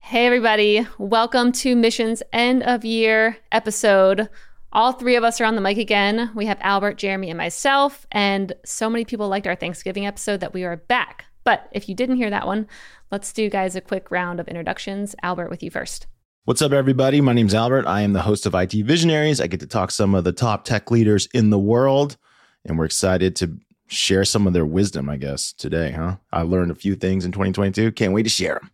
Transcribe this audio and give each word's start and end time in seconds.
Hey, 0.00 0.24
everybody. 0.24 0.86
Welcome 0.96 1.52
to 1.52 1.76
Mission's 1.76 2.22
end 2.32 2.62
of 2.62 2.82
year 2.84 3.36
episode. 3.52 4.30
All 4.72 4.92
three 4.92 5.16
of 5.16 5.24
us 5.24 5.38
are 5.38 5.44
on 5.44 5.54
the 5.54 5.60
mic 5.60 5.76
again. 5.76 6.30
We 6.34 6.46
have 6.46 6.56
Albert, 6.62 6.94
Jeremy, 6.96 7.28
and 7.28 7.36
myself. 7.36 8.06
And 8.10 8.54
so 8.64 8.88
many 8.88 9.04
people 9.04 9.28
liked 9.28 9.46
our 9.46 9.54
Thanksgiving 9.54 10.06
episode 10.06 10.40
that 10.40 10.54
we 10.54 10.64
are 10.64 10.76
back. 10.76 11.26
But 11.44 11.68
if 11.72 11.90
you 11.90 11.94
didn't 11.94 12.16
hear 12.16 12.30
that 12.30 12.46
one, 12.46 12.66
let's 13.10 13.34
do, 13.34 13.50
guys, 13.50 13.76
a 13.76 13.82
quick 13.82 14.10
round 14.10 14.40
of 14.40 14.48
introductions. 14.48 15.14
Albert, 15.22 15.50
with 15.50 15.62
you 15.62 15.70
first. 15.70 16.06
What's 16.46 16.62
up, 16.62 16.72
everybody? 16.72 17.20
My 17.20 17.34
name's 17.34 17.54
Albert. 17.54 17.86
I 17.86 18.00
am 18.00 18.14
the 18.14 18.22
host 18.22 18.46
of 18.46 18.54
IT 18.54 18.72
Visionaries. 18.72 19.42
I 19.42 19.46
get 19.46 19.60
to 19.60 19.66
talk 19.66 19.90
some 19.90 20.14
of 20.14 20.24
the 20.24 20.32
top 20.32 20.64
tech 20.64 20.90
leaders 20.90 21.28
in 21.34 21.50
the 21.50 21.58
world, 21.58 22.16
and 22.64 22.78
we're 22.78 22.86
excited 22.86 23.36
to 23.36 23.58
share 23.88 24.24
some 24.24 24.46
of 24.46 24.54
their 24.54 24.64
wisdom, 24.64 25.10
I 25.10 25.18
guess, 25.18 25.52
today, 25.52 25.90
huh? 25.90 26.16
I 26.32 26.42
learned 26.42 26.70
a 26.70 26.74
few 26.74 26.94
things 26.94 27.26
in 27.26 27.32
2022. 27.32 27.92
Can't 27.92 28.14
wait 28.14 28.22
to 28.22 28.30
share 28.30 28.54
them. 28.54 28.70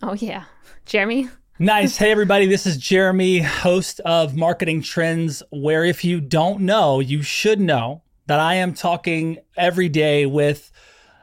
Oh, 0.00 0.14
yeah. 0.14 0.44
Jeremy? 0.86 1.28
Nice. 1.58 1.96
Hey, 1.96 2.10
everybody. 2.10 2.46
This 2.46 2.66
is 2.66 2.76
Jeremy, 2.76 3.40
host 3.40 4.00
of 4.00 4.34
Marketing 4.34 4.82
Trends, 4.82 5.42
where 5.50 5.84
if 5.84 6.04
you 6.04 6.20
don't 6.20 6.60
know, 6.60 7.00
you 7.00 7.22
should 7.22 7.60
know 7.60 8.02
that 8.26 8.40
I 8.40 8.54
am 8.54 8.72
talking 8.72 9.38
every 9.56 9.88
day 9.88 10.24
with 10.24 10.72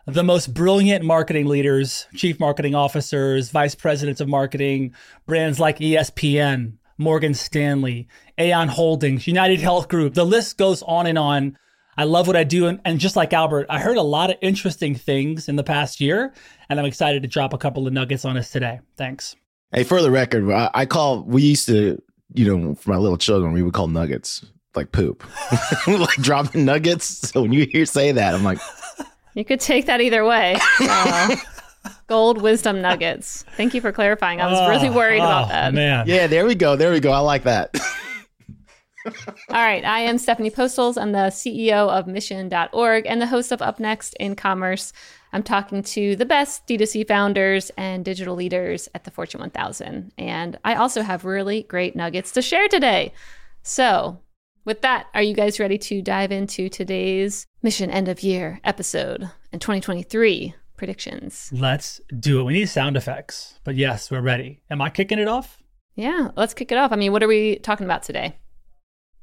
the 0.06 0.24
most 0.24 0.54
brilliant 0.54 1.04
marketing 1.04 1.48
leaders, 1.48 2.08
chief 2.16 2.40
marketing 2.40 2.76
officers, 2.76 3.50
vice 3.50 3.76
presidents 3.76 4.22
of 4.22 4.28
marketing, 4.28 4.94
brands 5.26 5.60
like 5.60 5.80
ESPN, 5.80 6.74
Morgan 6.98 7.34
Stanley, 7.34 8.08
Aon 8.38 8.68
Holdings, 8.68 9.28
United 9.28 9.60
Health 9.60 9.88
Group. 9.88 10.14
The 10.14 10.26
list 10.26 10.58
goes 10.58 10.84
on 10.84 11.08
and 11.08 11.18
on. 11.18 11.58
I 12.00 12.06
love 12.06 12.28
what 12.28 12.38
I 12.38 12.46
do. 12.46 12.68
And, 12.68 12.80
and, 12.86 12.98
just 12.98 13.18
like 13.18 13.34
Albert, 13.34 13.66
I 13.70 13.78
heard 13.78 13.98
a 13.98 14.02
lot 14.02 14.30
of 14.30 14.38
interesting 14.40 14.96
things 14.96 15.50
in 15.50 15.58
the 15.58 15.66
past 15.66 16.00
year, 16.00 16.34
and 16.70 16.80
I'm 16.80 16.86
excited 16.86 17.24
to 17.24 17.28
drop 17.28 17.52
a 17.52 17.58
couple 17.58 17.86
of 17.86 17.92
nuggets 17.92 18.24
on 18.24 18.38
us 18.38 18.52
today. 18.52 18.80
Thanks. 18.96 19.36
Hey, 19.74 19.84
for 19.84 20.02
the 20.02 20.10
record, 20.10 20.50
I, 20.50 20.70
I 20.74 20.86
call, 20.86 21.24
we 21.24 21.42
used 21.42 21.68
to, 21.68 22.02
you 22.34 22.58
know, 22.58 22.76
for 22.76 22.92
my 22.92 22.96
little 22.96 23.18
children, 23.18 23.52
we 23.52 23.62
would 23.64 23.74
call 23.74 23.90
nuggets 23.90 24.46
like 24.76 24.94
poop, 24.94 25.26
like 25.88 26.16
dropping 26.22 26.64
nuggets. 26.64 27.06
So 27.06 27.42
when 27.42 27.52
you 27.52 27.66
hear 27.66 27.86
say 27.86 28.14
that, 28.14 28.34
I'm 28.34 28.46
like, 28.46 28.60
you 29.34 29.44
could 29.44 29.60
take 29.60 29.88
that 29.88 30.00
either 30.00 30.24
way. 30.24 30.58
Uh, 30.80 31.36
gold 32.08 32.42
wisdom 32.42 32.82
nuggets. 32.82 33.46
Thank 33.56 33.74
you 33.74 33.80
for 33.80 33.92
clarifying. 33.92 34.42
I 34.42 34.52
was 34.52 34.70
really 34.70 34.90
worried 34.90 35.22
oh, 35.22 35.26
about 35.26 35.50
that. 35.50 35.74
Man. 35.74 36.08
Yeah, 36.08 36.28
there 36.28 36.46
we 36.46 36.54
go. 36.54 36.76
There 36.76 36.92
we 36.92 37.00
go. 37.00 37.12
I 37.12 37.20
like 37.20 37.44
that. 37.44 37.74
All 39.06 39.14
right. 39.50 39.86
I 39.86 40.00
am 40.00 40.18
Stephanie 40.18 40.50
Postles. 40.50 40.98
I'm 40.98 41.12
the 41.12 41.30
CEO 41.30 41.90
of 41.90 42.08
Mission.org 42.08 43.06
and 43.06 43.22
the 43.22 43.28
host 43.28 43.52
of 43.52 43.62
Up 43.62 43.80
Next 43.80 44.14
in 44.20 44.36
Commerce. 44.36 44.92
I'm 45.32 45.44
talking 45.44 45.84
to 45.84 46.16
the 46.16 46.26
best 46.26 46.68
D2C 46.68 47.08
founders 47.08 47.72
and 47.78 48.04
digital 48.04 48.36
leaders 48.36 48.90
at 48.94 49.04
the 49.04 49.12
Fortune 49.12 49.42
1000. 49.42 50.12
And 50.18 50.60
I 50.66 50.76
also 50.76 51.02
have 51.02 51.24
really 51.24 51.64
great 51.64 51.96
nuggets 51.96 52.32
to 52.34 52.42
share 52.42 52.68
today. 52.68 53.14
So, 53.62 54.20
with 54.66 54.82
that, 54.82 55.08
are 55.14 55.22
you 55.22 55.34
guys 55.34 55.60
ready 55.60 55.78
to 55.78 56.02
dive 56.02 56.32
into 56.32 56.68
today's 56.68 57.46
Mission 57.62 57.90
End 57.90 58.08
of 58.08 58.22
Year 58.22 58.60
episode 58.64 59.30
and 59.52 59.62
2023 59.62 60.54
predictions? 60.76 61.50
Let's 61.54 62.02
do 62.20 62.40
it. 62.40 62.44
We 62.44 62.54
need 62.54 62.70
sound 62.70 62.98
effects, 62.98 63.60
but 63.64 63.76
yes, 63.76 64.12
we're 64.12 64.22
ready. 64.22 64.62
Am 64.70 64.82
I 64.82 64.90
kicking 64.90 65.20
it 65.20 65.28
off? 65.28 65.62
Yeah, 65.96 66.30
let's 66.36 66.54
kick 66.54 66.72
it 66.72 66.78
off. 66.78 66.92
I 66.92 66.96
mean, 66.96 67.12
what 67.12 67.24
are 67.24 67.28
we 67.28 67.58
talking 67.58 67.86
about 67.86 68.04
today? 68.04 68.38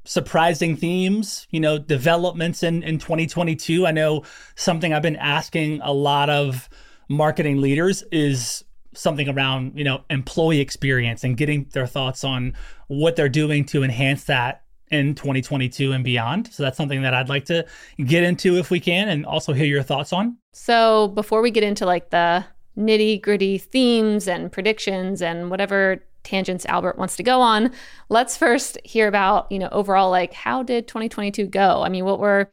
Surprising 0.07 0.77
themes, 0.77 1.47
you 1.51 1.59
know, 1.59 1.77
developments 1.77 2.63
in, 2.63 2.81
in 2.81 2.97
2022. 2.97 3.85
I 3.85 3.91
know 3.91 4.23
something 4.55 4.93
I've 4.93 5.01
been 5.01 5.17
asking 5.17 5.81
a 5.83 5.91
lot 5.91 6.29
of 6.29 6.69
marketing 7.09 7.59
leaders 7.59 8.03
is 8.11 8.63
something 8.93 9.27
around, 9.27 9.77
you 9.77 9.83
know, 9.83 10.03
employee 10.09 10.61
experience 10.61 11.23
and 11.23 11.35
getting 11.35 11.67
their 11.73 11.85
thoughts 11.85 12.23
on 12.23 12.53
what 12.87 13.17
they're 13.17 13.29
doing 13.29 13.65
to 13.65 13.83
enhance 13.83 14.23
that 14.23 14.63
in 14.89 15.13
2022 15.13 15.91
and 15.91 16.05
beyond. 16.05 16.47
So 16.53 16.63
that's 16.63 16.77
something 16.77 17.01
that 17.01 17.13
I'd 17.13 17.27
like 17.27 17.45
to 17.45 17.65
get 17.97 18.23
into 18.23 18.57
if 18.57 18.71
we 18.71 18.79
can 18.79 19.09
and 19.09 19.25
also 19.25 19.51
hear 19.51 19.65
your 19.65 19.83
thoughts 19.83 20.13
on. 20.13 20.37
So 20.53 21.09
before 21.09 21.41
we 21.41 21.51
get 21.51 21.63
into 21.63 21.85
like 21.85 22.11
the 22.11 22.45
nitty 22.77 23.21
gritty 23.21 23.57
themes 23.57 24.27
and 24.27 24.51
predictions 24.51 25.21
and 25.21 25.51
whatever 25.51 26.01
tangents 26.27 26.65
Albert 26.65 26.97
wants 26.97 27.15
to 27.15 27.23
go 27.23 27.41
on, 27.41 27.71
let's 28.09 28.37
first 28.37 28.77
hear 28.83 29.07
about, 29.07 29.51
you 29.51 29.57
know, 29.57 29.69
overall, 29.71 30.11
like 30.11 30.33
how 30.33 30.61
did 30.61 30.87
2022 30.87 31.47
go? 31.47 31.81
I 31.81 31.89
mean, 31.89 32.05
what 32.05 32.19
were 32.19 32.49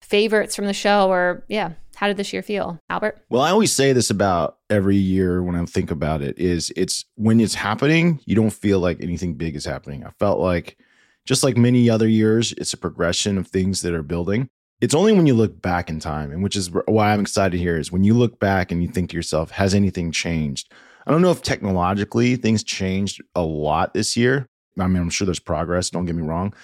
favorites 0.00 0.56
from 0.56 0.66
the 0.66 0.72
show 0.72 1.08
or, 1.08 1.44
yeah, 1.48 1.72
how 1.94 2.08
did 2.08 2.16
this 2.16 2.32
year 2.32 2.42
feel? 2.42 2.78
Albert? 2.90 3.22
Well, 3.28 3.42
I 3.42 3.50
always 3.50 3.72
say 3.72 3.92
this 3.92 4.10
about 4.10 4.58
every 4.70 4.96
year 4.96 5.42
when 5.42 5.54
I 5.54 5.64
think 5.66 5.90
about 5.90 6.22
it 6.22 6.38
is 6.38 6.72
it's 6.74 7.04
when 7.14 7.38
it's 7.40 7.54
happening, 7.54 8.18
you 8.24 8.34
don't 8.34 8.50
feel 8.50 8.80
like 8.80 9.00
anything 9.00 9.34
big 9.34 9.54
is 9.54 9.64
happening. 9.64 10.04
I 10.04 10.10
felt 10.18 10.40
like 10.40 10.78
just 11.26 11.44
like 11.44 11.56
many 11.56 11.88
other 11.88 12.08
years, 12.08 12.52
it's 12.52 12.72
a 12.72 12.78
progression 12.78 13.38
of 13.38 13.46
things 13.46 13.82
that 13.82 13.94
are 13.94 14.02
building. 14.02 14.48
It's 14.80 14.94
only 14.94 15.12
when 15.12 15.26
you 15.26 15.34
look 15.34 15.62
back 15.62 15.88
in 15.88 16.00
time, 16.00 16.32
and 16.32 16.42
which 16.42 16.56
is 16.56 16.72
why 16.72 17.12
I'm 17.12 17.20
excited 17.20 17.60
here, 17.60 17.78
is 17.78 17.92
when 17.92 18.02
you 18.02 18.14
look 18.14 18.40
back 18.40 18.72
and 18.72 18.82
you 18.82 18.88
think 18.88 19.10
to 19.10 19.16
yourself, 19.16 19.52
has 19.52 19.74
anything 19.74 20.10
changed? 20.10 20.72
I 21.06 21.10
don't 21.10 21.22
know 21.22 21.30
if 21.30 21.42
technologically 21.42 22.36
things 22.36 22.62
changed 22.62 23.22
a 23.34 23.42
lot 23.42 23.94
this 23.94 24.16
year. 24.16 24.48
I 24.78 24.86
mean, 24.86 25.02
I'm 25.02 25.10
sure 25.10 25.24
there's 25.24 25.38
progress, 25.38 25.90
don't 25.90 26.06
get 26.06 26.14
me 26.14 26.22
wrong. 26.22 26.54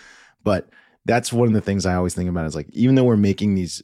But 0.42 0.68
that's 1.04 1.32
one 1.32 1.48
of 1.48 1.54
the 1.54 1.60
things 1.60 1.86
I 1.86 1.94
always 1.94 2.14
think 2.14 2.28
about 2.28 2.46
is 2.46 2.54
like, 2.54 2.68
even 2.70 2.94
though 2.94 3.04
we're 3.04 3.16
making 3.16 3.54
these 3.54 3.82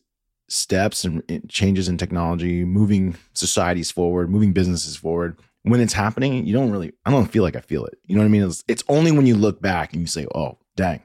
steps 0.48 1.04
and 1.04 1.22
changes 1.48 1.88
in 1.88 1.98
technology, 1.98 2.64
moving 2.64 3.16
societies 3.32 3.90
forward, 3.90 4.30
moving 4.30 4.52
businesses 4.52 4.96
forward, 4.96 5.38
when 5.62 5.80
it's 5.80 5.94
happening, 5.94 6.46
you 6.46 6.52
don't 6.52 6.70
really, 6.70 6.92
I 7.06 7.10
don't 7.10 7.30
feel 7.30 7.42
like 7.42 7.56
I 7.56 7.60
feel 7.60 7.86
it. 7.86 7.98
You 8.04 8.14
know 8.14 8.20
what 8.20 8.26
I 8.26 8.30
mean? 8.30 8.44
It's, 8.44 8.62
it's 8.68 8.84
only 8.88 9.10
when 9.10 9.26
you 9.26 9.34
look 9.34 9.62
back 9.62 9.92
and 9.92 10.02
you 10.02 10.06
say, 10.06 10.26
oh, 10.34 10.58
dang, 10.76 11.02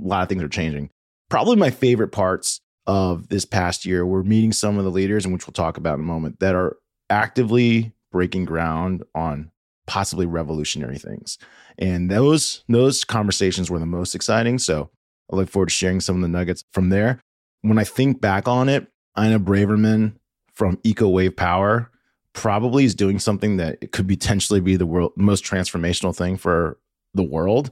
a 0.00 0.06
lot 0.06 0.22
of 0.22 0.28
things 0.28 0.42
are 0.42 0.48
changing. 0.48 0.90
Probably 1.30 1.56
my 1.56 1.70
favorite 1.70 2.08
parts 2.08 2.60
of 2.86 3.28
this 3.28 3.44
past 3.44 3.86
year 3.86 4.04
were 4.04 4.24
meeting 4.24 4.52
some 4.52 4.76
of 4.76 4.84
the 4.84 4.90
leaders, 4.90 5.24
and 5.24 5.32
which 5.32 5.46
we'll 5.46 5.52
talk 5.52 5.76
about 5.76 5.94
in 5.94 6.00
a 6.00 6.08
moment, 6.08 6.40
that 6.40 6.54
are 6.54 6.76
actively 7.08 7.93
breaking 8.14 8.44
ground 8.44 9.02
on 9.12 9.50
possibly 9.88 10.24
revolutionary 10.24 10.96
things. 10.98 11.36
And 11.78 12.08
those 12.08 12.62
those 12.68 13.02
conversations 13.02 13.70
were 13.70 13.80
the 13.80 13.86
most 13.86 14.14
exciting. 14.14 14.60
So 14.60 14.88
I 15.32 15.36
look 15.36 15.50
forward 15.50 15.70
to 15.70 15.74
sharing 15.74 16.00
some 16.00 16.14
of 16.14 16.22
the 16.22 16.28
nuggets 16.28 16.62
from 16.72 16.90
there. 16.90 17.20
When 17.62 17.76
I 17.76 17.82
think 17.84 18.20
back 18.20 18.46
on 18.46 18.68
it, 18.68 18.86
Inna 19.18 19.40
Braverman 19.40 20.14
from 20.52 20.78
Eco 20.84 21.08
Wave 21.08 21.34
Power 21.36 21.90
probably 22.34 22.84
is 22.84 22.94
doing 22.94 23.18
something 23.18 23.56
that 23.56 23.90
could 23.90 24.06
potentially 24.06 24.60
be 24.60 24.76
the 24.76 24.86
world 24.86 25.12
most 25.16 25.44
transformational 25.44 26.14
thing 26.14 26.36
for 26.36 26.78
the 27.14 27.22
world. 27.24 27.70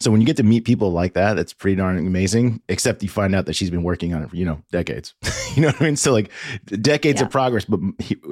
So 0.00 0.10
when 0.10 0.20
you 0.22 0.26
get 0.26 0.38
to 0.38 0.42
meet 0.42 0.64
people 0.64 0.92
like 0.92 1.12
that, 1.14 1.34
that's 1.34 1.52
pretty 1.52 1.76
darn 1.76 1.98
amazing. 1.98 2.62
Except 2.68 3.02
you 3.02 3.08
find 3.08 3.34
out 3.34 3.44
that 3.46 3.54
she's 3.54 3.70
been 3.70 3.82
working 3.82 4.14
on 4.14 4.22
it 4.22 4.30
for 4.30 4.36
you 4.36 4.44
know 4.46 4.62
decades. 4.70 5.14
you 5.56 5.62
know 5.62 5.68
what 5.68 5.80
I 5.82 5.84
mean? 5.84 5.96
So 5.96 6.12
like 6.12 6.30
decades 6.66 7.20
Yeah. 7.20 7.26
of 7.26 7.32
progress, 7.32 7.64
but 7.66 7.80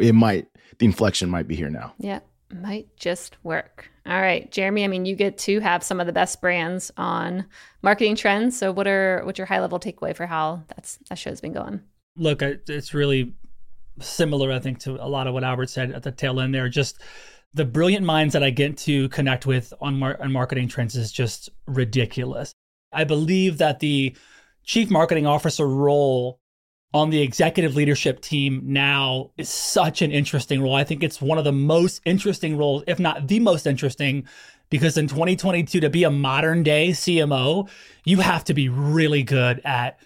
it 0.00 0.14
might 0.14 0.46
the 0.78 0.86
inflection 0.86 1.30
might 1.30 1.48
be 1.48 1.56
here 1.56 1.70
now. 1.70 1.94
Yeah, 1.98 2.20
might 2.52 2.94
just 2.96 3.36
work. 3.42 3.90
All 4.06 4.20
right, 4.20 4.50
Jeremy. 4.50 4.84
I 4.84 4.88
mean, 4.88 5.04
you 5.04 5.14
get 5.16 5.36
to 5.38 5.60
have 5.60 5.82
some 5.82 6.00
of 6.00 6.06
the 6.06 6.12
best 6.12 6.40
brands 6.40 6.90
on 6.96 7.44
marketing 7.82 8.16
trends. 8.16 8.58
So, 8.58 8.72
what 8.72 8.86
are 8.86 9.22
what's 9.24 9.38
your 9.38 9.46
high 9.46 9.60
level 9.60 9.78
takeaway 9.78 10.14
for 10.16 10.26
how 10.26 10.62
that's 10.74 10.98
that 11.08 11.18
show's 11.18 11.40
been 11.40 11.52
going? 11.52 11.80
look, 12.16 12.42
I- 12.42 12.56
it's 12.66 12.92
really 12.94 13.34
similar, 14.00 14.50
I 14.52 14.58
think, 14.58 14.80
to 14.80 14.92
a 15.02 15.06
lot 15.08 15.26
of 15.26 15.34
what 15.34 15.44
Albert 15.44 15.70
said 15.70 15.92
at 15.92 16.02
the 16.02 16.10
tail 16.12 16.40
end 16.40 16.54
there. 16.54 16.68
Just 16.68 17.00
the 17.54 17.64
brilliant 17.64 18.04
minds 18.04 18.32
that 18.32 18.42
I 18.42 18.50
get 18.50 18.76
to 18.78 19.08
connect 19.10 19.46
with 19.46 19.72
on, 19.80 19.98
mar- 19.98 20.20
on 20.20 20.32
marketing 20.32 20.68
trends 20.68 20.96
is 20.96 21.12
just 21.12 21.48
ridiculous. 21.66 22.52
I 22.92 23.04
believe 23.04 23.58
that 23.58 23.78
the 23.80 24.16
chief 24.64 24.90
marketing 24.90 25.26
officer 25.26 25.66
role 25.66 26.40
on 26.94 27.10
the 27.10 27.20
executive 27.20 27.74
leadership 27.74 28.20
team 28.20 28.62
now 28.64 29.30
is 29.36 29.48
such 29.48 30.00
an 30.00 30.10
interesting 30.10 30.62
role. 30.62 30.74
I 30.74 30.84
think 30.84 31.02
it's 31.02 31.20
one 31.20 31.38
of 31.38 31.44
the 31.44 31.52
most 31.52 32.00
interesting 32.04 32.56
roles, 32.56 32.82
if 32.86 32.98
not 32.98 33.28
the 33.28 33.40
most 33.40 33.66
interesting, 33.66 34.26
because 34.70 34.96
in 34.96 35.06
2022, 35.06 35.80
to 35.80 35.90
be 35.90 36.04
a 36.04 36.10
modern 36.10 36.62
day 36.62 36.90
CMO, 36.90 37.68
you 38.04 38.20
have 38.20 38.44
to 38.44 38.54
be 38.54 38.68
really 38.68 39.22
good 39.22 39.60
at 39.64 40.00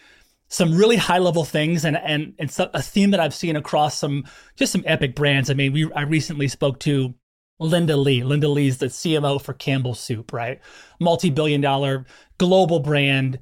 some 0.49 0.75
really 0.75 0.97
high 0.97 1.19
level 1.19 1.45
things 1.45 1.83
and 1.85 1.97
and 1.97 2.35
it's 2.37 2.59
a 2.59 2.83
theme 2.83 3.13
that 3.13 3.21
I've 3.21 3.33
seen 3.33 3.57
across 3.57 3.99
some 3.99 4.25
just 4.55 4.73
some 4.73 4.85
epic 4.87 5.15
brands. 5.15 5.49
I 5.49 5.55
mean, 5.55 5.73
we 5.73 5.91
I 5.95 6.03
recently 6.03 6.47
spoke 6.47 6.79
to 6.81 7.15
Linda 7.59 7.97
Lee. 7.97 8.23
Linda 8.23 8.49
Lee's 8.49 8.79
the 8.79 8.87
CMO 8.87 9.41
for 9.41 9.55
Campbell 9.55 9.95
Soup, 9.95 10.31
right? 10.33 10.61
Multi-billion 11.01 11.61
dollar 11.63 12.05
global 12.39 12.81
brand. 12.81 13.39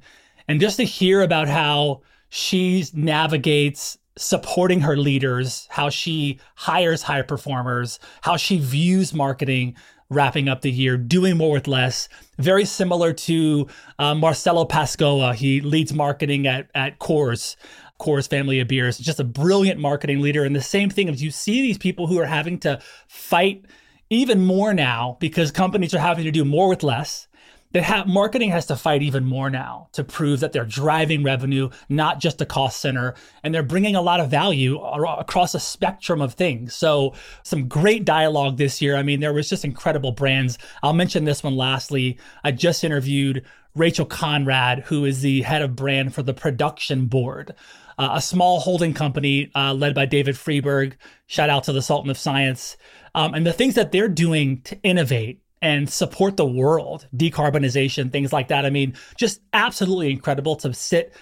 And 0.47 0.61
just 0.61 0.77
to 0.77 0.85
hear 0.85 1.21
about 1.21 1.49
how 1.49 2.01
she 2.33 2.85
navigates 2.93 3.97
supporting 4.17 4.79
her 4.79 4.95
leaders, 4.95 5.67
how 5.69 5.89
she 5.89 6.39
hires 6.55 7.03
high 7.03 7.21
performers, 7.21 7.99
how 8.21 8.37
she 8.37 8.57
views 8.57 9.13
marketing 9.13 9.75
wrapping 10.09 10.47
up 10.47 10.61
the 10.61 10.71
year, 10.71 10.95
doing 10.95 11.35
more 11.35 11.51
with 11.51 11.67
less. 11.67 12.07
Very 12.37 12.63
similar 12.63 13.11
to 13.11 13.67
uh, 13.99 14.15
Marcelo 14.15 14.63
Pascoa. 14.63 15.35
He 15.35 15.59
leads 15.59 15.93
marketing 15.93 16.47
at, 16.47 16.69
at 16.73 16.99
Coors. 16.99 17.57
Coors 17.99 18.29
family 18.29 18.61
of 18.61 18.67
beers, 18.69 18.97
just 18.97 19.19
a 19.19 19.25
brilliant 19.25 19.79
marketing 19.79 20.21
leader. 20.21 20.45
And 20.45 20.55
the 20.55 20.61
same 20.61 20.89
thing 20.89 21.09
as 21.09 21.21
you 21.21 21.31
see 21.31 21.61
these 21.61 21.77
people 21.77 22.07
who 22.07 22.17
are 22.17 22.25
having 22.25 22.59
to 22.59 22.81
fight 23.07 23.65
even 24.09 24.45
more 24.45 24.73
now 24.73 25.17
because 25.19 25.51
companies 25.51 25.93
are 25.93 25.99
having 25.99 26.23
to 26.23 26.31
do 26.31 26.45
more 26.45 26.69
with 26.69 26.81
less. 26.81 27.27
They 27.73 27.81
have 27.81 28.07
marketing 28.07 28.51
has 28.51 28.65
to 28.67 28.75
fight 28.75 29.01
even 29.01 29.25
more 29.25 29.49
now 29.49 29.87
to 29.93 30.03
prove 30.03 30.41
that 30.41 30.51
they're 30.51 30.65
driving 30.65 31.23
revenue, 31.23 31.69
not 31.89 32.19
just 32.19 32.41
a 32.41 32.45
cost 32.45 32.81
center, 32.81 33.15
and 33.43 33.53
they're 33.53 33.63
bringing 33.63 33.95
a 33.95 34.01
lot 34.01 34.19
of 34.19 34.29
value 34.29 34.79
across 34.79 35.55
a 35.55 35.59
spectrum 35.59 36.21
of 36.21 36.33
things. 36.33 36.75
So, 36.75 37.13
some 37.43 37.67
great 37.67 38.03
dialogue 38.03 38.57
this 38.57 38.81
year. 38.81 38.95
I 38.95 39.03
mean, 39.03 39.19
there 39.19 39.33
was 39.33 39.49
just 39.49 39.63
incredible 39.63 40.11
brands. 40.11 40.57
I'll 40.83 40.93
mention 40.93 41.23
this 41.23 41.43
one 41.43 41.55
lastly. 41.55 42.17
I 42.43 42.51
just 42.51 42.83
interviewed 42.83 43.45
Rachel 43.75 44.05
Conrad, 44.05 44.79
who 44.79 45.05
is 45.05 45.21
the 45.21 45.41
head 45.41 45.61
of 45.61 45.75
brand 45.75 46.13
for 46.13 46.23
the 46.23 46.33
production 46.33 47.05
board, 47.05 47.55
uh, 47.97 48.09
a 48.13 48.21
small 48.21 48.59
holding 48.59 48.93
company 48.93 49.49
uh, 49.55 49.73
led 49.73 49.95
by 49.95 50.05
David 50.05 50.37
Friedberg. 50.37 50.97
Shout 51.27 51.49
out 51.49 51.63
to 51.65 51.73
the 51.73 51.81
Sultan 51.81 52.09
of 52.09 52.17
Science. 52.17 52.75
Um, 53.15 53.33
and 53.33 53.45
the 53.45 53.53
things 53.53 53.75
that 53.75 53.91
they're 53.91 54.09
doing 54.09 54.61
to 54.63 54.81
innovate 54.81 55.41
and 55.61 55.89
support 55.89 56.37
the 56.37 56.45
world, 56.45 57.07
decarbonization, 57.15 58.11
things 58.11 58.33
like 58.33 58.47
that. 58.47 58.65
I 58.65 58.69
mean, 58.69 58.95
just 59.15 59.41
absolutely 59.53 60.11
incredible 60.11 60.55
to 60.57 60.73
sit 60.73 61.13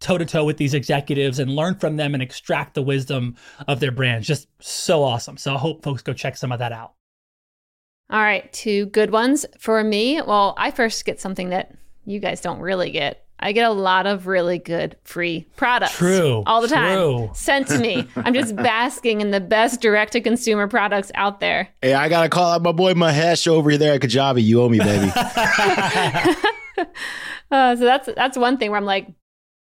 toe 0.00 0.18
to 0.18 0.24
toe 0.26 0.44
with 0.44 0.58
these 0.58 0.74
executives 0.74 1.38
and 1.38 1.56
learn 1.56 1.74
from 1.76 1.96
them 1.96 2.14
and 2.14 2.22
extract 2.22 2.74
the 2.74 2.82
wisdom 2.82 3.34
of 3.66 3.80
their 3.80 3.90
brands. 3.90 4.26
Just 4.26 4.46
so 4.60 5.02
awesome. 5.02 5.36
So 5.36 5.54
I 5.54 5.58
hope 5.58 5.82
folks 5.82 6.02
go 6.02 6.12
check 6.12 6.36
some 6.36 6.52
of 6.52 6.58
that 6.58 6.72
out. 6.72 6.92
All 8.10 8.20
right, 8.20 8.52
two 8.52 8.86
good 8.86 9.10
ones 9.10 9.46
for 9.58 9.82
me. 9.82 10.20
Well, 10.20 10.54
I 10.58 10.70
first 10.70 11.04
get 11.06 11.20
something 11.20 11.48
that 11.48 11.74
you 12.04 12.20
guys 12.20 12.42
don't 12.42 12.60
really 12.60 12.90
get. 12.90 13.23
I 13.40 13.52
get 13.52 13.68
a 13.68 13.72
lot 13.72 14.06
of 14.06 14.26
really 14.26 14.58
good 14.58 14.96
free 15.04 15.46
products. 15.56 15.96
True, 15.96 16.42
All 16.46 16.62
the 16.62 16.68
time. 16.68 16.96
true. 16.96 17.26
time. 17.26 17.34
Sent 17.34 17.68
to 17.68 17.78
me. 17.78 18.08
I'm 18.16 18.32
just 18.32 18.56
basking 18.70 19.20
in 19.20 19.32
the 19.32 19.40
best 19.40 19.80
direct 19.80 20.12
to 20.12 20.20
consumer 20.20 20.68
products 20.68 21.10
out 21.14 21.40
there. 21.40 21.68
Hey, 21.82 21.94
I 21.94 22.08
gotta 22.08 22.28
call 22.28 22.52
out 22.52 22.62
my 22.62 22.72
boy 22.72 22.94
Mahesh 22.94 23.46
over 23.46 23.76
there 23.76 23.94
at 23.94 24.00
Kajabi. 24.00 24.42
You 24.42 24.62
owe 24.62 24.68
me, 24.68 24.78
baby. 24.78 25.10
Uh, 27.50 27.76
so 27.76 27.84
that's 27.84 28.08
that's 28.16 28.36
one 28.38 28.56
thing 28.56 28.70
where 28.70 28.78
I'm 28.78 28.86
like, 28.86 29.06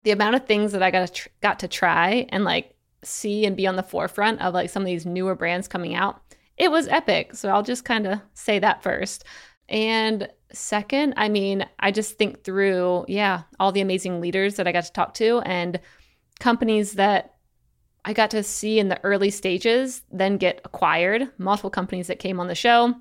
the 0.02 0.10
amount 0.10 0.34
of 0.34 0.46
things 0.46 0.72
that 0.72 0.82
I 0.82 0.90
got 0.90 1.06
to 1.06 1.12
tr- 1.12 1.28
got 1.42 1.58
to 1.60 1.68
try 1.68 2.26
and 2.30 2.42
like 2.42 2.74
see 3.04 3.44
and 3.46 3.56
be 3.56 3.66
on 3.68 3.76
the 3.76 3.82
forefront 3.84 4.40
of 4.40 4.52
like 4.54 4.70
some 4.70 4.82
of 4.82 4.86
these 4.86 5.06
newer 5.06 5.34
brands 5.36 5.68
coming 5.68 5.94
out. 5.94 6.20
It 6.56 6.72
was 6.72 6.88
epic. 6.88 7.36
So 7.36 7.50
I'll 7.50 7.62
just 7.62 7.84
kind 7.84 8.06
of 8.06 8.20
say 8.34 8.58
that 8.58 8.82
first. 8.82 9.22
And 9.68 10.28
second, 10.52 11.14
I 11.16 11.28
mean, 11.28 11.66
I 11.78 11.90
just 11.90 12.16
think 12.16 12.44
through, 12.44 13.04
yeah, 13.08 13.42
all 13.60 13.72
the 13.72 13.80
amazing 13.80 14.20
leaders 14.20 14.56
that 14.56 14.66
I 14.66 14.72
got 14.72 14.84
to 14.84 14.92
talk 14.92 15.14
to 15.14 15.40
and 15.40 15.78
companies 16.40 16.94
that 16.94 17.34
I 18.04 18.12
got 18.12 18.30
to 18.30 18.42
see 18.42 18.78
in 18.78 18.88
the 18.88 19.02
early 19.04 19.30
stages 19.30 20.02
then 20.10 20.38
get 20.38 20.60
acquired, 20.64 21.28
multiple 21.36 21.70
companies 21.70 22.06
that 22.06 22.18
came 22.18 22.40
on 22.40 22.48
the 22.48 22.54
show. 22.54 22.94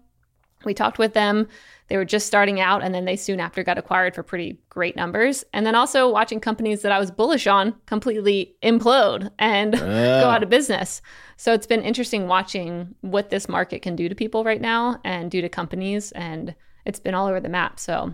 We 0.65 0.73
talked 0.73 0.97
with 0.97 1.13
them. 1.13 1.47
They 1.87 1.97
were 1.97 2.05
just 2.05 2.27
starting 2.27 2.59
out 2.59 2.83
and 2.83 2.93
then 2.93 3.05
they 3.05 3.15
soon 3.15 3.39
after 3.39 3.63
got 3.63 3.77
acquired 3.77 4.13
for 4.13 4.23
pretty 4.23 4.59
great 4.69 4.95
numbers. 4.95 5.43
And 5.53 5.65
then 5.65 5.75
also 5.75 6.11
watching 6.11 6.39
companies 6.39 6.81
that 6.81 6.91
I 6.91 6.99
was 6.99 7.11
bullish 7.11 7.47
on 7.47 7.75
completely 7.85 8.55
implode 8.61 9.31
and 9.39 9.73
go 9.79 10.23
ah. 10.25 10.31
out 10.31 10.43
of 10.43 10.49
business. 10.49 11.01
So 11.37 11.53
it's 11.53 11.67
been 11.67 11.81
interesting 11.81 12.27
watching 12.27 12.95
what 13.01 13.29
this 13.29 13.47
market 13.47 13.81
can 13.81 13.95
do 13.95 14.09
to 14.09 14.15
people 14.15 14.43
right 14.43 14.61
now 14.61 14.99
and 15.03 15.31
do 15.31 15.41
to 15.41 15.49
companies. 15.49 16.11
And 16.11 16.55
it's 16.85 16.99
been 16.99 17.13
all 17.13 17.27
over 17.27 17.39
the 17.39 17.49
map. 17.49 17.79
So 17.79 18.13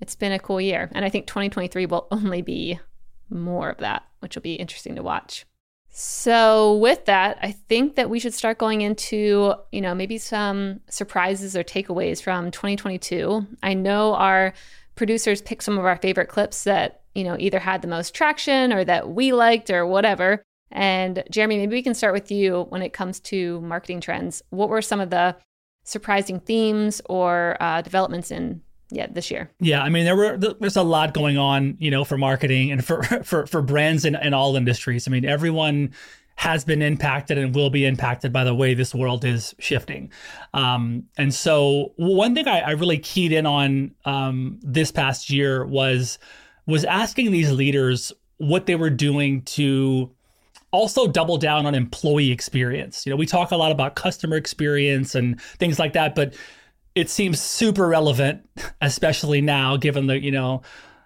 it's 0.00 0.16
been 0.16 0.32
a 0.32 0.38
cool 0.38 0.60
year. 0.60 0.90
And 0.92 1.04
I 1.04 1.08
think 1.08 1.26
2023 1.26 1.86
will 1.86 2.08
only 2.10 2.42
be 2.42 2.80
more 3.30 3.70
of 3.70 3.78
that, 3.78 4.02
which 4.20 4.34
will 4.34 4.42
be 4.42 4.54
interesting 4.54 4.96
to 4.96 5.02
watch. 5.02 5.46
So 5.94 6.76
with 6.78 7.04
that, 7.04 7.38
I 7.42 7.52
think 7.52 7.96
that 7.96 8.08
we 8.08 8.18
should 8.18 8.32
start 8.32 8.56
going 8.56 8.80
into, 8.80 9.54
you 9.70 9.82
know, 9.82 9.94
maybe 9.94 10.16
some 10.16 10.80
surprises 10.88 11.54
or 11.54 11.62
takeaways 11.62 12.22
from 12.22 12.50
2022. 12.50 13.46
I 13.62 13.74
know 13.74 14.14
our 14.14 14.54
producers 14.94 15.42
picked 15.42 15.62
some 15.62 15.76
of 15.76 15.84
our 15.84 15.96
favorite 15.96 16.30
clips 16.30 16.64
that, 16.64 17.02
you 17.14 17.24
know, 17.24 17.36
either 17.38 17.58
had 17.58 17.82
the 17.82 17.88
most 17.88 18.14
traction 18.14 18.72
or 18.72 18.84
that 18.84 19.10
we 19.10 19.34
liked 19.34 19.68
or 19.68 19.84
whatever. 19.86 20.42
And 20.70 21.22
Jeremy, 21.30 21.58
maybe 21.58 21.76
we 21.76 21.82
can 21.82 21.94
start 21.94 22.14
with 22.14 22.30
you 22.30 22.66
when 22.70 22.80
it 22.80 22.94
comes 22.94 23.20
to 23.20 23.60
marketing 23.60 24.00
trends. 24.00 24.42
What 24.48 24.70
were 24.70 24.80
some 24.80 25.00
of 25.00 25.10
the 25.10 25.36
surprising 25.84 26.40
themes 26.40 27.02
or 27.04 27.58
uh, 27.60 27.82
developments 27.82 28.30
in 28.30 28.62
yeah 28.92 29.06
this 29.10 29.30
year? 29.30 29.50
Yeah, 29.60 29.82
I 29.82 29.88
mean 29.88 30.04
there 30.04 30.16
were 30.16 30.36
there's 30.36 30.76
a 30.76 30.82
lot 30.82 31.14
going 31.14 31.38
on, 31.38 31.76
you 31.78 31.90
know, 31.90 32.04
for 32.04 32.16
marketing 32.18 32.70
and 32.70 32.84
for 32.84 33.02
for 33.24 33.46
for 33.46 33.62
brands 33.62 34.04
in, 34.04 34.14
in 34.16 34.34
all 34.34 34.56
industries. 34.56 35.08
I 35.08 35.10
mean, 35.10 35.24
everyone 35.24 35.92
has 36.36 36.64
been 36.64 36.82
impacted 36.82 37.38
and 37.38 37.54
will 37.54 37.70
be 37.70 37.84
impacted 37.84 38.32
by 38.32 38.42
the 38.44 38.54
way 38.54 38.74
this 38.74 38.94
world 38.94 39.24
is 39.24 39.54
shifting. 39.58 40.10
Um, 40.54 41.04
and 41.16 41.32
so 41.32 41.92
one 41.96 42.34
thing 42.34 42.48
I, 42.48 42.60
I 42.60 42.70
really 42.70 42.98
keyed 42.98 43.32
in 43.32 43.46
on 43.46 43.94
um, 44.04 44.58
this 44.62 44.90
past 44.90 45.30
year 45.30 45.64
was 45.64 46.18
was 46.66 46.84
asking 46.84 47.32
these 47.32 47.50
leaders 47.52 48.12
what 48.38 48.66
they 48.66 48.74
were 48.74 48.90
doing 48.90 49.42
to 49.42 50.10
also 50.72 51.06
double 51.06 51.36
down 51.36 51.66
on 51.66 51.74
employee 51.74 52.32
experience. 52.32 53.04
You 53.04 53.10
know, 53.10 53.16
we 53.16 53.26
talk 53.26 53.50
a 53.50 53.56
lot 53.56 53.70
about 53.70 53.94
customer 53.94 54.36
experience 54.36 55.14
and 55.14 55.40
things 55.58 55.78
like 55.78 55.92
that, 55.92 56.14
but 56.14 56.34
it 56.94 57.10
seems 57.10 57.40
super 57.40 57.86
relevant, 57.86 58.48
especially 58.80 59.40
now, 59.40 59.76
given 59.76 60.06
the 60.06 60.20
you 60.20 60.30
know 60.30 60.62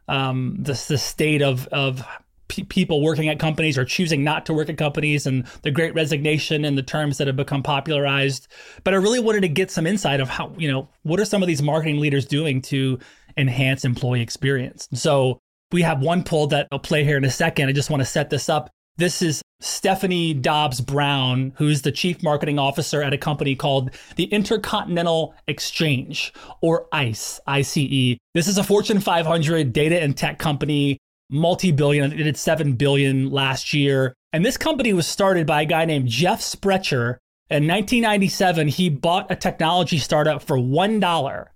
um, 0.08 0.56
the 0.58 0.72
the 0.88 0.98
state 0.98 1.42
of 1.42 1.66
of 1.68 2.04
pe- 2.48 2.62
people 2.62 3.02
working 3.02 3.28
at 3.28 3.38
companies 3.38 3.78
or 3.78 3.84
choosing 3.84 4.24
not 4.24 4.46
to 4.46 4.54
work 4.54 4.68
at 4.68 4.78
companies 4.78 5.26
and 5.26 5.46
the 5.62 5.70
Great 5.70 5.94
Resignation 5.94 6.64
and 6.64 6.76
the 6.76 6.82
terms 6.82 7.18
that 7.18 7.26
have 7.26 7.36
become 7.36 7.62
popularized. 7.62 8.48
But 8.84 8.94
I 8.94 8.98
really 8.98 9.20
wanted 9.20 9.42
to 9.42 9.48
get 9.48 9.70
some 9.70 9.86
insight 9.86 10.20
of 10.20 10.28
how 10.28 10.54
you 10.58 10.70
know 10.70 10.88
what 11.02 11.20
are 11.20 11.24
some 11.24 11.42
of 11.42 11.48
these 11.48 11.62
marketing 11.62 12.00
leaders 12.00 12.26
doing 12.26 12.62
to 12.62 12.98
enhance 13.36 13.84
employee 13.84 14.22
experience. 14.22 14.88
So 14.94 15.38
we 15.72 15.82
have 15.82 16.00
one 16.00 16.22
poll 16.22 16.46
that 16.48 16.68
I'll 16.70 16.78
play 16.78 17.04
here 17.04 17.16
in 17.16 17.24
a 17.24 17.30
second. 17.30 17.68
I 17.68 17.72
just 17.72 17.90
want 17.90 18.00
to 18.00 18.06
set 18.06 18.30
this 18.30 18.48
up. 18.48 18.70
This 18.98 19.20
is 19.20 19.42
Stephanie 19.60 20.32
Dobbs 20.32 20.80
Brown, 20.80 21.52
who's 21.56 21.82
the 21.82 21.92
chief 21.92 22.22
marketing 22.22 22.58
officer 22.58 23.02
at 23.02 23.12
a 23.12 23.18
company 23.18 23.54
called 23.54 23.90
the 24.16 24.24
Intercontinental 24.24 25.34
Exchange, 25.46 26.32
or 26.62 26.86
ICE, 26.92 27.38
ICE. 27.46 28.16
This 28.32 28.48
is 28.48 28.56
a 28.56 28.64
Fortune 28.64 29.00
500 29.00 29.74
data 29.74 30.00
and 30.00 30.16
tech 30.16 30.38
company, 30.38 30.96
multi-billion. 31.28 32.10
It 32.10 32.22
did 32.22 32.38
seven 32.38 32.72
billion 32.72 33.30
last 33.30 33.74
year, 33.74 34.14
and 34.32 34.46
this 34.46 34.56
company 34.56 34.94
was 34.94 35.06
started 35.06 35.46
by 35.46 35.60
a 35.60 35.66
guy 35.66 35.84
named 35.84 36.08
Jeff 36.08 36.40
Sprecher. 36.40 37.18
In 37.50 37.68
1997, 37.68 38.68
he 38.68 38.88
bought 38.88 39.30
a 39.30 39.36
technology 39.36 39.98
startup 39.98 40.42
for 40.42 40.58
one 40.58 41.00
dollar 41.00 41.52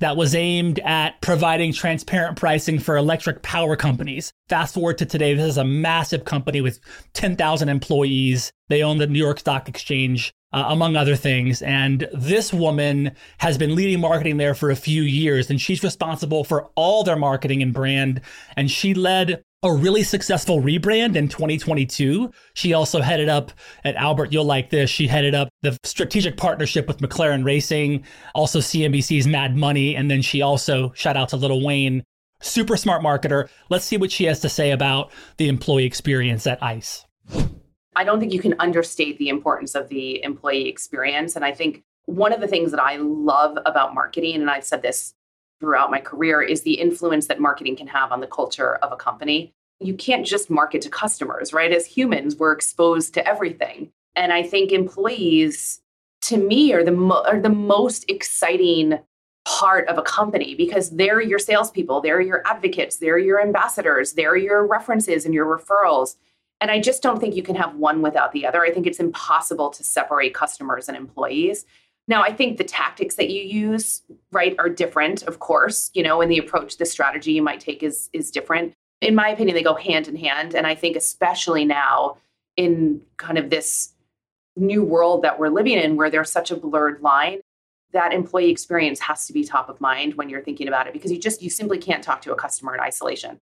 that 0.00 0.16
was 0.16 0.34
aimed 0.34 0.78
at 0.80 1.20
providing 1.20 1.72
transparent 1.72 2.36
pricing 2.36 2.78
for 2.78 2.96
electric 2.96 3.42
power 3.42 3.76
companies. 3.76 4.32
Fast 4.48 4.74
forward 4.74 4.98
to 4.98 5.06
today, 5.06 5.34
this 5.34 5.50
is 5.50 5.58
a 5.58 5.64
massive 5.64 6.24
company 6.24 6.60
with 6.60 6.80
10,000 7.12 7.68
employees. 7.68 8.52
They 8.68 8.82
own 8.82 8.98
the 8.98 9.06
New 9.06 9.18
York 9.18 9.38
Stock 9.40 9.68
Exchange. 9.68 10.32
Uh, 10.52 10.64
among 10.66 10.96
other 10.96 11.14
things. 11.14 11.62
And 11.62 12.08
this 12.12 12.52
woman 12.52 13.12
has 13.38 13.56
been 13.56 13.76
leading 13.76 14.00
marketing 14.00 14.36
there 14.36 14.52
for 14.52 14.72
a 14.72 14.74
few 14.74 15.02
years, 15.02 15.48
and 15.48 15.60
she's 15.60 15.84
responsible 15.84 16.42
for 16.42 16.64
all 16.74 17.04
their 17.04 17.14
marketing 17.14 17.62
and 17.62 17.72
brand. 17.72 18.20
And 18.56 18.68
she 18.68 18.92
led 18.92 19.44
a 19.62 19.72
really 19.72 20.02
successful 20.02 20.60
rebrand 20.60 21.16
in 21.16 21.28
2022. 21.28 22.30
She 22.54 22.72
also 22.72 23.02
headed 23.02 23.28
up 23.28 23.52
at 23.84 23.94
Albert, 23.96 24.32
you'll 24.32 24.44
like 24.44 24.70
this. 24.70 24.88
She 24.88 25.06
headed 25.06 25.34
up 25.34 25.50
the 25.62 25.76
strategic 25.84 26.36
partnership 26.38 26.88
with 26.88 26.98
McLaren 26.98 27.44
Racing, 27.44 28.04
also 28.34 28.60
CNBC's 28.60 29.26
Mad 29.26 29.56
Money. 29.56 29.94
And 29.96 30.10
then 30.10 30.22
she 30.22 30.40
also, 30.40 30.92
shout 30.94 31.16
out 31.16 31.28
to 31.30 31.36
Little 31.36 31.64
Wayne, 31.64 32.04
super 32.40 32.76
smart 32.76 33.02
marketer. 33.02 33.50
Let's 33.68 33.84
see 33.84 33.98
what 33.98 34.10
she 34.10 34.24
has 34.24 34.40
to 34.40 34.48
say 34.48 34.70
about 34.70 35.12
the 35.36 35.48
employee 35.48 35.84
experience 35.84 36.46
at 36.46 36.62
ICE. 36.62 37.04
I 37.96 38.04
don't 38.04 38.18
think 38.18 38.32
you 38.32 38.40
can 38.40 38.54
understate 38.60 39.18
the 39.18 39.28
importance 39.28 39.74
of 39.74 39.88
the 39.88 40.22
employee 40.22 40.68
experience. 40.68 41.36
And 41.36 41.44
I 41.44 41.52
think 41.52 41.82
one 42.06 42.32
of 42.32 42.40
the 42.40 42.48
things 42.48 42.70
that 42.70 42.80
I 42.80 42.96
love 42.96 43.58
about 43.66 43.92
marketing, 43.92 44.36
and 44.36 44.48
I've 44.48 44.64
said 44.64 44.80
this 44.80 45.12
throughout 45.60 45.90
my 45.90 46.00
career 46.00 46.42
is 46.42 46.62
the 46.62 46.74
influence 46.74 47.26
that 47.26 47.38
marketing 47.38 47.76
can 47.76 47.86
have 47.86 48.10
on 48.12 48.20
the 48.20 48.26
culture 48.26 48.76
of 48.76 48.92
a 48.92 48.96
company. 48.96 49.52
You 49.78 49.94
can't 49.94 50.26
just 50.26 50.50
market 50.50 50.82
to 50.82 50.90
customers, 50.90 51.52
right? 51.52 51.72
As 51.72 51.86
humans, 51.86 52.36
we're 52.36 52.52
exposed 52.52 53.14
to 53.14 53.26
everything. 53.26 53.92
And 54.16 54.32
I 54.32 54.42
think 54.42 54.72
employees, 54.72 55.80
to 56.22 56.36
me, 56.36 56.72
are 56.72 56.84
the, 56.84 56.92
mo- 56.92 57.22
are 57.26 57.40
the 57.40 57.48
most 57.48 58.04
exciting 58.08 58.98
part 59.46 59.88
of 59.88 59.96
a 59.96 60.02
company 60.02 60.54
because 60.54 60.90
they're 60.90 61.20
your 61.20 61.38
salespeople, 61.38 62.00
they're 62.00 62.20
your 62.20 62.46
advocates, 62.46 62.96
they're 62.96 63.18
your 63.18 63.40
ambassadors, 63.40 64.12
they're 64.12 64.36
your 64.36 64.66
references 64.66 65.24
and 65.24 65.34
your 65.34 65.46
referrals. 65.46 66.16
And 66.60 66.70
I 66.70 66.78
just 66.78 67.02
don't 67.02 67.18
think 67.18 67.34
you 67.34 67.42
can 67.42 67.56
have 67.56 67.74
one 67.74 68.02
without 68.02 68.32
the 68.32 68.46
other. 68.46 68.62
I 68.62 68.70
think 68.70 68.86
it's 68.86 69.00
impossible 69.00 69.70
to 69.70 69.82
separate 69.82 70.34
customers 70.34 70.88
and 70.88 70.96
employees. 70.96 71.64
Now, 72.08 72.22
I 72.22 72.32
think 72.32 72.58
the 72.58 72.64
tactics 72.64 73.14
that 73.16 73.30
you 73.30 73.42
use, 73.42 74.02
right, 74.32 74.56
are 74.58 74.68
different, 74.68 75.22
of 75.24 75.38
course, 75.38 75.90
you 75.94 76.02
know, 76.02 76.20
and 76.20 76.30
the 76.30 76.38
approach, 76.38 76.76
the 76.76 76.86
strategy 76.86 77.32
you 77.32 77.42
might 77.42 77.60
take 77.60 77.82
is 77.82 78.10
is 78.12 78.30
different. 78.30 78.72
In 79.00 79.14
my 79.14 79.28
opinion, 79.28 79.54
they 79.54 79.62
go 79.62 79.74
hand 79.74 80.08
in 80.08 80.16
hand. 80.16 80.54
And 80.54 80.66
I 80.66 80.74
think 80.74 80.96
especially 80.96 81.64
now 81.64 82.16
in 82.56 83.00
kind 83.16 83.38
of 83.38 83.48
this 83.48 83.92
new 84.56 84.82
world 84.82 85.22
that 85.22 85.38
we're 85.38 85.48
living 85.48 85.78
in 85.78 85.96
where 85.96 86.10
there's 86.10 86.30
such 86.30 86.50
a 86.50 86.56
blurred 86.56 87.00
line, 87.00 87.40
that 87.92 88.12
employee 88.12 88.50
experience 88.50 89.00
has 89.00 89.26
to 89.26 89.32
be 89.32 89.44
top 89.44 89.68
of 89.68 89.80
mind 89.80 90.14
when 90.14 90.28
you're 90.28 90.42
thinking 90.42 90.68
about 90.68 90.86
it 90.86 90.92
because 90.92 91.10
you 91.10 91.18
just 91.18 91.42
you 91.42 91.50
simply 91.50 91.78
can't 91.78 92.02
talk 92.02 92.22
to 92.22 92.32
a 92.32 92.36
customer 92.36 92.74
in 92.74 92.80
isolation. 92.80 93.38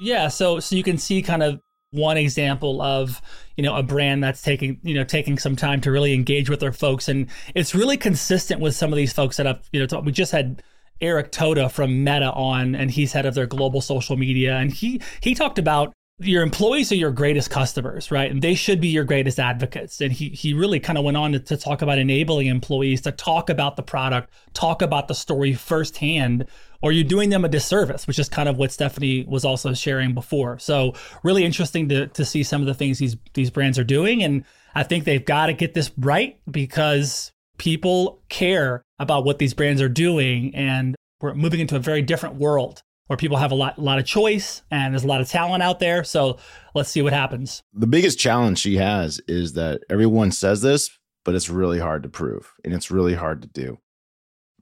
Yeah, 0.00 0.28
so 0.28 0.60
so 0.60 0.76
you 0.76 0.82
can 0.82 0.98
see 0.98 1.22
kind 1.22 1.42
of 1.42 1.60
one 1.90 2.16
example 2.18 2.82
of 2.82 3.22
you 3.56 3.62
know 3.64 3.74
a 3.74 3.82
brand 3.82 4.22
that's 4.22 4.42
taking 4.42 4.78
you 4.82 4.94
know 4.94 5.04
taking 5.04 5.38
some 5.38 5.56
time 5.56 5.80
to 5.80 5.90
really 5.90 6.12
engage 6.12 6.50
with 6.50 6.60
their 6.60 6.72
folks 6.72 7.08
and 7.08 7.28
it's 7.54 7.74
really 7.74 7.96
consistent 7.96 8.60
with 8.60 8.74
some 8.74 8.92
of 8.92 8.96
these 8.96 9.12
folks 9.12 9.38
that 9.38 9.46
have 9.46 9.66
you 9.72 9.84
know 9.84 10.00
we 10.00 10.12
just 10.12 10.32
had 10.32 10.62
Eric 11.00 11.30
Toda 11.30 11.68
from 11.68 12.04
Meta 12.04 12.32
on 12.32 12.74
and 12.74 12.90
he's 12.90 13.12
head 13.12 13.24
of 13.24 13.34
their 13.34 13.46
global 13.46 13.80
social 13.80 14.16
media 14.16 14.56
and 14.56 14.72
he 14.72 15.00
he 15.20 15.34
talked 15.34 15.58
about 15.58 15.92
your 16.20 16.42
employees 16.42 16.90
are 16.90 16.96
your 16.96 17.12
greatest 17.12 17.48
customers, 17.48 18.10
right? 18.10 18.30
And 18.30 18.42
they 18.42 18.54
should 18.54 18.80
be 18.80 18.88
your 18.88 19.04
greatest 19.04 19.38
advocates. 19.38 20.00
And 20.00 20.12
he 20.12 20.30
he 20.30 20.52
really 20.52 20.80
kind 20.80 20.98
of 20.98 21.04
went 21.04 21.16
on 21.16 21.32
to, 21.32 21.38
to, 21.38 21.56
talk 21.56 21.80
about 21.80 21.98
enabling 21.98 22.48
employees 22.48 23.02
to 23.02 23.12
talk 23.12 23.48
about 23.48 23.76
the 23.76 23.84
product, 23.84 24.32
talk 24.52 24.82
about 24.82 25.06
the 25.06 25.14
story 25.14 25.54
firsthand, 25.54 26.46
or 26.80 26.92
you're 26.92 27.04
doing 27.04 27.30
them 27.30 27.44
a 27.44 27.48
disservice, 27.48 28.06
which 28.06 28.18
is 28.18 28.28
kind 28.28 28.48
of 28.48 28.56
what 28.56 28.72
Stephanie 28.72 29.24
was 29.28 29.44
also 29.44 29.74
sharing 29.74 30.14
before. 30.14 30.58
So 30.58 30.94
really 31.22 31.44
interesting 31.44 31.88
to 31.88 32.06
to 32.08 32.24
see 32.24 32.42
some 32.42 32.60
of 32.60 32.66
the 32.66 32.74
things 32.74 32.98
these 32.98 33.16
these 33.34 33.50
brands 33.50 33.78
are 33.78 33.84
doing. 33.84 34.22
And 34.22 34.44
I 34.74 34.82
think 34.82 35.04
they've 35.04 35.24
got 35.24 35.46
to 35.46 35.52
get 35.52 35.74
this 35.74 35.90
right 35.98 36.38
because 36.50 37.32
people 37.58 38.22
care 38.28 38.82
about 38.98 39.24
what 39.24 39.38
these 39.38 39.54
brands 39.54 39.82
are 39.82 39.88
doing 39.88 40.54
and 40.54 40.94
we're 41.20 41.34
moving 41.34 41.60
into 41.60 41.76
a 41.76 41.80
very 41.80 42.02
different 42.02 42.36
world 42.36 42.82
where 43.08 43.16
people 43.16 43.38
have 43.38 43.50
a 43.50 43.54
lot, 43.54 43.78
a 43.78 43.80
lot 43.80 43.98
of 43.98 44.04
choice 44.04 44.62
and 44.70 44.94
there's 44.94 45.02
a 45.02 45.06
lot 45.06 45.20
of 45.20 45.28
talent 45.28 45.62
out 45.62 45.80
there. 45.80 46.04
So 46.04 46.38
let's 46.74 46.90
see 46.90 47.02
what 47.02 47.12
happens. 47.12 47.62
The 47.72 47.86
biggest 47.86 48.18
challenge 48.18 48.58
she 48.58 48.76
has 48.76 49.20
is 49.26 49.54
that 49.54 49.82
everyone 49.90 50.30
says 50.30 50.62
this, 50.62 50.90
but 51.24 51.34
it's 51.34 51.48
really 51.48 51.80
hard 51.80 52.02
to 52.04 52.08
prove 52.08 52.52
and 52.64 52.72
it's 52.72 52.90
really 52.90 53.14
hard 53.14 53.42
to 53.42 53.48
do. 53.48 53.78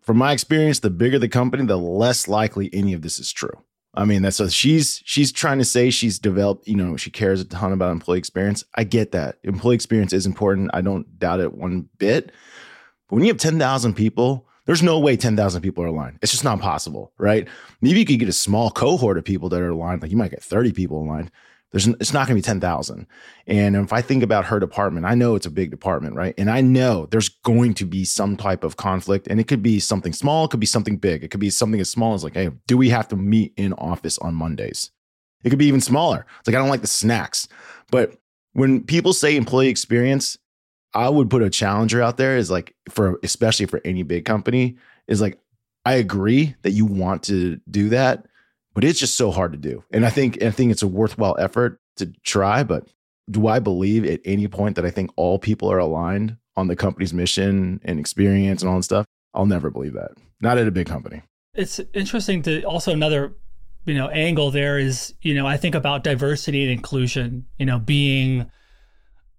From 0.06 0.18
my 0.18 0.32
experience, 0.32 0.78
the 0.78 0.90
bigger 0.90 1.18
the 1.18 1.28
company, 1.28 1.66
the 1.66 1.76
less 1.76 2.28
likely 2.28 2.70
any 2.72 2.92
of 2.92 3.02
this 3.02 3.18
is 3.18 3.32
true. 3.32 3.50
I 3.92 4.04
mean, 4.04 4.22
that's 4.22 4.36
so 4.36 4.48
she's 4.48 5.02
she's 5.04 5.32
trying 5.32 5.58
to 5.58 5.64
say 5.64 5.90
she's 5.90 6.18
developed, 6.18 6.68
you 6.68 6.76
know, 6.76 6.96
she 6.96 7.10
cares 7.10 7.40
a 7.40 7.44
ton 7.44 7.72
about 7.72 7.90
employee 7.90 8.18
experience. 8.18 8.64
I 8.74 8.84
get 8.84 9.12
that. 9.12 9.38
Employee 9.42 9.74
experience 9.74 10.12
is 10.12 10.26
important. 10.26 10.70
I 10.72 10.80
don't 10.80 11.18
doubt 11.18 11.40
it 11.40 11.54
one 11.54 11.88
bit. 11.98 12.26
But 13.08 13.16
when 13.16 13.24
you 13.24 13.32
have 13.32 13.38
10,000 13.38 13.94
people 13.94 14.46
there's 14.66 14.82
no 14.82 14.98
way 14.98 15.16
10,000 15.16 15.62
people 15.62 15.84
are 15.84 15.88
aligned. 15.88 16.18
It's 16.22 16.32
just 16.32 16.44
not 16.44 16.60
possible, 16.60 17.12
right? 17.18 17.48
Maybe 17.80 18.00
you 18.00 18.04
could 18.04 18.18
get 18.18 18.28
a 18.28 18.32
small 18.32 18.70
cohort 18.70 19.16
of 19.16 19.24
people 19.24 19.48
that 19.48 19.62
are 19.62 19.70
aligned. 19.70 20.02
Like 20.02 20.10
you 20.10 20.16
might 20.16 20.32
get 20.32 20.42
30 20.42 20.72
people 20.72 21.02
aligned. 21.02 21.30
There's, 21.76 21.88
it's 22.00 22.14
not 22.14 22.26
going 22.26 22.40
to 22.40 22.42
be 22.42 22.46
10,000. 22.46 23.06
And 23.46 23.76
if 23.76 23.92
I 23.92 24.00
think 24.00 24.22
about 24.22 24.46
her 24.46 24.58
department, 24.58 25.04
I 25.04 25.14
know 25.14 25.34
it's 25.34 25.44
a 25.44 25.50
big 25.50 25.70
department, 25.70 26.14
right? 26.14 26.32
And 26.38 26.50
I 26.50 26.62
know 26.62 27.04
there's 27.10 27.28
going 27.28 27.74
to 27.74 27.84
be 27.84 28.02
some 28.02 28.34
type 28.34 28.64
of 28.64 28.78
conflict. 28.78 29.28
And 29.28 29.38
it 29.38 29.46
could 29.46 29.62
be 29.62 29.78
something 29.78 30.14
small, 30.14 30.46
it 30.46 30.50
could 30.50 30.58
be 30.58 30.64
something 30.64 30.96
big. 30.96 31.22
It 31.22 31.30
could 31.30 31.38
be 31.38 31.50
something 31.50 31.78
as 31.78 31.90
small 31.90 32.14
as 32.14 32.24
like, 32.24 32.32
hey, 32.32 32.48
do 32.66 32.78
we 32.78 32.88
have 32.88 33.08
to 33.08 33.16
meet 33.16 33.52
in 33.58 33.74
office 33.74 34.16
on 34.16 34.34
Mondays? 34.34 34.90
It 35.44 35.50
could 35.50 35.58
be 35.58 35.66
even 35.66 35.82
smaller. 35.82 36.24
It's 36.38 36.48
like, 36.48 36.56
I 36.56 36.60
don't 36.60 36.70
like 36.70 36.80
the 36.80 36.86
snacks. 36.86 37.46
But 37.90 38.16
when 38.54 38.82
people 38.82 39.12
say 39.12 39.36
employee 39.36 39.68
experience, 39.68 40.38
I 40.94 41.10
would 41.10 41.28
put 41.28 41.42
a 41.42 41.50
challenger 41.50 42.00
out 42.00 42.16
there 42.16 42.38
is 42.38 42.50
like 42.50 42.74
for 42.88 43.20
especially 43.22 43.66
for 43.66 43.82
any 43.84 44.02
big 44.02 44.24
company 44.24 44.78
is 45.08 45.20
like 45.20 45.38
I 45.84 45.96
agree 45.96 46.56
that 46.62 46.70
you 46.70 46.86
want 46.86 47.24
to 47.24 47.60
do 47.70 47.90
that, 47.90 48.24
but 48.76 48.84
it's 48.84 49.00
just 49.00 49.16
so 49.16 49.30
hard 49.30 49.52
to 49.52 49.58
do. 49.58 49.82
And 49.90 50.04
I 50.04 50.10
think 50.10 50.42
I 50.42 50.50
think 50.50 50.70
it's 50.70 50.82
a 50.82 50.86
worthwhile 50.86 51.34
effort 51.38 51.80
to 51.96 52.12
try, 52.24 52.62
but 52.62 52.86
do 53.30 53.46
I 53.46 53.58
believe 53.58 54.04
at 54.04 54.20
any 54.26 54.48
point 54.48 54.76
that 54.76 54.84
I 54.84 54.90
think 54.90 55.10
all 55.16 55.38
people 55.38 55.72
are 55.72 55.78
aligned 55.78 56.36
on 56.56 56.68
the 56.68 56.76
company's 56.76 57.14
mission 57.14 57.80
and 57.84 57.98
experience 57.98 58.60
and 58.60 58.68
all 58.68 58.76
that 58.76 58.82
stuff? 58.82 59.06
I'll 59.32 59.46
never 59.46 59.70
believe 59.70 59.94
that. 59.94 60.10
Not 60.42 60.58
at 60.58 60.68
a 60.68 60.70
big 60.70 60.86
company. 60.86 61.22
It's 61.54 61.80
interesting 61.94 62.42
to 62.42 62.64
also 62.64 62.92
another 62.92 63.34
you 63.86 63.94
know 63.94 64.08
angle 64.08 64.50
there 64.50 64.78
is 64.78 65.14
you 65.22 65.32
know 65.32 65.46
I 65.46 65.56
think 65.56 65.74
about 65.74 66.04
diversity 66.04 66.62
and 66.64 66.70
inclusion 66.70 67.46
you 67.58 67.64
know 67.64 67.78
being 67.78 68.50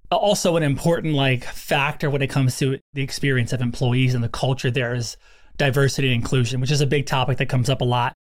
also 0.10 0.56
an 0.56 0.64
important 0.64 1.14
like 1.14 1.44
factor 1.44 2.10
when 2.10 2.24
it 2.24 2.32
comes 2.32 2.58
to 2.58 2.80
the 2.94 3.04
experience 3.04 3.54
of 3.54 3.62
employees 3.62 4.16
and 4.16 4.24
the 4.24 4.30
culture 4.30 4.72
there 4.72 4.96
is 4.96 5.16
diversity 5.58 6.08
and 6.08 6.24
inclusion, 6.24 6.60
which 6.60 6.72
is 6.72 6.82
a 6.82 6.88
big 6.88 7.06
topic 7.06 7.38
that 7.38 7.50
comes 7.50 7.70
up 7.70 7.82
a 7.82 7.86
lot. 7.86 8.16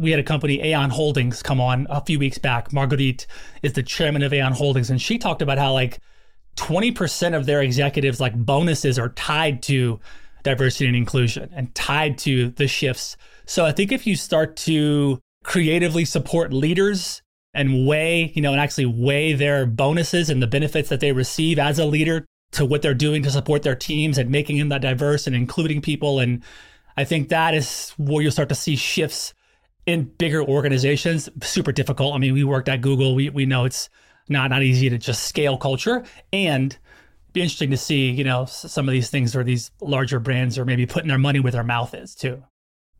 We 0.00 0.10
had 0.12 0.20
a 0.20 0.24
company, 0.24 0.62
Aon 0.62 0.88
Holdings, 0.88 1.42
come 1.42 1.60
on 1.60 1.86
a 1.90 2.00
few 2.00 2.18
weeks 2.18 2.38
back. 2.38 2.72
Marguerite 2.72 3.26
is 3.62 3.74
the 3.74 3.82
chairman 3.82 4.22
of 4.22 4.32
Aon 4.32 4.52
Holdings, 4.52 4.88
and 4.88 5.00
she 5.00 5.18
talked 5.18 5.42
about 5.42 5.58
how 5.58 5.74
like 5.74 6.00
20% 6.56 7.36
of 7.36 7.44
their 7.44 7.60
executives 7.60 8.18
like 8.18 8.34
bonuses 8.34 8.98
are 8.98 9.10
tied 9.10 9.62
to 9.64 10.00
diversity 10.42 10.86
and 10.86 10.96
inclusion 10.96 11.50
and 11.54 11.74
tied 11.74 12.16
to 12.18 12.48
the 12.50 12.66
shifts. 12.66 13.16
So 13.44 13.66
I 13.66 13.72
think 13.72 13.92
if 13.92 14.06
you 14.06 14.16
start 14.16 14.56
to 14.58 15.20
creatively 15.44 16.06
support 16.06 16.52
leaders 16.52 17.20
and 17.52 17.86
weigh, 17.86 18.32
you 18.34 18.40
know, 18.40 18.52
and 18.52 18.60
actually 18.60 18.86
weigh 18.86 19.34
their 19.34 19.66
bonuses 19.66 20.30
and 20.30 20.42
the 20.42 20.46
benefits 20.46 20.88
that 20.88 21.00
they 21.00 21.12
receive 21.12 21.58
as 21.58 21.78
a 21.78 21.84
leader 21.84 22.24
to 22.52 22.64
what 22.64 22.82
they're 22.82 22.94
doing 22.94 23.22
to 23.22 23.30
support 23.30 23.62
their 23.62 23.74
teams 23.74 24.18
and 24.18 24.30
making 24.30 24.58
them 24.58 24.70
that 24.70 24.82
diverse 24.82 25.26
and 25.26 25.36
including 25.36 25.80
people. 25.80 26.20
And 26.20 26.42
I 26.96 27.04
think 27.04 27.28
that 27.28 27.54
is 27.54 27.90
where 27.96 28.22
you'll 28.22 28.32
start 28.32 28.48
to 28.48 28.54
see 28.54 28.76
shifts 28.76 29.34
in 29.86 30.04
bigger 30.04 30.42
organizations. 30.42 31.28
Super 31.42 31.72
difficult. 31.72 32.14
I 32.14 32.18
mean, 32.18 32.34
we 32.34 32.44
worked 32.44 32.68
at 32.68 32.80
Google. 32.80 33.14
We 33.14 33.30
we 33.30 33.46
know 33.46 33.64
it's 33.64 33.88
not 34.28 34.50
not 34.50 34.62
easy 34.62 34.90
to 34.90 34.98
just 34.98 35.24
scale 35.24 35.56
culture 35.56 36.04
and 36.32 36.76
be 37.32 37.42
interesting 37.42 37.70
to 37.70 37.76
see, 37.76 38.10
you 38.10 38.24
know, 38.24 38.44
some 38.44 38.88
of 38.88 38.92
these 38.92 39.10
things 39.10 39.36
or 39.36 39.44
these 39.44 39.70
larger 39.80 40.18
brands 40.18 40.58
are 40.58 40.64
maybe 40.64 40.86
putting 40.86 41.08
their 41.08 41.18
money 41.18 41.40
where 41.40 41.52
their 41.52 41.64
mouth 41.64 41.94
is 41.94 42.14
too. 42.14 42.42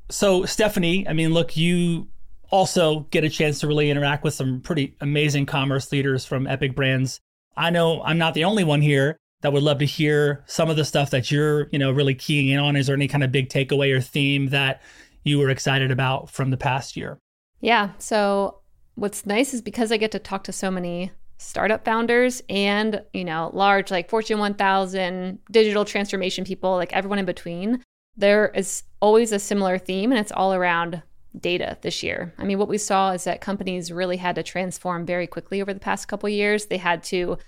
So, 0.08 0.44
Stephanie, 0.44 1.06
I 1.08 1.12
mean, 1.12 1.32
look, 1.32 1.56
you 1.56 2.08
also 2.50 3.00
get 3.10 3.24
a 3.24 3.30
chance 3.30 3.60
to 3.60 3.66
really 3.66 3.90
interact 3.90 4.24
with 4.24 4.34
some 4.34 4.60
pretty 4.60 4.96
amazing 5.00 5.46
commerce 5.46 5.90
leaders 5.92 6.24
from 6.24 6.46
epic 6.46 6.74
brands. 6.74 7.20
I 7.56 7.70
know 7.70 8.02
I'm 8.02 8.18
not 8.18 8.34
the 8.34 8.44
only 8.44 8.64
one 8.64 8.82
here 8.82 9.16
that 9.42 9.52
would 9.52 9.62
love 9.62 9.78
to 9.78 9.86
hear 9.86 10.44
some 10.46 10.68
of 10.68 10.76
the 10.76 10.84
stuff 10.84 11.10
that 11.10 11.30
you're, 11.30 11.68
you 11.70 11.78
know, 11.78 11.90
really 11.90 12.14
keying 12.14 12.48
in 12.48 12.58
on. 12.58 12.76
Is 12.76 12.86
there 12.86 12.96
any 12.96 13.08
kind 13.08 13.24
of 13.24 13.32
big 13.32 13.48
takeaway 13.48 13.94
or 13.94 14.00
theme 14.00 14.48
that 14.48 14.82
you 15.24 15.38
were 15.38 15.50
excited 15.50 15.90
about 15.90 16.30
from 16.30 16.50
the 16.50 16.56
past 16.56 16.96
year? 16.96 17.18
Yeah. 17.60 17.90
So 17.98 18.60
what's 18.94 19.26
nice 19.26 19.54
is 19.54 19.62
because 19.62 19.92
I 19.92 19.96
get 19.96 20.12
to 20.12 20.18
talk 20.18 20.44
to 20.44 20.52
so 20.52 20.70
many 20.70 21.12
startup 21.38 21.84
founders 21.84 22.42
and, 22.48 23.02
you 23.14 23.24
know, 23.24 23.50
large 23.54 23.90
like 23.90 24.10
Fortune 24.10 24.38
1000 24.38 25.38
digital 25.50 25.84
transformation 25.84 26.44
people, 26.44 26.76
like 26.76 26.92
everyone 26.92 27.18
in 27.18 27.24
between. 27.24 27.82
there 28.16 28.48
is 28.54 28.82
always 29.00 29.32
a 29.32 29.38
similar 29.38 29.78
theme, 29.78 30.12
and 30.12 30.20
it's 30.20 30.32
all 30.32 30.52
around 30.52 31.02
data 31.38 31.78
this 31.82 32.02
year. 32.02 32.34
I 32.38 32.44
mean, 32.44 32.58
what 32.58 32.68
we 32.68 32.78
saw 32.78 33.12
is 33.12 33.24
that 33.24 33.40
companies 33.40 33.92
really 33.92 34.16
had 34.16 34.34
to 34.34 34.42
transform 34.42 35.06
very 35.06 35.26
quickly 35.26 35.62
over 35.62 35.72
the 35.72 35.80
past 35.80 36.08
couple 36.08 36.28
years. 36.28 36.66
They 36.66 36.76
had 36.76 37.02
to 37.04 37.38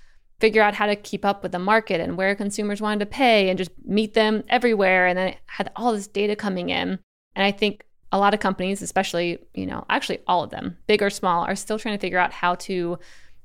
figure 0.40 0.62
out 0.62 0.74
how 0.74 0.86
to 0.86 0.96
keep 0.96 1.24
up 1.24 1.42
with 1.42 1.52
the 1.52 1.58
market 1.58 2.00
and 2.00 2.16
where 2.16 2.34
consumers 2.34 2.80
wanted 2.80 3.00
to 3.00 3.06
pay 3.06 3.48
and 3.48 3.58
just 3.58 3.70
meet 3.84 4.14
them 4.14 4.42
everywhere 4.48 5.06
and 5.06 5.18
then 5.18 5.34
had 5.46 5.70
all 5.76 5.92
this 5.92 6.08
data 6.08 6.34
coming 6.34 6.70
in. 6.70 6.98
And 7.34 7.44
I 7.44 7.52
think 7.52 7.84
a 8.12 8.18
lot 8.18 8.34
of 8.34 8.40
companies, 8.40 8.82
especially, 8.82 9.38
you 9.54 9.66
know, 9.66 9.84
actually 9.88 10.18
all 10.26 10.42
of 10.42 10.50
them, 10.50 10.76
big 10.86 11.02
or 11.02 11.10
small, 11.10 11.44
are 11.44 11.56
still 11.56 11.78
trying 11.78 11.96
to 11.96 12.00
figure 12.00 12.18
out 12.18 12.32
how 12.32 12.54
to 12.56 12.98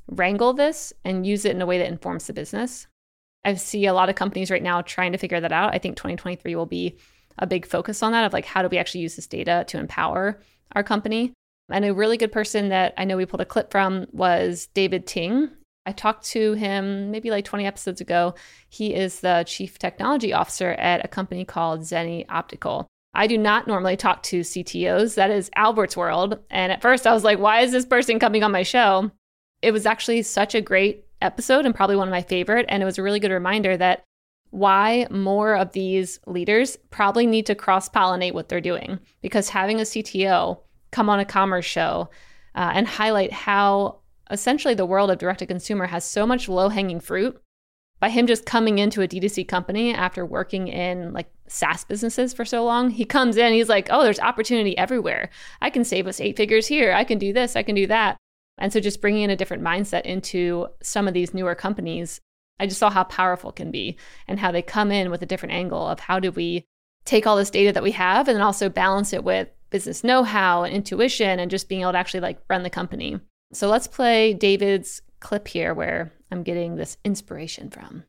wrangle 0.07 0.53
this 0.53 0.93
and 1.05 1.25
use 1.25 1.45
it 1.45 1.55
in 1.55 1.61
a 1.61 1.65
way 1.65 1.77
that 1.77 1.87
informs 1.87 2.27
the 2.27 2.33
business. 2.33 2.87
I 3.45 3.53
see 3.55 3.85
a 3.85 3.93
lot 3.93 4.09
of 4.09 4.15
companies 4.15 4.51
right 4.51 4.63
now 4.63 4.81
trying 4.81 5.13
to 5.13 5.17
figure 5.17 5.39
that 5.39 5.53
out. 5.53 5.73
I 5.73 5.77
think 5.77 5.95
2023 5.95 6.55
will 6.55 6.65
be 6.65 6.97
a 7.37 7.47
big 7.47 7.65
focus 7.65 8.03
on 8.03 8.11
that 8.11 8.25
of 8.25 8.33
like 8.33 8.45
how 8.45 8.61
do 8.61 8.67
we 8.67 8.77
actually 8.77 9.01
use 9.01 9.15
this 9.15 9.27
data 9.27 9.63
to 9.67 9.77
empower 9.77 10.41
our 10.73 10.83
company. 10.83 11.33
And 11.69 11.85
a 11.85 11.93
really 11.93 12.17
good 12.17 12.31
person 12.31 12.69
that 12.69 12.93
I 12.97 13.05
know 13.05 13.17
we 13.17 13.25
pulled 13.25 13.41
a 13.41 13.45
clip 13.45 13.71
from 13.71 14.07
was 14.11 14.67
David 14.73 15.05
Ting. 15.05 15.49
I 15.85 15.91
talked 15.93 16.25
to 16.27 16.53
him 16.53 17.11
maybe 17.11 17.29
like 17.29 17.45
20 17.45 17.65
episodes 17.65 18.01
ago. 18.01 18.35
He 18.69 18.93
is 18.93 19.21
the 19.21 19.45
chief 19.47 19.79
technology 19.79 20.33
officer 20.33 20.71
at 20.71 21.05
a 21.05 21.07
company 21.07 21.45
called 21.45 21.81
Zenni 21.81 22.25
Optical. 22.27 22.87
I 23.17 23.25
do 23.25 23.37
not 23.37 23.65
normally 23.65 23.97
talk 23.97 24.21
to 24.23 24.41
CTOs. 24.41 25.15
That 25.15 25.31
is 25.31 25.49
Albert's 25.55 25.97
world. 25.97 26.37
And 26.51 26.71
at 26.71 26.83
first 26.83 27.07
I 27.07 27.13
was 27.13 27.23
like, 27.23 27.39
why 27.39 27.61
is 27.61 27.71
this 27.71 27.85
person 27.85 28.19
coming 28.19 28.43
on 28.43 28.51
my 28.51 28.61
show? 28.61 29.09
It 29.63 29.71
was 29.71 29.87
actually 29.87 30.21
such 30.21 30.53
a 30.53 30.61
great 30.61 31.03
episode 31.19 31.65
and 31.65 31.73
probably 31.73 31.95
one 31.95 32.07
of 32.07 32.11
my 32.11 32.21
favorite. 32.21 32.67
And 32.69 32.83
it 32.83 32.85
was 32.85 32.99
a 32.99 33.03
really 33.03 33.19
good 33.19 33.31
reminder 33.31 33.75
that 33.75 34.03
why 34.51 35.07
more 35.09 35.55
of 35.55 35.71
these 35.71 36.19
leaders 36.27 36.77
probably 36.91 37.25
need 37.25 37.47
to 37.47 37.55
cross 37.55 37.89
pollinate 37.89 38.33
what 38.33 38.49
they're 38.49 38.61
doing 38.61 38.99
because 39.21 39.49
having 39.49 39.79
a 39.79 39.83
CTO 39.83 40.59
come 40.91 41.09
on 41.09 41.19
a 41.19 41.25
commerce 41.25 41.65
show 41.65 42.09
uh, 42.53 42.71
and 42.73 42.87
highlight 42.87 43.33
how 43.33 43.97
essentially 44.29 44.75
the 44.75 44.85
world 44.85 45.09
of 45.09 45.17
direct 45.17 45.39
to 45.39 45.45
consumer 45.47 45.87
has 45.87 46.05
so 46.05 46.27
much 46.27 46.47
low 46.47 46.69
hanging 46.69 46.99
fruit 46.99 47.41
by 47.99 48.09
him 48.09 48.27
just 48.27 48.45
coming 48.45 48.79
into 48.79 49.01
a 49.01 49.07
D2C 49.07 49.47
company 49.47 49.93
after 49.93 50.25
working 50.25 50.67
in 50.67 51.13
like 51.13 51.29
SaaS 51.47 51.83
businesses 51.83 52.33
for 52.33 52.45
so 52.45 52.63
long, 52.63 52.91
he 52.91 53.05
comes 53.05 53.37
in, 53.37 53.53
he's 53.53 53.69
like, 53.69 53.87
oh, 53.89 54.03
there's 54.03 54.19
opportunity 54.19 54.77
everywhere. 54.77 55.29
I 55.61 55.69
can 55.69 55.83
save 55.83 56.07
us 56.07 56.21
eight 56.21 56.37
figures 56.37 56.67
here. 56.67 56.93
I 56.93 57.03
can 57.03 57.17
do 57.17 57.33
this. 57.33 57.55
I 57.55 57.63
can 57.63 57.75
do 57.75 57.87
that. 57.87 58.17
And 58.59 58.71
so 58.71 58.79
just 58.79 59.01
bringing 59.01 59.23
in 59.23 59.29
a 59.29 59.35
different 59.35 59.63
mindset 59.63 60.01
into 60.01 60.67
some 60.81 61.07
of 61.07 61.13
these 61.13 61.33
newer 61.33 61.55
companies, 61.55 62.19
I 62.59 62.67
just 62.67 62.79
saw 62.79 62.89
how 62.89 63.03
powerful 63.03 63.51
it 63.51 63.55
can 63.55 63.71
be 63.71 63.97
and 64.27 64.39
how 64.39 64.51
they 64.51 64.61
come 64.61 64.91
in 64.91 65.11
with 65.11 65.21
a 65.21 65.27
different 65.27 65.53
angle 65.53 65.87
of 65.87 65.99
how 65.99 66.19
do 66.19 66.31
we 66.31 66.65
take 67.05 67.25
all 67.25 67.37
this 67.37 67.49
data 67.49 67.71
that 67.71 67.83
we 67.83 67.91
have 67.91 68.27
and 68.27 68.35
then 68.35 68.43
also 68.43 68.69
balance 68.69 69.13
it 69.13 69.23
with 69.23 69.49
business 69.69 70.03
know-how 70.03 70.63
and 70.63 70.73
intuition 70.73 71.39
and 71.39 71.51
just 71.51 71.69
being 71.69 71.81
able 71.81 71.91
to 71.91 71.97
actually 71.97 72.19
like 72.19 72.39
run 72.49 72.63
the 72.63 72.69
company. 72.69 73.19
So 73.53 73.69
let's 73.69 73.87
play 73.87 74.33
David's 74.33 75.01
clip 75.19 75.47
here 75.47 75.73
where 75.73 76.11
I'm 76.31 76.43
getting 76.43 76.75
this 76.75 76.97
inspiration 77.03 77.69
from. 77.69 78.03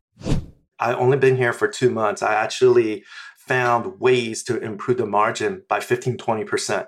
I've 0.79 0.97
only 0.97 1.17
been 1.17 1.37
here 1.37 1.53
for 1.53 1.69
2 1.69 1.91
months. 1.91 2.23
I 2.23 2.35
actually 2.35 3.05
found 3.37 4.01
ways 4.01 4.43
to 4.45 4.59
improve 4.59 4.99
the 4.99 5.07
margin 5.07 5.63
by 5.69 5.81
15 5.81 6.17
20%. 6.17 6.87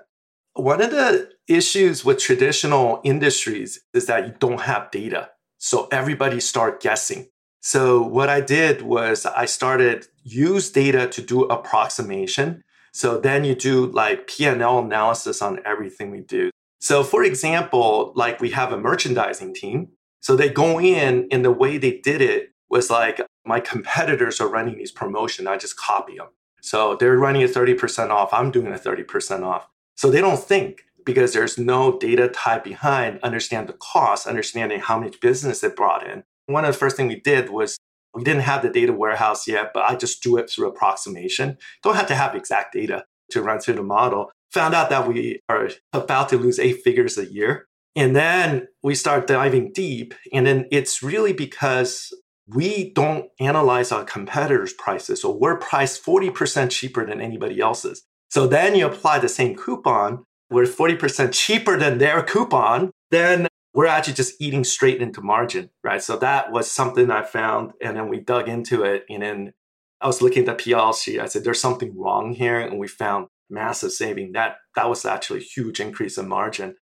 One 0.53 0.81
of 0.81 0.91
the 0.91 1.29
issues 1.47 2.03
with 2.03 2.19
traditional 2.19 3.01
industries 3.03 3.81
is 3.93 4.05
that 4.07 4.27
you 4.27 4.33
don't 4.39 4.61
have 4.61 4.91
data. 4.91 5.29
So 5.57 5.87
everybody 5.91 6.39
start 6.39 6.81
guessing. 6.81 7.27
So 7.61 8.01
what 8.01 8.29
I 8.29 8.41
did 8.41 8.81
was 8.81 9.25
I 9.25 9.45
started 9.45 10.07
use 10.23 10.71
data 10.71 11.07
to 11.07 11.21
do 11.21 11.43
approximation. 11.43 12.63
So 12.91 13.19
then 13.19 13.45
you 13.45 13.55
do 13.55 13.85
like 13.85 14.27
P&L 14.27 14.79
analysis 14.79 15.41
on 15.41 15.59
everything 15.65 16.11
we 16.11 16.21
do. 16.21 16.49
So 16.79 17.03
for 17.03 17.23
example, 17.23 18.11
like 18.15 18.41
we 18.41 18.49
have 18.51 18.73
a 18.73 18.77
merchandising 18.77 19.53
team. 19.53 19.89
So 20.21 20.35
they 20.35 20.49
go 20.49 20.79
in 20.79 21.27
and 21.31 21.43
the 21.43 21.51
way 21.51 21.77
they 21.77 21.97
did 21.97 22.21
it 22.21 22.51
was 22.69 22.89
like 22.89 23.21
my 23.45 23.59
competitors 23.59 24.39
are 24.39 24.47
running 24.47 24.77
these 24.77 24.91
promotion. 24.91 25.47
I 25.47 25.57
just 25.57 25.77
copy 25.77 26.17
them. 26.17 26.27
So 26.61 26.95
they're 26.95 27.17
running 27.17 27.43
a 27.43 27.47
30% 27.47 28.09
off. 28.09 28.33
I'm 28.33 28.51
doing 28.51 28.67
a 28.67 28.77
30% 28.77 29.43
off. 29.43 29.67
So 29.97 30.09
they 30.09 30.21
don't 30.21 30.39
think 30.39 30.85
because 31.05 31.33
there's 31.33 31.57
no 31.57 31.97
data 31.97 32.27
type 32.27 32.63
behind, 32.63 33.19
understand 33.23 33.67
the 33.67 33.73
cost, 33.73 34.27
understanding 34.27 34.79
how 34.79 34.99
much 34.99 35.19
business 35.19 35.63
it 35.63 35.75
brought 35.75 36.07
in. 36.07 36.23
One 36.45 36.65
of 36.65 36.73
the 36.73 36.77
first 36.77 36.95
things 36.95 37.13
we 37.13 37.19
did 37.19 37.49
was 37.49 37.77
we 38.13 38.23
didn't 38.23 38.43
have 38.43 38.61
the 38.61 38.69
data 38.69 38.93
warehouse 38.93 39.47
yet, 39.47 39.71
but 39.73 39.83
I 39.83 39.95
just 39.95 40.21
do 40.21 40.37
it 40.37 40.49
through 40.49 40.67
approximation. 40.67 41.57
Don't 41.81 41.95
have 41.95 42.07
to 42.07 42.15
have 42.15 42.35
exact 42.35 42.73
data 42.73 43.05
to 43.31 43.41
run 43.41 43.59
through 43.59 43.75
the 43.75 43.83
model. 43.83 44.31
Found 44.51 44.75
out 44.75 44.89
that 44.89 45.07
we 45.07 45.39
are 45.49 45.69
about 45.93 46.29
to 46.29 46.37
lose 46.37 46.59
eight 46.59 46.83
figures 46.83 47.17
a 47.17 47.25
year. 47.25 47.67
And 47.95 48.15
then 48.15 48.67
we 48.83 48.95
start 48.95 49.27
diving 49.27 49.71
deep. 49.73 50.13
And 50.33 50.45
then 50.45 50.65
it's 50.71 51.03
really 51.03 51.33
because 51.33 52.13
we 52.47 52.91
don't 52.93 53.25
analyze 53.39 53.91
our 53.91 54.03
competitors' 54.03 54.73
prices. 54.73 55.21
So 55.21 55.31
we're 55.31 55.57
priced 55.57 56.03
40% 56.03 56.69
cheaper 56.69 57.05
than 57.05 57.21
anybody 57.21 57.59
else's. 57.59 58.03
So 58.29 58.47
then 58.47 58.75
you 58.75 58.85
apply 58.85 59.19
the 59.19 59.29
same 59.29 59.55
coupon, 59.55 60.23
we're 60.49 60.63
40% 60.63 61.33
cheaper 61.33 61.77
than 61.77 61.97
their 61.97 62.23
coupon, 62.23 62.91
then 63.09 63.47
we're 63.73 63.87
actually 63.87 64.13
just 64.13 64.41
eating 64.41 64.63
straight 64.63 65.01
into 65.01 65.21
margin, 65.21 65.69
right? 65.83 66.01
So 66.01 66.17
that 66.17 66.51
was 66.51 66.69
something 66.69 67.09
I 67.09 67.23
found. 67.23 67.71
And 67.81 67.95
then 67.95 68.09
we 68.09 68.19
dug 68.19 68.49
into 68.49 68.83
it. 68.83 69.05
And 69.09 69.23
then 69.23 69.53
I 70.01 70.07
was 70.07 70.21
looking 70.21 70.47
at 70.47 70.57
the 70.57 70.63
PL 70.63 70.93
sheet. 70.93 71.19
I 71.19 71.27
said, 71.27 71.43
there's 71.43 71.61
something 71.61 71.97
wrong 71.97 72.33
here. 72.33 72.59
And 72.59 72.79
we 72.79 72.87
found 72.87 73.27
massive 73.49 73.91
saving. 73.91 74.31
That 74.33 74.57
that 74.75 74.89
was 74.89 75.05
actually 75.05 75.39
a 75.39 75.43
huge 75.43 75.79
increase 75.79 76.17
in 76.17 76.27
margin. 76.27 76.75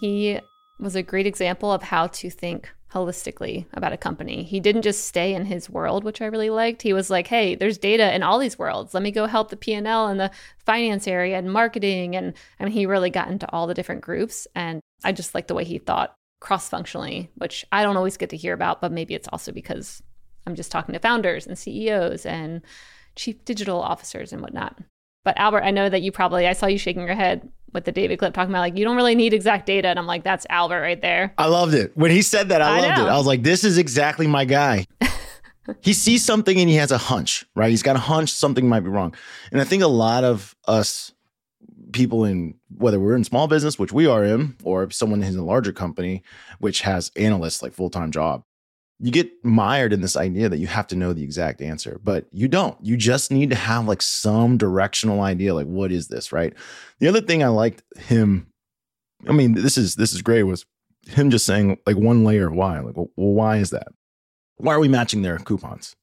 He 0.00 0.40
was 0.78 0.96
a 0.96 1.02
great 1.02 1.26
example 1.26 1.72
of 1.72 1.82
how 1.82 2.08
to 2.08 2.30
think 2.30 2.70
holistically 2.92 3.66
about 3.72 3.92
a 3.92 3.96
company. 3.96 4.44
He 4.44 4.60
didn't 4.60 4.82
just 4.82 5.06
stay 5.06 5.34
in 5.34 5.46
his 5.46 5.68
world, 5.68 6.04
which 6.04 6.22
I 6.22 6.26
really 6.26 6.50
liked. 6.50 6.82
He 6.82 6.92
was 6.92 7.10
like, 7.10 7.26
"Hey, 7.26 7.56
there's 7.56 7.76
data 7.76 8.14
in 8.14 8.22
all 8.22 8.38
these 8.38 8.58
worlds. 8.58 8.94
Let 8.94 9.02
me 9.02 9.10
go 9.10 9.26
help 9.26 9.50
the 9.50 9.56
P&L 9.56 10.06
and 10.06 10.20
the 10.20 10.30
finance 10.64 11.08
area 11.08 11.36
and 11.36 11.52
marketing." 11.52 12.14
And 12.14 12.34
I 12.60 12.64
mean, 12.64 12.72
he 12.72 12.86
really 12.86 13.10
got 13.10 13.28
into 13.28 13.50
all 13.50 13.66
the 13.66 13.74
different 13.74 14.02
groups 14.02 14.46
and 14.54 14.80
I 15.02 15.12
just 15.12 15.34
like 15.34 15.48
the 15.48 15.54
way 15.54 15.64
he 15.64 15.78
thought 15.78 16.14
cross-functionally, 16.40 17.30
which 17.36 17.64
I 17.72 17.82
don't 17.82 17.96
always 17.96 18.16
get 18.16 18.30
to 18.30 18.36
hear 18.36 18.54
about, 18.54 18.80
but 18.80 18.92
maybe 18.92 19.14
it's 19.14 19.28
also 19.28 19.50
because 19.50 20.02
I'm 20.46 20.54
just 20.54 20.70
talking 20.70 20.92
to 20.92 20.98
founders 20.98 21.46
and 21.46 21.58
CEOs 21.58 22.26
and 22.26 22.62
chief 23.16 23.44
digital 23.44 23.80
officers 23.80 24.32
and 24.32 24.40
whatnot. 24.40 24.78
But 25.24 25.38
Albert, 25.38 25.62
I 25.62 25.70
know 25.70 25.88
that 25.88 26.02
you 26.02 26.12
probably 26.12 26.46
I 26.46 26.52
saw 26.52 26.66
you 26.66 26.78
shaking 26.78 27.06
your 27.06 27.14
head 27.14 27.48
with 27.74 27.84
the 27.84 27.92
David 27.92 28.18
clip 28.18 28.32
talking 28.32 28.50
about 28.50 28.60
like 28.60 28.78
you 28.78 28.84
don't 28.84 28.96
really 28.96 29.14
need 29.14 29.34
exact 29.34 29.66
data, 29.66 29.88
and 29.88 29.98
I'm 29.98 30.06
like, 30.06 30.24
that's 30.24 30.46
Albert 30.48 30.80
right 30.80 31.00
there. 31.00 31.34
I 31.36 31.46
loved 31.46 31.74
it 31.74 31.96
when 31.96 32.10
he 32.10 32.22
said 32.22 32.48
that. 32.48 32.62
I, 32.62 32.78
I 32.78 32.80
loved 32.80 32.98
know. 32.98 33.06
it. 33.06 33.10
I 33.10 33.16
was 33.18 33.26
like, 33.26 33.42
this 33.42 33.64
is 33.64 33.76
exactly 33.76 34.26
my 34.26 34.44
guy. 34.44 34.86
he 35.82 35.92
sees 35.92 36.24
something 36.24 36.58
and 36.58 36.68
he 36.68 36.76
has 36.76 36.92
a 36.92 36.98
hunch, 36.98 37.44
right? 37.54 37.70
He's 37.70 37.82
got 37.82 37.96
a 37.96 38.00
hunch 38.00 38.32
something 38.32 38.68
might 38.68 38.80
be 38.80 38.88
wrong, 38.88 39.14
and 39.52 39.60
I 39.60 39.64
think 39.64 39.82
a 39.82 39.88
lot 39.88 40.24
of 40.24 40.56
us 40.66 41.12
people 41.92 42.24
in 42.24 42.54
whether 42.76 42.98
we're 42.98 43.16
in 43.16 43.24
small 43.24 43.46
business, 43.48 43.78
which 43.78 43.92
we 43.92 44.06
are 44.06 44.24
in, 44.24 44.56
or 44.64 44.90
someone 44.90 45.22
is 45.22 45.34
in 45.34 45.40
a 45.40 45.44
larger 45.44 45.72
company, 45.72 46.22
which 46.58 46.82
has 46.82 47.10
analysts 47.16 47.62
like 47.62 47.72
full 47.72 47.90
time 47.90 48.10
job, 48.10 48.44
you 49.04 49.10
get 49.10 49.44
mired 49.44 49.92
in 49.92 50.00
this 50.00 50.16
idea 50.16 50.48
that 50.48 50.56
you 50.56 50.66
have 50.66 50.86
to 50.86 50.96
know 50.96 51.12
the 51.12 51.22
exact 51.22 51.60
answer, 51.60 52.00
but 52.02 52.24
you 52.32 52.48
don't. 52.48 52.74
You 52.82 52.96
just 52.96 53.30
need 53.30 53.50
to 53.50 53.54
have 53.54 53.86
like 53.86 54.00
some 54.00 54.56
directional 54.56 55.20
idea, 55.20 55.54
like 55.54 55.66
what 55.66 55.92
is 55.92 56.08
this, 56.08 56.32
right? 56.32 56.54
The 57.00 57.08
other 57.08 57.20
thing 57.20 57.44
I 57.44 57.48
liked 57.48 57.82
him, 57.98 58.46
I 59.28 59.32
mean, 59.32 59.52
this 59.52 59.76
is 59.76 59.96
this 59.96 60.14
is 60.14 60.22
great, 60.22 60.44
was 60.44 60.64
him 61.06 61.28
just 61.28 61.44
saying 61.44 61.76
like 61.86 61.98
one 61.98 62.24
layer 62.24 62.46
of 62.46 62.54
why. 62.54 62.80
Like, 62.80 62.96
well, 62.96 63.10
why 63.14 63.58
is 63.58 63.68
that? 63.70 63.88
Why 64.56 64.72
are 64.72 64.80
we 64.80 64.88
matching 64.88 65.20
their 65.20 65.36
coupons? 65.36 65.94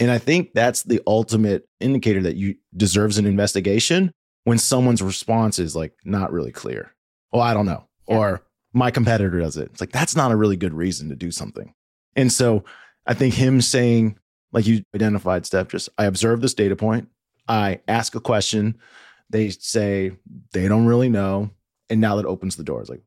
And 0.00 0.10
I 0.10 0.18
think 0.18 0.52
that's 0.52 0.82
the 0.82 1.00
ultimate 1.06 1.68
indicator 1.78 2.22
that 2.22 2.34
you 2.34 2.56
deserves 2.76 3.18
an 3.18 3.26
investigation 3.26 4.10
when 4.42 4.58
someone's 4.58 5.00
response 5.00 5.60
is 5.60 5.76
like 5.76 5.92
not 6.04 6.32
really 6.32 6.50
clear. 6.50 6.92
Oh, 7.32 7.38
I 7.38 7.54
don't 7.54 7.66
know. 7.66 7.86
Yeah. 8.08 8.16
Or 8.16 8.42
my 8.72 8.90
competitor 8.90 9.38
does 9.38 9.56
it. 9.56 9.70
It's 9.70 9.80
like 9.80 9.92
that's 9.92 10.16
not 10.16 10.32
a 10.32 10.36
really 10.36 10.56
good 10.56 10.74
reason 10.74 11.08
to 11.10 11.14
do 11.14 11.30
something. 11.30 11.72
And 12.16 12.32
so 12.32 12.64
I 13.06 13.14
think 13.14 13.34
him 13.34 13.60
saying, 13.60 14.18
like 14.52 14.66
you 14.66 14.82
identified, 14.94 15.46
Steph, 15.46 15.68
just 15.68 15.88
I 15.98 16.04
observe 16.04 16.40
this 16.40 16.54
data 16.54 16.76
point, 16.76 17.08
I 17.48 17.80
ask 17.88 18.14
a 18.14 18.20
question, 18.20 18.78
they 19.30 19.50
say 19.50 20.12
they 20.52 20.68
don't 20.68 20.86
really 20.86 21.08
know. 21.08 21.50
And 21.90 22.00
now 22.00 22.16
that 22.16 22.26
opens 22.26 22.56
the 22.56 22.64
door. 22.64 22.80
It's 22.80 22.90
like, 22.90 23.02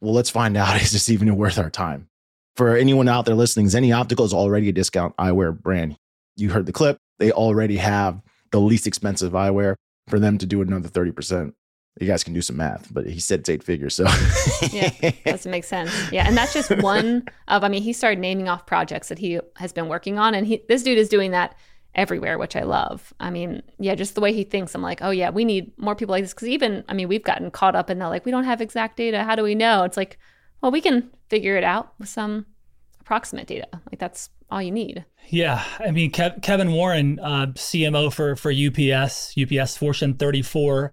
well, 0.00 0.12
let's 0.12 0.30
find 0.30 0.56
out 0.56 0.76
is 0.82 0.92
this 0.92 1.10
even 1.10 1.36
worth 1.36 1.58
our 1.58 1.70
time? 1.70 2.08
For 2.56 2.76
anyone 2.76 3.08
out 3.08 3.24
there 3.24 3.34
listening, 3.34 3.66
Zenni 3.66 3.96
Optical 3.96 4.24
is 4.24 4.32
already 4.32 4.68
a 4.68 4.72
discount 4.72 5.16
eyewear 5.16 5.58
brand. 5.58 5.96
You 6.36 6.50
heard 6.50 6.66
the 6.66 6.72
clip. 6.72 6.98
They 7.18 7.32
already 7.32 7.78
have 7.78 8.20
the 8.52 8.60
least 8.60 8.86
expensive 8.86 9.32
eyewear. 9.32 9.74
For 10.08 10.18
them 10.18 10.36
to 10.36 10.44
do 10.44 10.60
another 10.60 10.90
30%, 10.90 11.54
you 12.00 12.06
guys 12.06 12.24
can 12.24 12.34
do 12.34 12.42
some 12.42 12.56
math, 12.56 12.92
but 12.92 13.06
he 13.06 13.20
said 13.20 13.40
it's 13.40 13.48
eight 13.48 13.62
figures. 13.62 13.94
So 13.94 14.04
yeah, 14.72 15.12
doesn't 15.24 15.50
make 15.50 15.64
sense. 15.64 15.92
Yeah. 16.10 16.26
And 16.26 16.36
that's 16.36 16.52
just 16.52 16.70
one 16.82 17.26
of, 17.48 17.62
I 17.62 17.68
mean, 17.68 17.82
he 17.82 17.92
started 17.92 18.18
naming 18.18 18.48
off 18.48 18.66
projects 18.66 19.08
that 19.08 19.18
he 19.18 19.38
has 19.56 19.72
been 19.72 19.88
working 19.88 20.18
on. 20.18 20.34
And 20.34 20.46
he, 20.46 20.62
this 20.68 20.82
dude 20.82 20.98
is 20.98 21.08
doing 21.08 21.30
that 21.30 21.56
everywhere, 21.94 22.36
which 22.36 22.56
I 22.56 22.62
love. 22.62 23.14
I 23.20 23.30
mean, 23.30 23.62
yeah, 23.78 23.94
just 23.94 24.16
the 24.16 24.20
way 24.20 24.32
he 24.32 24.42
thinks, 24.42 24.74
I'm 24.74 24.82
like, 24.82 25.02
oh 25.02 25.10
yeah, 25.10 25.30
we 25.30 25.44
need 25.44 25.70
more 25.78 25.94
people 25.94 26.12
like 26.12 26.24
this. 26.24 26.34
Because 26.34 26.48
even, 26.48 26.82
I 26.88 26.94
mean, 26.94 27.06
we've 27.06 27.22
gotten 27.22 27.52
caught 27.52 27.76
up 27.76 27.90
in 27.90 28.00
that, 28.00 28.06
like, 28.06 28.24
we 28.24 28.32
don't 28.32 28.44
have 28.44 28.60
exact 28.60 28.96
data. 28.96 29.22
How 29.22 29.36
do 29.36 29.44
we 29.44 29.54
know? 29.54 29.84
It's 29.84 29.96
like, 29.96 30.18
well, 30.60 30.72
we 30.72 30.80
can 30.80 31.10
figure 31.28 31.56
it 31.56 31.64
out 31.64 31.92
with 32.00 32.08
some 32.08 32.46
approximate 33.04 33.46
data. 33.46 33.68
Like 33.72 33.98
that's 33.98 34.30
all 34.50 34.62
you 34.62 34.70
need. 34.70 35.04
Yeah, 35.28 35.64
I 35.78 35.90
mean, 35.90 36.10
Kev- 36.10 36.42
Kevin 36.42 36.72
Warren, 36.72 37.18
uh, 37.20 37.46
CMO 37.54 38.12
for 38.12 38.34
for 38.36 38.50
UPS, 38.50 39.34
UPS 39.38 39.76
Fortune 39.76 40.14
34, 40.14 40.90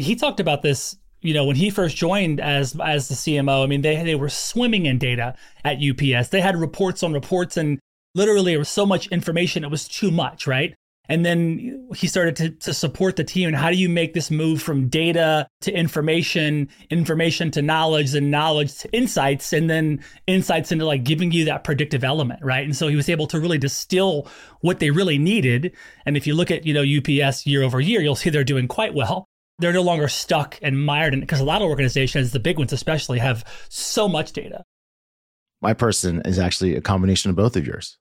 he 0.00 0.16
talked 0.16 0.40
about 0.40 0.62
this. 0.62 0.96
You 1.20 1.34
know, 1.34 1.44
when 1.44 1.56
he 1.56 1.70
first 1.70 1.96
joined 1.96 2.40
as 2.40 2.78
as 2.80 3.08
the 3.08 3.14
CMO, 3.14 3.64
I 3.64 3.66
mean, 3.66 3.82
they 3.82 4.02
they 4.04 4.14
were 4.14 4.28
swimming 4.28 4.86
in 4.86 4.98
data 4.98 5.34
at 5.64 5.78
UPS. 5.82 6.28
They 6.28 6.40
had 6.40 6.56
reports 6.56 7.02
on 7.02 7.12
reports, 7.12 7.56
and 7.56 7.80
literally 8.14 8.52
there 8.52 8.58
was 8.58 8.68
so 8.68 8.86
much 8.86 9.08
information, 9.08 9.64
it 9.64 9.70
was 9.70 9.88
too 9.88 10.10
much, 10.10 10.46
right? 10.46 10.74
And 11.10 11.24
then 11.24 11.88
he 11.94 12.06
started 12.06 12.36
to, 12.36 12.50
to 12.50 12.74
support 12.74 13.16
the 13.16 13.24
team. 13.24 13.48
And 13.48 13.56
how 13.56 13.70
do 13.70 13.76
you 13.76 13.88
make 13.88 14.12
this 14.12 14.30
move 14.30 14.60
from 14.60 14.88
data 14.88 15.48
to 15.62 15.72
information, 15.72 16.68
information 16.90 17.50
to 17.52 17.62
knowledge, 17.62 18.14
and 18.14 18.30
knowledge 18.30 18.76
to 18.80 18.92
insights, 18.94 19.54
and 19.54 19.70
then 19.70 20.04
insights 20.26 20.70
into 20.70 20.84
like 20.84 21.04
giving 21.04 21.32
you 21.32 21.46
that 21.46 21.64
predictive 21.64 22.04
element, 22.04 22.40
right? 22.42 22.64
And 22.64 22.76
so 22.76 22.88
he 22.88 22.96
was 22.96 23.08
able 23.08 23.26
to 23.28 23.40
really 23.40 23.56
distill 23.56 24.28
what 24.60 24.80
they 24.80 24.90
really 24.90 25.16
needed. 25.16 25.74
And 26.04 26.14
if 26.14 26.26
you 26.26 26.34
look 26.34 26.50
at, 26.50 26.66
you 26.66 26.74
know, 26.74 26.82
UPS 26.82 27.46
year 27.46 27.62
over 27.62 27.80
year, 27.80 28.02
you'll 28.02 28.14
see 28.14 28.28
they're 28.28 28.44
doing 28.44 28.68
quite 28.68 28.92
well. 28.92 29.26
They're 29.58 29.72
no 29.72 29.82
longer 29.82 30.08
stuck 30.08 30.58
and 30.62 30.84
mired 30.84 31.14
in 31.14 31.20
it 31.20 31.22
because 31.22 31.40
a 31.40 31.44
lot 31.44 31.62
of 31.62 31.68
organizations, 31.68 32.32
the 32.32 32.38
big 32.38 32.58
ones 32.58 32.72
especially, 32.72 33.18
have 33.18 33.44
so 33.68 34.08
much 34.08 34.32
data. 34.32 34.62
My 35.60 35.74
person 35.74 36.22
is 36.24 36.38
actually 36.38 36.76
a 36.76 36.80
combination 36.80 37.30
of 37.30 37.36
both 37.36 37.56
of 37.56 37.66
yours. 37.66 37.98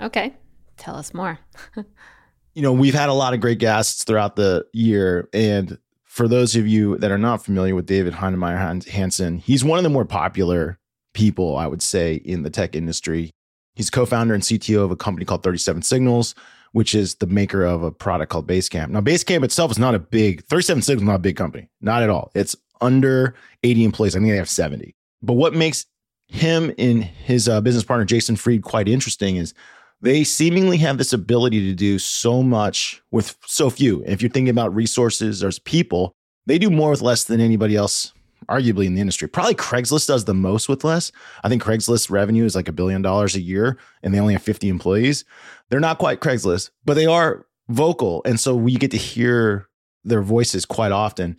Okay. 0.00 0.34
Tell 0.76 0.96
us 0.96 1.12
more. 1.12 1.38
you 2.54 2.62
know, 2.62 2.72
we've 2.72 2.94
had 2.94 3.08
a 3.08 3.14
lot 3.14 3.34
of 3.34 3.40
great 3.40 3.58
guests 3.58 4.04
throughout 4.04 4.36
the 4.36 4.64
year. 4.72 5.28
And 5.32 5.78
for 6.04 6.28
those 6.28 6.56
of 6.56 6.66
you 6.66 6.96
that 6.98 7.10
are 7.10 7.18
not 7.18 7.44
familiar 7.44 7.74
with 7.74 7.86
David 7.86 8.14
Heinemeier 8.14 8.86
Hansson, 8.88 9.38
he's 9.38 9.64
one 9.64 9.78
of 9.78 9.82
the 9.82 9.90
more 9.90 10.04
popular 10.04 10.78
people, 11.12 11.56
I 11.56 11.66
would 11.66 11.82
say, 11.82 12.14
in 12.14 12.42
the 12.42 12.50
tech 12.50 12.74
industry. 12.74 13.30
He's 13.74 13.90
co 13.90 14.06
founder 14.06 14.34
and 14.34 14.42
CTO 14.42 14.84
of 14.84 14.90
a 14.90 14.96
company 14.96 15.26
called 15.26 15.42
37 15.42 15.82
Signals, 15.82 16.34
which 16.74 16.92
is 16.92 17.14
the 17.14 17.26
maker 17.28 17.64
of 17.64 17.84
a 17.84 17.92
product 17.92 18.32
called 18.32 18.48
Basecamp. 18.48 18.88
Now, 18.88 19.00
Basecamp 19.00 19.44
itself 19.44 19.70
is 19.70 19.78
not 19.78 19.94
a 19.94 20.00
big, 20.00 20.44
37 20.46 20.82
Signals 20.82 21.02
is 21.02 21.06
not 21.06 21.14
a 21.14 21.20
big 21.20 21.36
company, 21.36 21.68
not 21.80 22.02
at 22.02 22.10
all. 22.10 22.32
It's 22.34 22.56
under 22.80 23.36
80 23.62 23.84
employees. 23.84 24.16
I 24.16 24.18
think 24.18 24.32
they 24.32 24.36
have 24.36 24.48
70. 24.48 24.92
But 25.22 25.34
what 25.34 25.54
makes 25.54 25.86
him 26.26 26.74
and 26.76 27.04
his 27.04 27.48
uh, 27.48 27.60
business 27.60 27.84
partner, 27.84 28.04
Jason 28.04 28.34
Fried, 28.34 28.64
quite 28.64 28.88
interesting 28.88 29.36
is 29.36 29.54
they 30.00 30.24
seemingly 30.24 30.76
have 30.78 30.98
this 30.98 31.12
ability 31.12 31.60
to 31.60 31.76
do 31.76 32.00
so 32.00 32.42
much 32.42 33.00
with 33.12 33.36
so 33.46 33.70
few. 33.70 34.02
If 34.04 34.20
you're 34.20 34.28
thinking 34.28 34.50
about 34.50 34.74
resources 34.74 35.44
or 35.44 35.52
people, 35.64 36.12
they 36.46 36.58
do 36.58 36.70
more 36.70 36.90
with 36.90 37.02
less 37.02 37.22
than 37.22 37.40
anybody 37.40 37.76
else, 37.76 38.12
arguably 38.46 38.86
in 38.86 38.94
the 38.94 39.00
industry. 39.00 39.28
Probably 39.28 39.54
Craigslist 39.54 40.06
does 40.06 40.24
the 40.24 40.34
most 40.34 40.68
with 40.68 40.84
less. 40.84 41.12
I 41.42 41.48
think 41.48 41.62
Craigslist 41.62 42.10
revenue 42.10 42.44
is 42.44 42.54
like 42.54 42.68
a 42.68 42.72
billion 42.72 43.02
dollars 43.02 43.34
a 43.34 43.40
year 43.40 43.78
and 44.02 44.14
they 44.14 44.20
only 44.20 44.34
have 44.34 44.42
50 44.42 44.68
employees. 44.68 45.24
They're 45.70 45.80
not 45.80 45.98
quite 45.98 46.20
Craigslist, 46.20 46.70
but 46.84 46.94
they 46.94 47.06
are 47.06 47.46
vocal. 47.68 48.22
And 48.24 48.38
so 48.38 48.54
we 48.54 48.76
get 48.76 48.90
to 48.90 48.96
hear 48.96 49.68
their 50.04 50.22
voices 50.22 50.64
quite 50.64 50.92
often. 50.92 51.36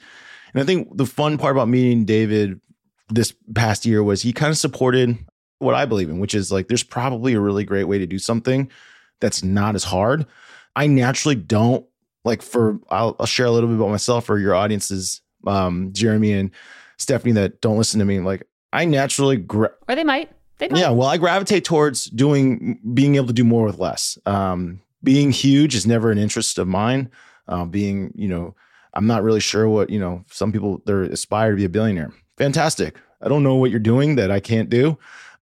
And 0.54 0.62
I 0.62 0.66
think 0.66 0.96
the 0.98 1.06
fun 1.06 1.38
part 1.38 1.56
about 1.56 1.68
meeting 1.68 2.06
David 2.06 2.60
this 3.10 3.34
past 3.54 3.86
year 3.86 4.04
was 4.04 4.22
he 4.22 4.34
kind 4.34 4.52
of 4.52 4.58
supported 4.58 5.18
what 5.60 5.76
I 5.76 5.86
believe 5.86 6.10
in, 6.10 6.20
which 6.20 6.34
is 6.36 6.52
like 6.52 6.68
there's 6.68 6.84
probably 6.84 7.34
a 7.34 7.40
really 7.40 7.64
great 7.64 7.86
way 7.86 7.98
to 7.98 8.08
do 8.08 8.20
something 8.20 8.70
that's 9.20 9.44
not 9.44 9.76
as 9.76 9.84
hard. 9.84 10.26
I 10.76 10.88
naturally 10.88 11.36
don't 11.36 11.86
like 12.24 12.42
for 12.42 12.80
I'll, 12.90 13.16
I'll 13.20 13.26
share 13.26 13.46
a 13.46 13.52
little 13.52 13.70
bit 13.70 13.78
about 13.78 13.90
myself 13.90 14.30
or 14.30 14.40
your 14.40 14.56
audiences, 14.56 15.22
um, 15.48 15.94
Jeremy 15.94 16.34
and 16.34 16.52
Stephanie 16.98 17.34
that 17.34 17.62
don't 17.62 17.78
listen 17.78 18.00
to 18.00 18.06
me. 18.06 18.20
Like 18.20 18.48
I 18.74 18.86
naturally 18.86 19.38
gra- 19.38 19.74
or 19.88 19.96
they 19.96 20.04
might. 20.04 20.32
They 20.58 20.70
might. 20.70 20.80
Yeah, 20.80 20.92
well, 20.92 21.08
I 21.08 21.18
gravitate 21.18 21.66
towards 21.66 22.06
doing 22.06 22.80
being 22.94 23.16
able 23.16 23.28
to 23.28 23.34
do 23.34 23.44
more 23.44 23.66
with 23.66 23.80
less. 23.80 24.18
Um, 24.26 24.82
being 25.04 25.32
huge 25.32 25.76
is 25.76 25.86
never 25.86 26.12
an 26.12 26.18
interest 26.18 26.58
of 26.58 26.68
mine. 26.68 27.10
Uh, 27.48 27.66
being, 27.66 28.12
you 28.16 28.28
know, 28.28 28.56
I'm 28.94 29.06
not 29.06 29.24
really 29.24 29.40
sure 29.40 29.68
what, 29.70 29.90
you 29.90 30.00
know, 30.00 30.24
some 30.32 30.52
people 30.52 30.82
they 30.86 30.94
aspire 30.94 31.52
to 31.52 31.58
be 31.58 31.66
a 31.66 31.70
billionaire. 31.70 32.12
Fantastic. 32.38 32.98
I 33.22 33.28
don't 33.28 33.44
know 33.44 33.56
what 33.56 33.72
you're 33.72 33.80
doing 33.80 34.16
that 34.16 34.32
I 34.32 34.40
can't 34.40 34.70
do 34.70 34.98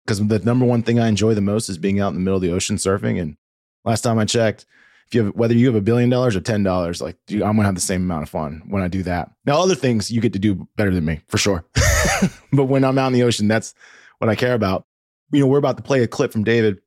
because 0.05 0.27
the 0.27 0.39
number 0.41 0.65
one 0.65 0.83
thing 0.83 0.99
I 0.99 1.09
enjoy 1.09 1.35
the 1.35 1.41
most 1.41 1.69
is 1.69 1.79
being 1.79 2.01
out 2.01 2.09
in 2.09 2.15
the 2.15 2.21
middle 2.21 2.37
of 2.37 2.43
the 2.43 2.53
ocean 2.53 2.77
surfing. 2.77 3.21
And 3.21 3.37
last 3.85 4.01
time 4.03 4.19
I 4.19 4.25
checked, 4.25 4.67
if 5.13 5.17
you 5.17 5.25
have 5.25 5.35
whether 5.35 5.55
you 5.55 5.67
have 5.67 5.75
a 5.75 5.83
billion 5.83 6.09
dollars 6.09 6.35
or 6.35 6.41
ten 6.41 6.63
dollars, 6.63 7.03
like 7.03 7.17
dude, 7.27 7.43
I'm 7.43 7.55
gonna 7.57 7.67
have 7.67 7.75
the 7.75 7.83
same 7.83 8.03
amount 8.03 8.23
of 8.23 8.31
fun 8.31 8.63
when 8.67 8.83
I 8.83 8.89
do 8.89 9.03
that. 9.03 9.31
Now, 9.45 9.61
other 9.61 9.75
things 9.75 10.11
you 10.11 10.23
get 10.23 10.33
to 10.33 10.39
do 10.39 10.67
better 10.77 10.91
than 10.91 11.05
me 11.05 11.21
for 11.29 11.37
sure, 11.37 11.67
but 12.53 12.65
when 12.65 12.83
I'm 12.83 12.97
out 12.97 13.09
in 13.09 13.13
the 13.13 13.23
ocean, 13.23 13.47
that's 13.47 13.75
what 14.19 14.31
I 14.31 14.35
care 14.35 14.55
about. 14.55 14.87
You 15.31 15.41
know, 15.41 15.47
we're 15.47 15.59
about 15.59 15.77
to 15.77 15.83
play 15.83 16.03
a 16.03 16.09
clip 16.09 16.33
from 16.33 16.45
David. 16.45 16.81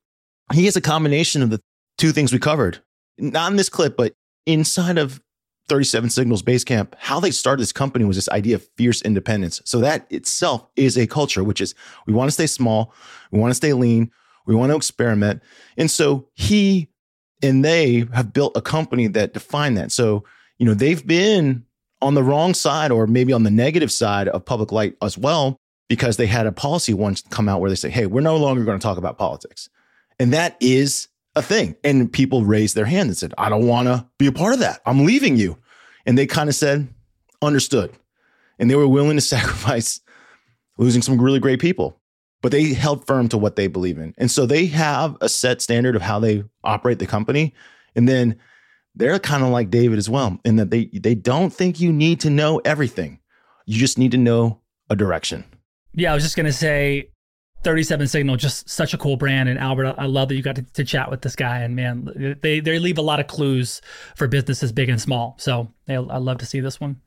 He 0.54 0.66
has 0.66 0.76
a 0.76 0.82
combination 0.82 1.44
of 1.44 1.52
the 1.52 1.62
two 2.00 2.12
things 2.12 2.34
we 2.34 2.40
covered, 2.40 2.80
not 3.20 3.52
in 3.52 3.58
this 3.58 3.70
clip, 3.70 3.96
but 3.96 4.14
inside 4.48 4.98
of 4.98 5.22
37 5.68 6.10
Signals 6.10 6.44
Basecamp, 6.44 6.94
how 6.98 7.20
they 7.20 7.32
started 7.32 7.62
this 7.62 7.72
company 7.72 8.06
was 8.06 8.18
this 8.18 8.30
idea 8.30 8.56
of 8.56 8.68
fierce 8.78 9.02
independence. 9.02 9.62
So 9.66 9.80
that 9.80 10.06
itself 10.12 10.68
is 10.76 10.98
a 10.98 11.08
culture, 11.08 11.44
which 11.44 11.62
is 11.62 11.74
we 12.06 12.14
want 12.14 12.28
to 12.28 12.34
stay 12.34 12.48
small, 12.48 12.94
we 13.32 13.40
want 13.40 13.52
to 13.52 13.56
stay 13.56 13.74
lean, 13.74 14.12
we 14.46 14.56
want 14.56 14.72
to 14.72 14.76
experiment. 14.76 15.42
And 15.78 15.90
so 15.90 16.28
he 16.34 16.90
and 17.42 17.64
they 17.64 18.06
have 18.14 18.34
built 18.34 18.56
a 18.56 18.62
company 18.62 19.08
that 19.08 19.34
defined 19.34 19.78
that. 19.78 19.92
So, 19.92 20.24
you 20.58 20.66
know, 20.66 20.74
they've 20.74 21.06
been 21.06 21.66
on 22.02 22.14
the 22.14 22.24
wrong 22.24 22.54
side 22.54 22.92
or 22.92 23.08
maybe 23.08 23.34
on 23.34 23.44
the 23.44 23.52
negative 23.52 23.92
side 23.92 24.28
of 24.28 24.46
public 24.46 24.72
light 24.72 24.96
as 25.02 25.18
well, 25.18 25.58
because 25.88 26.18
they 26.18 26.28
had 26.28 26.48
a 26.48 26.52
policy 26.52 26.94
once 26.94 27.22
come 27.22 27.48
out 27.48 27.62
where 27.62 27.70
they 27.70 27.76
say, 27.76 27.90
hey, 27.90 28.06
we're 28.06 28.22
no 28.22 28.38
longer 28.38 28.64
going 28.64 28.78
to 28.78 28.84
talk 28.84 28.98
about 28.98 29.18
politics. 29.18 29.70
And 30.20 30.34
that 30.34 30.58
is 30.60 31.08
a 31.36 31.42
thing. 31.42 31.76
And 31.84 32.12
people 32.12 32.46
raised 32.46 32.76
their 32.76 32.86
hand 32.86 33.08
and 33.08 33.18
said, 33.18 33.34
I 33.38 33.50
don't 33.50 33.68
want 33.68 33.88
to 33.88 34.08
be 34.18 34.28
a 34.28 34.32
part 34.32 34.54
of 34.54 34.60
that. 34.60 34.82
I'm 34.86 35.06
leaving 35.06 35.36
you. 35.36 35.58
And 36.06 36.18
they 36.18 36.26
kind 36.26 36.50
of 36.50 36.56
said, 36.56 36.88
understood. 37.42 37.92
And 38.58 38.70
they 38.70 38.76
were 38.76 38.88
willing 38.88 39.18
to 39.18 39.22
sacrifice 39.36 40.00
losing 40.78 41.02
some 41.02 41.22
really 41.22 41.40
great 41.40 41.60
people, 41.60 42.00
but 42.46 42.52
they 42.52 42.76
held 42.76 43.08
firm 43.08 43.28
to 43.28 43.40
what 43.40 43.56
they 43.56 43.66
believe 43.66 43.98
in. 43.98 44.14
And 44.20 44.30
so 44.30 44.46
they 44.46 44.68
have 44.68 45.18
a 45.20 45.28
set 45.28 45.64
standard 45.64 45.96
of 45.96 46.04
how 46.04 46.20
they 46.20 46.44
operate 46.64 47.00
the 47.00 47.08
company. 47.08 47.56
And 47.96 48.08
then 48.08 48.36
they're 48.94 49.18
kind 49.18 49.42
of 49.42 49.50
like 49.50 49.72
David 49.72 49.98
as 49.98 50.12
well, 50.12 50.40
in 50.46 50.58
that 50.58 50.70
they 50.70 50.86
they 50.94 51.16
don't 51.16 51.52
think 51.52 51.80
you 51.80 51.92
need 51.92 52.20
to 52.20 52.30
know 52.30 52.62
everything. 52.64 53.20
You 53.66 53.80
just 53.80 53.98
need 53.98 54.12
to 54.12 54.20
know 54.20 54.60
a 54.92 54.96
direction. 54.96 55.44
Yeah, 55.96 56.12
I 56.12 56.14
was 56.14 56.22
just 56.22 56.38
gonna 56.38 56.54
say 56.54 57.10
37 57.64 58.10
Signal, 58.10 58.36
just 58.36 58.70
such 58.70 58.94
a 58.94 58.98
cool 59.00 59.18
brand. 59.18 59.50
And 59.50 59.58
Albert, 59.58 59.96
I 59.98 60.06
love 60.06 60.28
that 60.28 60.36
you 60.36 60.44
got 60.44 60.58
to, 60.58 60.62
to, 60.74 60.86
chat 60.86 61.10
with 61.10 61.24
this 61.24 61.36
guy. 61.36 61.62
And 61.62 61.76
man, 61.76 62.38
they, 62.44 62.60
they 62.60 62.78
leave 62.78 63.00
a 63.00 63.02
lot 63.02 63.20
of 63.20 63.26
clues 63.26 63.82
for 64.16 64.28
businesses 64.28 64.72
big 64.72 64.90
and 64.90 65.02
small. 65.02 65.34
So 65.40 65.72
I 65.90 65.96
love 65.98 66.38
to 66.38 66.46
see 66.46 66.60
this 66.60 66.80
one. 66.80 67.02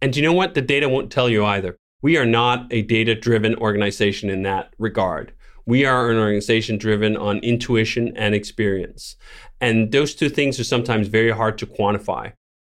And 0.00 0.14
you 0.14 0.22
know 0.22 0.32
what? 0.32 0.54
The 0.54 0.62
data 0.62 0.88
won't 0.88 1.10
tell 1.10 1.28
you 1.28 1.44
either. 1.44 1.76
We 2.02 2.16
are 2.16 2.26
not 2.26 2.66
a 2.70 2.82
data 2.82 3.14
driven 3.14 3.54
organization 3.56 4.28
in 4.28 4.42
that 4.42 4.74
regard. 4.78 5.32
We 5.64 5.84
are 5.84 6.10
an 6.10 6.18
organization 6.18 6.76
driven 6.76 7.16
on 7.16 7.38
intuition 7.38 8.16
and 8.16 8.34
experience. 8.34 9.16
And 9.60 9.92
those 9.92 10.14
two 10.14 10.28
things 10.28 10.58
are 10.58 10.64
sometimes 10.64 11.06
very 11.08 11.30
hard 11.30 11.56
to 11.58 11.66
quantify, 11.66 12.32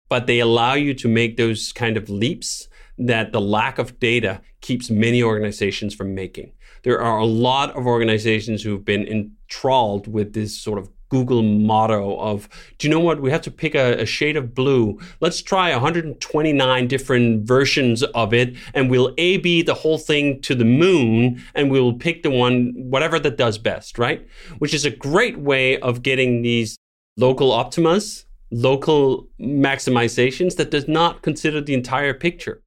but 0.08 0.26
they 0.26 0.38
allow 0.38 0.74
you 0.74 0.94
to 0.94 1.08
make 1.08 1.36
those 1.36 1.72
kind 1.72 1.96
of 1.96 2.08
leaps 2.08 2.68
that 2.98 3.32
the 3.32 3.40
lack 3.40 3.78
of 3.78 3.98
data 3.98 4.40
keeps 4.60 4.88
many 4.88 5.22
organizations 5.22 5.94
from 5.94 6.14
making 6.14 6.52
there 6.86 7.02
are 7.02 7.18
a 7.18 7.26
lot 7.26 7.76
of 7.76 7.84
organizations 7.84 8.62
who've 8.62 8.84
been 8.84 9.04
enthralled 9.08 10.06
with 10.06 10.34
this 10.34 10.56
sort 10.56 10.78
of 10.78 10.88
Google 11.08 11.42
motto 11.42 12.18
of, 12.18 12.48
do 12.78 12.86
you 12.86 12.92
know 12.92 13.00
what? 13.00 13.20
We 13.20 13.30
have 13.30 13.42
to 13.42 13.50
pick 13.50 13.74
a, 13.74 14.00
a, 14.00 14.06
shade 14.06 14.36
of 14.36 14.54
blue. 14.54 14.98
Let's 15.20 15.40
try 15.40 15.70
129 15.72 16.88
different 16.88 17.46
versions 17.46 18.02
of 18.02 18.34
it, 18.34 18.56
and 18.74 18.90
we'll 18.90 19.14
A 19.18 19.38
B 19.38 19.62
the 19.62 19.74
whole 19.74 19.98
thing 19.98 20.40
to 20.42 20.54
the 20.54 20.64
moon, 20.64 21.42
and 21.54 21.70
we'll 21.70 21.92
pick 21.92 22.22
the 22.22 22.30
one, 22.30 22.72
whatever 22.76 23.18
that 23.20 23.36
does 23.36 23.58
best, 23.58 23.98
right? 23.98 24.26
Which 24.58 24.74
is 24.74 24.84
a 24.84 24.90
great 24.90 25.38
way 25.38 25.78
of 25.78 26.02
getting 26.02 26.42
these 26.42 26.76
local 27.16 27.52
optimas, 27.52 28.26
local 28.50 29.28
maximizations 29.40 30.56
that 30.56 30.70
does 30.70 30.88
not 30.88 31.22
consider 31.22 31.60
the 31.60 31.74
entire 31.74 32.14
picture. 32.14 32.62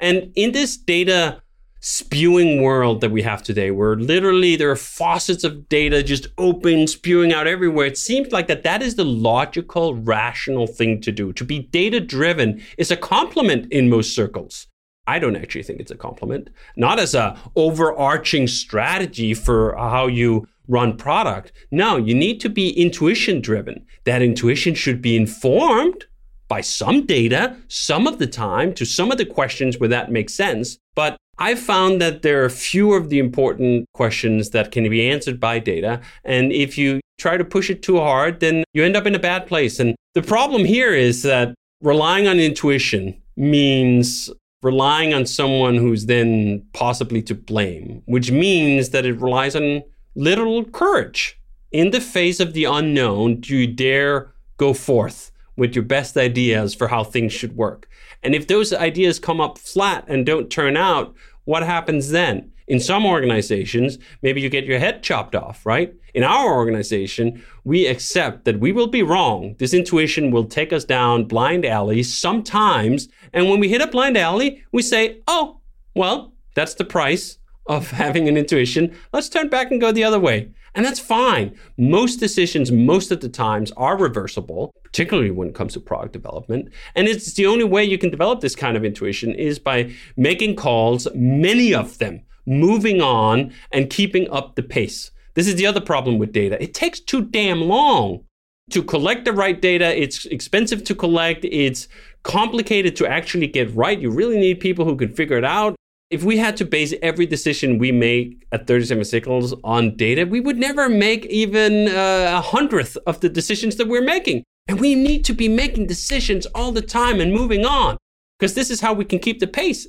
And 0.00 0.32
in 0.34 0.52
this 0.52 0.76
data 0.76 1.42
spewing 1.86 2.62
world 2.62 3.02
that 3.02 3.10
we 3.10 3.20
have 3.20 3.42
today 3.42 3.70
where 3.70 3.94
literally 3.94 4.56
there 4.56 4.70
are 4.70 4.76
faucets 4.76 5.44
of 5.44 5.68
data 5.68 6.02
just 6.02 6.28
open 6.38 6.86
spewing 6.86 7.30
out 7.30 7.46
everywhere 7.46 7.84
it 7.84 7.98
seems 7.98 8.32
like 8.32 8.46
that 8.46 8.62
that 8.62 8.80
is 8.80 8.94
the 8.94 9.04
logical 9.04 9.94
rational 9.94 10.66
thing 10.66 10.98
to 10.98 11.12
do 11.12 11.30
to 11.30 11.44
be 11.44 11.58
data 11.58 12.00
driven 12.00 12.58
is 12.78 12.90
a 12.90 12.96
compliment 12.96 13.70
in 13.70 13.90
most 13.90 14.14
circles 14.14 14.66
i 15.06 15.18
don't 15.18 15.36
actually 15.36 15.62
think 15.62 15.78
it's 15.78 15.90
a 15.90 15.94
compliment 15.96 16.48
not 16.74 16.98
as 16.98 17.14
a 17.14 17.38
overarching 17.54 18.46
strategy 18.46 19.34
for 19.34 19.76
how 19.76 20.06
you 20.06 20.48
run 20.66 20.96
product. 20.96 21.52
No, 21.70 21.98
you 21.98 22.14
need 22.14 22.40
to 22.40 22.48
be 22.48 22.70
intuition 22.70 23.42
driven. 23.42 23.84
That 24.04 24.22
intuition 24.22 24.74
should 24.74 25.02
be 25.02 25.14
informed 25.14 26.06
by 26.54 26.60
some 26.60 27.04
data 27.04 27.56
some 27.66 28.06
of 28.06 28.20
the 28.20 28.28
time 28.28 28.72
to 28.72 28.84
some 28.84 29.10
of 29.10 29.18
the 29.18 29.26
questions 29.26 29.76
where 29.76 29.88
that 29.88 30.12
makes 30.12 30.32
sense. 30.32 30.78
But 30.94 31.16
I've 31.46 31.58
found 31.58 32.00
that 32.00 32.22
there 32.22 32.44
are 32.44 32.48
fewer 32.48 32.96
of 32.96 33.08
the 33.08 33.18
important 33.18 33.86
questions 33.92 34.50
that 34.50 34.70
can 34.70 34.88
be 34.88 35.10
answered 35.12 35.40
by 35.40 35.58
data. 35.58 36.00
And 36.24 36.52
if 36.52 36.78
you 36.78 37.00
try 37.18 37.36
to 37.36 37.44
push 37.44 37.70
it 37.70 37.82
too 37.82 37.98
hard, 37.98 38.38
then 38.38 38.62
you 38.72 38.84
end 38.84 38.96
up 38.96 39.04
in 39.04 39.16
a 39.16 39.26
bad 39.30 39.48
place. 39.48 39.80
And 39.80 39.96
the 40.14 40.22
problem 40.22 40.64
here 40.64 40.94
is 40.94 41.24
that 41.24 41.56
relying 41.80 42.28
on 42.28 42.38
intuition 42.38 43.20
means 43.36 44.30
relying 44.62 45.12
on 45.12 45.26
someone 45.26 45.74
who's 45.74 46.06
then 46.06 46.64
possibly 46.72 47.20
to 47.22 47.34
blame, 47.34 48.02
which 48.06 48.30
means 48.30 48.90
that 48.90 49.04
it 49.04 49.20
relies 49.20 49.56
on 49.56 49.82
little 50.14 50.64
courage. 50.64 51.36
In 51.72 51.90
the 51.90 52.00
face 52.00 52.38
of 52.38 52.52
the 52.52 52.66
unknown, 52.78 53.40
do 53.40 53.56
you 53.56 53.66
dare 53.66 54.32
go 54.56 54.72
forth 54.72 55.32
with 55.56 55.74
your 55.74 55.84
best 55.84 56.16
ideas 56.16 56.74
for 56.74 56.88
how 56.88 57.04
things 57.04 57.32
should 57.32 57.56
work? 57.56 57.88
And 58.22 58.34
if 58.34 58.46
those 58.46 58.72
ideas 58.72 59.18
come 59.18 59.40
up 59.40 59.58
flat 59.58 60.04
and 60.08 60.24
don't 60.24 60.50
turn 60.50 60.76
out, 60.76 61.14
what 61.44 61.62
happens 61.62 62.10
then? 62.10 62.50
In 62.66 62.80
some 62.80 63.04
organizations, 63.04 63.98
maybe 64.22 64.40
you 64.40 64.48
get 64.48 64.64
your 64.64 64.78
head 64.78 65.02
chopped 65.02 65.34
off, 65.34 65.66
right? 65.66 65.94
In 66.14 66.24
our 66.24 66.54
organization, 66.54 67.44
we 67.64 67.86
accept 67.86 68.46
that 68.46 68.60
we 68.60 68.72
will 68.72 68.86
be 68.86 69.02
wrong. 69.02 69.54
This 69.58 69.74
intuition 69.74 70.30
will 70.30 70.46
take 70.46 70.72
us 70.72 70.84
down 70.84 71.24
blind 71.24 71.66
alleys 71.66 72.16
sometimes. 72.16 73.08
And 73.34 73.50
when 73.50 73.60
we 73.60 73.68
hit 73.68 73.82
a 73.82 73.86
blind 73.86 74.16
alley, 74.16 74.64
we 74.72 74.80
say, 74.80 75.20
oh, 75.28 75.60
well, 75.94 76.32
that's 76.54 76.74
the 76.74 76.84
price 76.84 77.38
of 77.66 77.90
having 78.02 78.28
an 78.28 78.38
intuition. 78.38 78.96
Let's 79.12 79.28
turn 79.28 79.50
back 79.50 79.70
and 79.70 79.80
go 79.80 79.92
the 79.92 80.04
other 80.04 80.20
way. 80.20 80.48
And 80.74 80.84
that's 80.84 80.98
fine. 80.98 81.56
Most 81.78 82.16
decisions, 82.16 82.72
most 82.72 83.12
of 83.12 83.20
the 83.20 83.28
times, 83.28 83.70
are 83.76 83.96
reversible, 83.96 84.72
particularly 84.82 85.30
when 85.30 85.48
it 85.48 85.54
comes 85.54 85.72
to 85.74 85.80
product 85.80 86.12
development. 86.12 86.72
And 86.96 87.06
it's 87.06 87.34
the 87.34 87.46
only 87.46 87.64
way 87.64 87.84
you 87.84 87.98
can 87.98 88.10
develop 88.10 88.40
this 88.40 88.56
kind 88.56 88.76
of 88.76 88.84
intuition 88.84 89.34
is 89.34 89.58
by 89.58 89.92
making 90.16 90.56
calls, 90.56 91.06
many 91.14 91.72
of 91.72 91.98
them, 91.98 92.22
moving 92.46 93.00
on 93.00 93.52
and 93.72 93.88
keeping 93.88 94.28
up 94.30 94.56
the 94.56 94.62
pace. 94.62 95.10
This 95.34 95.46
is 95.46 95.56
the 95.56 95.66
other 95.66 95.80
problem 95.80 96.18
with 96.18 96.32
data. 96.32 96.60
It 96.62 96.74
takes 96.74 97.00
too 97.00 97.22
damn 97.22 97.62
long 97.62 98.24
to 98.70 98.82
collect 98.82 99.24
the 99.24 99.32
right 99.32 99.60
data. 99.60 100.00
It's 100.00 100.26
expensive 100.26 100.84
to 100.84 100.94
collect. 100.94 101.44
It's 101.44 101.86
complicated 102.22 102.96
to 102.96 103.06
actually 103.06 103.46
get 103.46 103.74
right. 103.74 103.98
You 103.98 104.10
really 104.10 104.38
need 104.38 104.60
people 104.60 104.84
who 104.84 104.96
can 104.96 105.12
figure 105.12 105.36
it 105.36 105.44
out 105.44 105.76
if 106.14 106.22
we 106.22 106.38
had 106.38 106.56
to 106.58 106.64
base 106.64 106.94
every 107.02 107.26
decision 107.26 107.76
we 107.76 107.90
make 107.90 108.46
at 108.52 108.68
37 108.68 109.04
Signals 109.04 109.52
on 109.64 109.96
data, 109.96 110.24
we 110.24 110.40
would 110.40 110.56
never 110.56 110.88
make 110.88 111.26
even 111.26 111.88
uh, 111.88 112.36
a 112.38 112.40
hundredth 112.40 112.96
of 113.08 113.18
the 113.18 113.28
decisions 113.28 113.74
that 113.76 113.88
we're 113.88 114.00
making. 114.00 114.44
And 114.68 114.78
we 114.78 114.94
need 114.94 115.24
to 115.24 115.32
be 115.32 115.48
making 115.48 115.88
decisions 115.88 116.46
all 116.54 116.70
the 116.70 116.80
time 116.80 117.20
and 117.20 117.32
moving 117.32 117.66
on 117.66 117.98
because 118.38 118.54
this 118.54 118.70
is 118.70 118.80
how 118.80 118.92
we 118.92 119.04
can 119.04 119.18
keep 119.18 119.40
the 119.40 119.48
pace. 119.48 119.88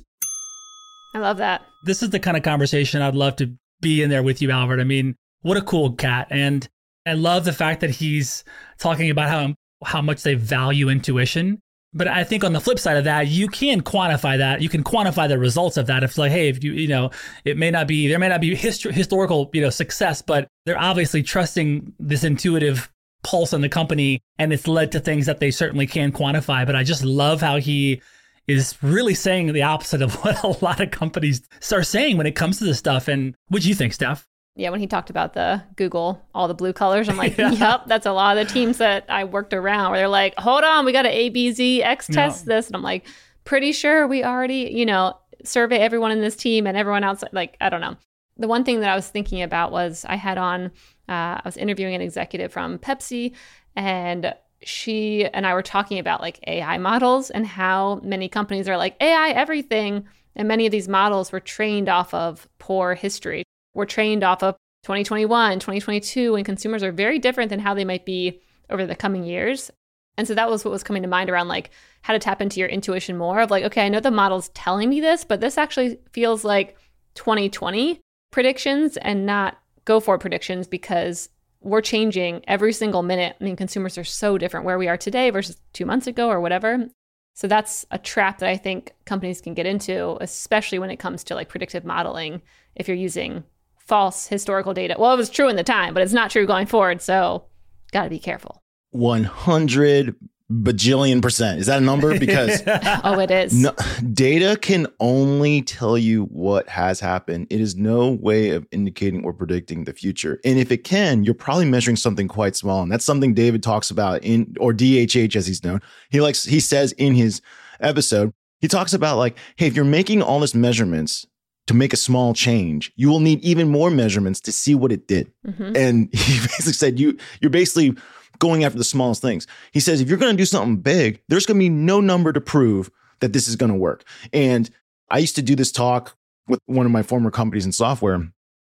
I 1.14 1.20
love 1.20 1.36
that. 1.36 1.62
This 1.84 2.02
is 2.02 2.10
the 2.10 2.18
kind 2.18 2.36
of 2.36 2.42
conversation 2.42 3.02
I'd 3.02 3.14
love 3.14 3.36
to 3.36 3.54
be 3.80 4.02
in 4.02 4.10
there 4.10 4.24
with 4.24 4.42
you, 4.42 4.50
Albert. 4.50 4.80
I 4.80 4.84
mean, 4.84 5.14
what 5.42 5.56
a 5.56 5.62
cool 5.62 5.92
cat. 5.92 6.26
And 6.30 6.68
I 7.06 7.12
love 7.12 7.44
the 7.44 7.52
fact 7.52 7.80
that 7.82 7.90
he's 7.90 8.42
talking 8.78 9.10
about 9.10 9.30
how 9.30 9.54
how 9.84 10.02
much 10.02 10.24
they 10.24 10.34
value 10.34 10.88
intuition 10.88 11.60
but 11.96 12.08
I 12.08 12.24
think 12.24 12.44
on 12.44 12.52
the 12.52 12.60
flip 12.60 12.78
side 12.78 12.98
of 12.98 13.04
that, 13.04 13.26
you 13.28 13.48
can 13.48 13.80
quantify 13.80 14.36
that. 14.38 14.60
You 14.60 14.68
can 14.68 14.84
quantify 14.84 15.28
the 15.28 15.38
results 15.38 15.78
of 15.78 15.86
that. 15.86 16.04
If 16.04 16.18
like, 16.18 16.30
hey, 16.30 16.48
if 16.48 16.62
you 16.62 16.72
you 16.72 16.88
know, 16.88 17.10
it 17.44 17.56
may 17.56 17.70
not 17.70 17.88
be 17.88 18.06
there 18.06 18.18
may 18.18 18.28
not 18.28 18.40
be 18.40 18.54
histor- 18.54 18.92
historical 18.92 19.50
you 19.52 19.62
know 19.62 19.70
success, 19.70 20.20
but 20.20 20.46
they're 20.66 20.78
obviously 20.78 21.22
trusting 21.22 21.94
this 21.98 22.22
intuitive 22.22 22.92
pulse 23.24 23.54
in 23.54 23.62
the 23.62 23.68
company, 23.68 24.20
and 24.38 24.52
it's 24.52 24.68
led 24.68 24.92
to 24.92 25.00
things 25.00 25.26
that 25.26 25.40
they 25.40 25.50
certainly 25.50 25.86
can 25.86 26.12
quantify. 26.12 26.66
But 26.66 26.76
I 26.76 26.84
just 26.84 27.02
love 27.02 27.40
how 27.40 27.56
he 27.56 28.02
is 28.46 28.76
really 28.82 29.14
saying 29.14 29.52
the 29.52 29.62
opposite 29.62 30.02
of 30.02 30.14
what 30.24 30.42
a 30.42 30.64
lot 30.64 30.80
of 30.80 30.90
companies 30.90 31.42
are 31.72 31.82
saying 31.82 32.18
when 32.18 32.26
it 32.26 32.36
comes 32.36 32.58
to 32.58 32.64
this 32.64 32.78
stuff. 32.78 33.08
And 33.08 33.34
what 33.48 33.62
do 33.62 33.68
you 33.68 33.74
think, 33.74 33.94
Steph? 33.94 34.28
Yeah, 34.56 34.70
when 34.70 34.80
he 34.80 34.86
talked 34.86 35.10
about 35.10 35.34
the 35.34 35.62
Google, 35.76 36.26
all 36.34 36.48
the 36.48 36.54
blue 36.54 36.72
colors, 36.72 37.08
I'm 37.08 37.16
like, 37.18 37.36
yeah. 37.36 37.50
yep, 37.50 37.82
that's 37.86 38.06
a 38.06 38.12
lot 38.12 38.36
of 38.36 38.46
the 38.46 38.52
teams 38.52 38.78
that 38.78 39.04
I 39.08 39.24
worked 39.24 39.52
around 39.52 39.90
where 39.90 40.00
they're 40.00 40.08
like, 40.08 40.34
hold 40.38 40.64
on, 40.64 40.84
we 40.86 40.92
got 40.92 41.02
to 41.02 41.10
A, 41.10 41.28
B, 41.28 41.52
Z, 41.52 41.82
X 41.82 42.06
test 42.06 42.46
this. 42.46 42.66
And 42.66 42.76
I'm 42.76 42.82
like, 42.82 43.06
pretty 43.44 43.72
sure 43.72 44.06
we 44.06 44.24
already, 44.24 44.72
you 44.74 44.86
know, 44.86 45.18
survey 45.44 45.78
everyone 45.78 46.10
in 46.10 46.22
this 46.22 46.34
team 46.34 46.66
and 46.66 46.76
everyone 46.76 47.04
outside. 47.04 47.30
Like, 47.32 47.56
I 47.60 47.68
don't 47.68 47.82
know. 47.82 47.96
The 48.38 48.48
one 48.48 48.64
thing 48.64 48.80
that 48.80 48.90
I 48.90 48.96
was 48.96 49.08
thinking 49.08 49.42
about 49.42 49.72
was 49.72 50.04
I 50.08 50.16
had 50.16 50.38
on, 50.38 50.66
uh, 51.08 51.38
I 51.38 51.42
was 51.44 51.56
interviewing 51.56 51.94
an 51.94 52.00
executive 52.00 52.52
from 52.52 52.78
Pepsi 52.78 53.34
and 53.76 54.34
she 54.62 55.26
and 55.26 55.46
I 55.46 55.52
were 55.52 55.62
talking 55.62 55.98
about 55.98 56.22
like 56.22 56.40
AI 56.46 56.78
models 56.78 57.30
and 57.30 57.46
how 57.46 58.00
many 58.02 58.28
companies 58.28 58.68
are 58.68 58.76
like 58.76 58.96
AI 59.00 59.30
everything. 59.30 60.06
And 60.34 60.48
many 60.48 60.66
of 60.66 60.72
these 60.72 60.88
models 60.88 61.30
were 61.30 61.40
trained 61.40 61.88
off 61.88 62.12
of 62.12 62.48
poor 62.58 62.94
history 62.94 63.45
were 63.76 63.86
trained 63.86 64.24
off 64.24 64.42
of 64.42 64.56
2021, 64.84 65.60
2022, 65.60 66.34
and 66.34 66.44
consumers 66.44 66.82
are 66.82 66.92
very 66.92 67.18
different 67.18 67.50
than 67.50 67.60
how 67.60 67.74
they 67.74 67.84
might 67.84 68.04
be 68.04 68.40
over 68.70 68.86
the 68.86 68.96
coming 68.96 69.22
years. 69.24 69.70
And 70.18 70.26
so 70.26 70.34
that 70.34 70.48
was 70.48 70.64
what 70.64 70.70
was 70.70 70.82
coming 70.82 71.02
to 71.02 71.08
mind 71.08 71.28
around 71.28 71.48
like 71.48 71.70
how 72.02 72.14
to 72.14 72.18
tap 72.18 72.40
into 72.40 72.58
your 72.58 72.68
intuition 72.68 73.18
more 73.18 73.40
of 73.40 73.50
like, 73.50 73.64
okay, 73.64 73.84
I 73.84 73.88
know 73.88 74.00
the 74.00 74.10
model's 74.10 74.48
telling 74.50 74.88
me 74.88 75.00
this, 75.00 75.24
but 75.24 75.40
this 75.40 75.58
actually 75.58 75.98
feels 76.12 76.44
like 76.44 76.76
2020 77.14 78.00
predictions 78.30 78.96
and 78.96 79.26
not 79.26 79.58
go 79.84 80.00
for 80.00 80.18
predictions 80.18 80.66
because 80.66 81.28
we're 81.60 81.82
changing 81.82 82.42
every 82.46 82.72
single 82.72 83.02
minute. 83.02 83.36
I 83.40 83.44
mean, 83.44 83.56
consumers 83.56 83.98
are 83.98 84.04
so 84.04 84.38
different 84.38 84.64
where 84.64 84.78
we 84.78 84.88
are 84.88 84.96
today 84.96 85.30
versus 85.30 85.60
two 85.72 85.84
months 85.84 86.06
ago 86.06 86.28
or 86.28 86.40
whatever. 86.40 86.88
So 87.34 87.46
that's 87.46 87.84
a 87.90 87.98
trap 87.98 88.38
that 88.38 88.48
I 88.48 88.56
think 88.56 88.94
companies 89.04 89.42
can 89.42 89.52
get 89.52 89.66
into, 89.66 90.16
especially 90.22 90.78
when 90.78 90.90
it 90.90 90.96
comes 90.96 91.24
to 91.24 91.34
like 91.34 91.50
predictive 91.50 91.84
modeling. 91.84 92.40
If 92.74 92.88
you're 92.88 92.96
using 92.96 93.44
false 93.86 94.26
historical 94.26 94.74
data. 94.74 94.96
Well, 94.98 95.12
it 95.12 95.16
was 95.16 95.30
true 95.30 95.48
in 95.48 95.56
the 95.56 95.64
time, 95.64 95.94
but 95.94 96.02
it's 96.02 96.12
not 96.12 96.30
true 96.30 96.46
going 96.46 96.66
forward. 96.66 97.00
So, 97.02 97.44
got 97.92 98.04
to 98.04 98.10
be 98.10 98.18
careful. 98.18 98.62
100 98.90 100.14
bajillion 100.50 101.20
percent. 101.20 101.60
Is 101.60 101.66
that 101.66 101.78
a 101.78 101.84
number? 101.84 102.16
Because 102.26 102.62
oh, 103.04 103.18
it 103.18 103.30
is. 103.30 103.52
No, 103.52 103.72
data 104.12 104.56
can 104.60 104.86
only 105.00 105.62
tell 105.62 105.98
you 105.98 106.24
what 106.24 106.68
has 106.68 106.98
happened. 106.98 107.46
It 107.50 107.60
is 107.60 107.76
no 107.76 108.12
way 108.12 108.50
of 108.50 108.66
indicating 108.72 109.24
or 109.24 109.32
predicting 109.32 109.84
the 109.84 109.92
future. 109.92 110.40
And 110.44 110.58
if 110.58 110.72
it 110.72 110.84
can, 110.84 111.24
you're 111.24 111.34
probably 111.34 111.66
measuring 111.66 111.96
something 111.96 112.26
quite 112.26 112.56
small. 112.56 112.82
And 112.82 112.90
that's 112.90 113.04
something 113.04 113.34
David 113.34 113.62
talks 113.62 113.90
about 113.90 114.24
in 114.24 114.56
or 114.58 114.72
DHH 114.72 115.36
as 115.36 115.46
he's 115.46 115.62
known. 115.62 115.80
He 116.10 116.20
likes 116.20 116.44
he 116.44 116.60
says 116.60 116.92
in 116.92 117.14
his 117.14 117.42
episode, 117.80 118.32
he 118.60 118.68
talks 118.68 118.94
about 118.94 119.18
like, 119.18 119.36
hey, 119.56 119.66
if 119.66 119.76
you're 119.76 119.84
making 119.84 120.22
all 120.22 120.40
this 120.40 120.54
measurements 120.54 121.26
to 121.66 121.74
make 121.74 121.92
a 121.92 121.96
small 121.96 122.32
change, 122.32 122.92
you 122.96 123.08
will 123.08 123.20
need 123.20 123.40
even 123.44 123.68
more 123.68 123.90
measurements 123.90 124.40
to 124.40 124.52
see 124.52 124.74
what 124.74 124.92
it 124.92 125.08
did. 125.08 125.32
Mm-hmm. 125.46 125.76
And 125.76 126.08
he 126.12 126.38
basically 126.40 126.72
said, 126.72 126.98
you, 126.98 127.18
you're 127.40 127.50
basically 127.50 127.96
going 128.38 128.64
after 128.64 128.78
the 128.78 128.84
smallest 128.84 129.22
things. 129.22 129.46
He 129.72 129.80
says, 129.80 130.00
if 130.00 130.08
you're 130.08 130.18
going 130.18 130.32
to 130.32 130.36
do 130.36 130.46
something 130.46 130.76
big, 130.76 131.22
there's 131.28 131.46
going 131.46 131.58
to 131.58 131.64
be 131.64 131.68
no 131.68 132.00
number 132.00 132.32
to 132.32 132.40
prove 132.40 132.90
that 133.20 133.32
this 133.32 133.48
is 133.48 133.56
going 133.56 133.72
to 133.72 133.78
work. 133.78 134.04
And 134.32 134.70
I 135.10 135.18
used 135.18 135.36
to 135.36 135.42
do 135.42 135.56
this 135.56 135.72
talk 135.72 136.16
with 136.48 136.60
one 136.66 136.86
of 136.86 136.92
my 136.92 137.02
former 137.02 137.30
companies 137.30 137.66
in 137.66 137.72
software. 137.72 138.30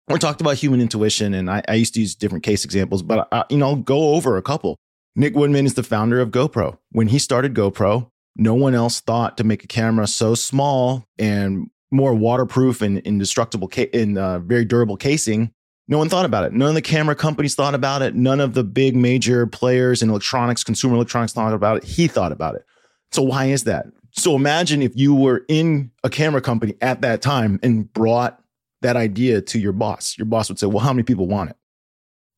We 0.08 0.19
talked 0.19 0.41
about 0.41 0.58
human 0.58 0.82
intuition, 0.82 1.34
and 1.34 1.49
I, 1.49 1.63
I 1.67 1.75
used 1.75 1.93
to 1.93 2.01
use 2.01 2.15
different 2.15 2.43
case 2.43 2.65
examples, 2.65 3.01
but 3.01 3.27
I, 3.32 3.45
you 3.49 3.58
know, 3.58 3.67
I'll 3.67 3.75
go 3.77 4.15
over 4.15 4.36
a 4.36 4.41
couple. 4.41 4.77
Nick 5.15 5.36
Woodman 5.36 5.65
is 5.65 5.75
the 5.75 5.84
founder 5.84 6.19
of 6.19 6.32
GoPro. 6.32 6.77
When 6.91 7.08
he 7.08 7.19
started 7.19 7.54
GoPro, 7.54 8.10
no 8.36 8.54
one 8.54 8.73
else 8.75 8.99
thought 8.99 9.38
to 9.38 9.43
make 9.43 9.63
a 9.63 9.67
camera 9.67 10.08
so 10.08 10.36
small 10.36 11.06
and 11.17 11.69
more 11.91 12.13
waterproof 12.13 12.82
and 12.82 12.99
indestructible 12.99 13.67
ca- 13.67 13.89
and 13.93 14.17
uh, 14.17 14.39
very 14.39 14.65
durable 14.65 14.97
casing. 14.97 15.54
No 15.88 15.97
one 15.97 16.10
thought 16.10 16.25
about 16.25 16.45
it. 16.45 16.54
None 16.54 16.69
of 16.69 16.75
the 16.75 16.82
camera 16.82 17.15
companies 17.15 17.54
thought 17.54 17.75
about 17.75 18.01
it. 18.01 18.15
None 18.15 18.39
of 18.39 18.54
the 18.54 18.63
big 18.63 18.95
major 18.95 19.45
players 19.45 20.01
in 20.01 20.10
electronics, 20.10 20.63
consumer 20.63 20.95
electronics 20.95 21.34
thought 21.34 21.54
about 21.54 21.77
it. 21.77 21.84
He 21.84 22.08
thought 22.08 22.32
about 22.32 22.56
it. 22.56 22.65
So 23.12 23.21
why 23.21 23.45
is 23.45 23.65
that? 23.65 23.88
So 24.12 24.36
imagine 24.36 24.82
if 24.82 24.95
you 24.95 25.13
were 25.13 25.43
in 25.49 25.91
a 26.04 26.10
camera 26.10 26.41
company 26.41 26.75
at 26.82 27.01
that 27.01 27.21
time 27.21 27.60
and 27.62 27.91
brought 27.91 28.41
that 28.82 28.95
idea 28.95 29.41
to 29.41 29.60
your 29.60 29.73
boss. 29.73 30.17
Your 30.17 30.25
boss 30.25 30.49
would 30.49 30.60
say, 30.60 30.67
"Well, 30.67 30.80
how 30.80 30.93
many 30.93 31.04
people 31.04 31.27
want 31.27 31.49
it?" 31.51 31.56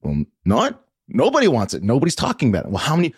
Well, 0.01 0.25
not 0.45 0.83
nobody 1.07 1.47
wants 1.47 1.73
it. 1.73 1.83
Nobody's 1.83 2.15
talking 2.15 2.49
about 2.49 2.65
it. 2.65 2.71
Well, 2.71 2.79
how 2.79 2.95
many? 2.95 3.13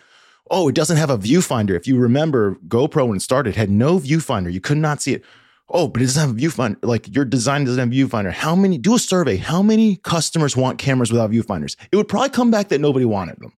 Oh, 0.50 0.68
it 0.68 0.74
doesn't 0.74 0.96
have 0.96 1.10
a 1.10 1.18
viewfinder. 1.18 1.74
If 1.76 1.86
you 1.86 1.96
remember, 1.96 2.56
GoPro 2.68 3.08
when 3.08 3.16
it 3.16 3.20
started 3.20 3.56
had 3.56 3.70
no 3.70 3.98
viewfinder. 3.98 4.52
You 4.52 4.60
could 4.60 4.78
not 4.78 5.02
see 5.02 5.14
it 5.14 5.24
oh, 5.68 5.88
but 5.88 6.02
it 6.02 6.06
doesn't 6.06 6.28
have 6.28 6.36
a 6.36 6.40
viewfinder. 6.40 6.76
Like 6.82 7.14
your 7.14 7.24
design 7.24 7.64
doesn't 7.64 7.78
have 7.78 7.88
a 7.88 7.92
viewfinder. 7.92 8.32
How 8.32 8.54
many, 8.54 8.78
do 8.78 8.94
a 8.94 8.98
survey. 8.98 9.36
How 9.36 9.62
many 9.62 9.96
customers 9.96 10.56
want 10.56 10.78
cameras 10.78 11.10
without 11.10 11.30
viewfinders? 11.30 11.76
It 11.90 11.96
would 11.96 12.08
probably 12.08 12.30
come 12.30 12.50
back 12.50 12.68
that 12.68 12.80
nobody 12.80 13.04
wanted 13.04 13.40
them. 13.40 13.52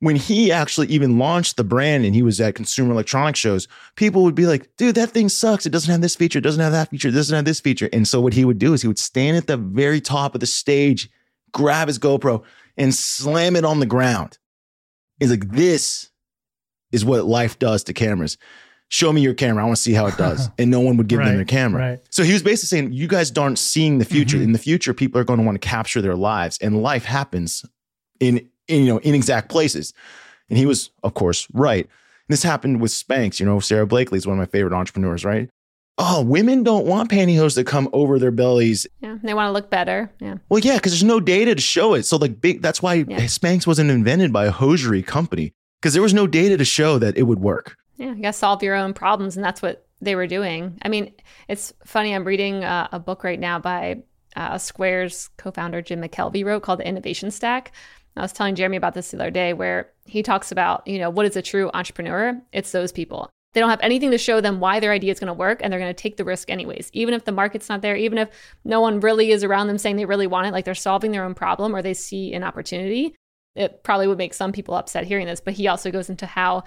When 0.00 0.14
he 0.14 0.52
actually 0.52 0.86
even 0.88 1.18
launched 1.18 1.56
the 1.56 1.64
brand 1.64 2.04
and 2.04 2.14
he 2.14 2.22
was 2.22 2.40
at 2.40 2.54
consumer 2.54 2.92
electronics 2.92 3.40
shows, 3.40 3.66
people 3.96 4.22
would 4.22 4.36
be 4.36 4.46
like, 4.46 4.68
dude, 4.76 4.94
that 4.94 5.10
thing 5.10 5.28
sucks. 5.28 5.66
It 5.66 5.70
doesn't 5.70 5.90
have 5.90 6.02
this 6.02 6.14
feature. 6.14 6.38
It 6.38 6.42
doesn't 6.42 6.62
have 6.62 6.70
that 6.70 6.90
feature. 6.90 7.08
It 7.08 7.12
doesn't 7.12 7.34
have 7.34 7.44
this 7.44 7.58
feature. 7.58 7.88
And 7.92 8.06
so 8.06 8.20
what 8.20 8.32
he 8.32 8.44
would 8.44 8.58
do 8.58 8.74
is 8.74 8.82
he 8.82 8.86
would 8.86 8.98
stand 8.98 9.36
at 9.36 9.48
the 9.48 9.56
very 9.56 10.00
top 10.00 10.34
of 10.34 10.40
the 10.40 10.46
stage 10.46 11.10
grab 11.52 11.88
his 11.88 11.98
GoPro, 11.98 12.42
and 12.76 12.94
slam 12.94 13.56
it 13.56 13.64
on 13.64 13.80
the 13.80 13.86
ground. 13.86 14.38
He's 15.18 15.30
like, 15.30 15.50
this 15.50 16.10
is 16.92 17.04
what 17.04 17.24
life 17.24 17.58
does 17.58 17.84
to 17.84 17.92
cameras. 17.92 18.38
Show 18.90 19.12
me 19.12 19.20
your 19.20 19.34
camera. 19.34 19.62
I 19.62 19.66
want 19.66 19.76
to 19.76 19.82
see 19.82 19.92
how 19.92 20.06
it 20.06 20.16
does. 20.16 20.48
And 20.58 20.70
no 20.70 20.80
one 20.80 20.96
would 20.96 21.08
give 21.08 21.18
them 21.18 21.28
Right, 21.28 21.36
their 21.36 21.44
camera. 21.44 21.80
right. 21.90 21.98
So 22.10 22.22
he 22.22 22.32
was 22.32 22.42
basically 22.42 22.68
saying, 22.78 22.92
you 22.92 23.06
guys 23.06 23.30
aren't 23.36 23.58
seeing 23.58 23.98
the 23.98 24.04
future. 24.04 24.38
Mhm. 24.38 24.44
In 24.44 24.52
the 24.52 24.58
future, 24.58 24.94
people 24.94 25.20
are 25.20 25.24
going 25.24 25.38
to 25.38 25.44
want 25.44 25.60
to 25.60 25.68
capture 25.68 26.00
their 26.00 26.16
lives, 26.16 26.58
and 26.62 26.82
life 26.82 27.04
happens 27.04 27.64
in, 28.20 28.48
in 28.66 28.84
you 28.84 28.88
know 28.92 28.98
in 28.98 29.14
exact 29.14 29.48
places. 29.50 29.92
And 30.48 30.58
he 30.58 30.64
was, 30.66 30.90
of 31.02 31.14
course, 31.14 31.46
right. 31.52 31.86
This 32.28 32.42
happened 32.42 32.80
with 32.80 32.90
Spanx. 32.90 33.40
You 33.40 33.46
know, 33.46 33.60
Sara 33.60 33.86
Blakely 33.86 34.16
is 34.18 34.26
one 34.26 34.38
of 34.38 34.40
my 34.40 34.46
favorite 34.50 34.74
entrepreneurs, 34.74 35.24
right? 35.24 35.48
Oh, 36.00 36.22
women 36.22 36.62
don't 36.62 36.86
want 36.86 37.10
pantyhose 37.10 37.54
to 37.56 37.64
come 37.64 37.88
over 37.92 38.18
their 38.20 38.30
bellies. 38.30 38.86
Yeah, 39.00 39.16
they 39.22 39.34
want 39.34 39.48
to 39.48 39.52
look 39.52 39.68
better. 39.68 40.10
Yeah. 40.20 40.36
Well, 40.48 40.60
yeah, 40.60 40.76
because 40.76 40.92
there's 40.92 41.02
no 41.02 41.18
data 41.20 41.54
to 41.56 41.60
show 41.60 41.94
it. 41.94 42.04
So, 42.04 42.16
like, 42.18 42.40
big. 42.40 42.62
That's 42.62 42.80
why 42.80 43.04
Yeah. 43.08 43.20
Spanx 43.22 43.66
wasn't 43.66 43.90
invented 43.90 44.32
by 44.32 44.44
a 44.46 44.50
hosiery 44.52 45.02
company 45.02 45.52
because 45.80 45.94
there 45.94 46.02
was 46.02 46.14
no 46.14 46.26
data 46.26 46.56
to 46.56 46.64
show 46.64 46.98
that 46.98 47.16
it 47.18 47.22
would 47.24 47.40
work. 47.40 47.76
Yeah, 47.98 48.14
to 48.14 48.32
solve 48.32 48.62
your 48.62 48.76
own 48.76 48.94
problems, 48.94 49.36
and 49.36 49.44
that's 49.44 49.60
what 49.60 49.86
they 50.00 50.14
were 50.14 50.28
doing. 50.28 50.78
I 50.82 50.88
mean, 50.88 51.12
it's 51.48 51.72
funny. 51.84 52.14
I'm 52.14 52.24
reading 52.24 52.64
uh, 52.64 52.88
a 52.92 53.00
book 53.00 53.24
right 53.24 53.40
now 53.40 53.58
by 53.58 54.02
uh, 54.36 54.56
Square's 54.56 55.28
co-founder 55.36 55.82
Jim 55.82 56.00
McKelvey 56.00 56.44
wrote 56.44 56.62
called 56.62 56.78
The 56.78 56.86
Innovation 56.88 57.30
Stack. 57.30 57.72
I 58.16 58.22
was 58.22 58.32
telling 58.32 58.54
Jeremy 58.54 58.76
about 58.76 58.94
this 58.94 59.10
the 59.10 59.16
other 59.18 59.30
day, 59.30 59.52
where 59.52 59.90
he 60.06 60.22
talks 60.22 60.52
about, 60.52 60.86
you 60.86 60.98
know, 60.98 61.10
what 61.10 61.26
is 61.26 61.36
a 61.36 61.42
true 61.42 61.70
entrepreneur? 61.74 62.40
It's 62.52 62.72
those 62.72 62.92
people. 62.92 63.30
They 63.52 63.60
don't 63.60 63.70
have 63.70 63.80
anything 63.82 64.10
to 64.12 64.18
show 64.18 64.40
them 64.40 64.60
why 64.60 64.78
their 64.78 64.92
idea 64.92 65.10
is 65.10 65.18
going 65.18 65.28
to 65.28 65.34
work, 65.34 65.60
and 65.60 65.72
they're 65.72 65.80
going 65.80 65.94
to 65.94 66.02
take 66.02 66.16
the 66.16 66.24
risk 66.24 66.50
anyways. 66.50 66.90
Even 66.92 67.14
if 67.14 67.24
the 67.24 67.32
market's 67.32 67.68
not 67.68 67.82
there, 67.82 67.96
even 67.96 68.18
if 68.18 68.28
no 68.64 68.80
one 68.80 69.00
really 69.00 69.32
is 69.32 69.42
around 69.42 69.66
them 69.66 69.78
saying 69.78 69.96
they 69.96 70.04
really 70.04 70.26
want 70.26 70.46
it, 70.46 70.52
like 70.52 70.64
they're 70.64 70.74
solving 70.74 71.10
their 71.10 71.24
own 71.24 71.34
problem 71.34 71.74
or 71.74 71.82
they 71.82 71.94
see 71.94 72.32
an 72.34 72.44
opportunity. 72.44 73.14
It 73.56 73.82
probably 73.82 74.06
would 74.06 74.18
make 74.18 74.34
some 74.34 74.52
people 74.52 74.74
upset 74.74 75.04
hearing 75.04 75.26
this, 75.26 75.40
but 75.40 75.54
he 75.54 75.66
also 75.66 75.90
goes 75.90 76.10
into 76.10 76.26
how 76.26 76.62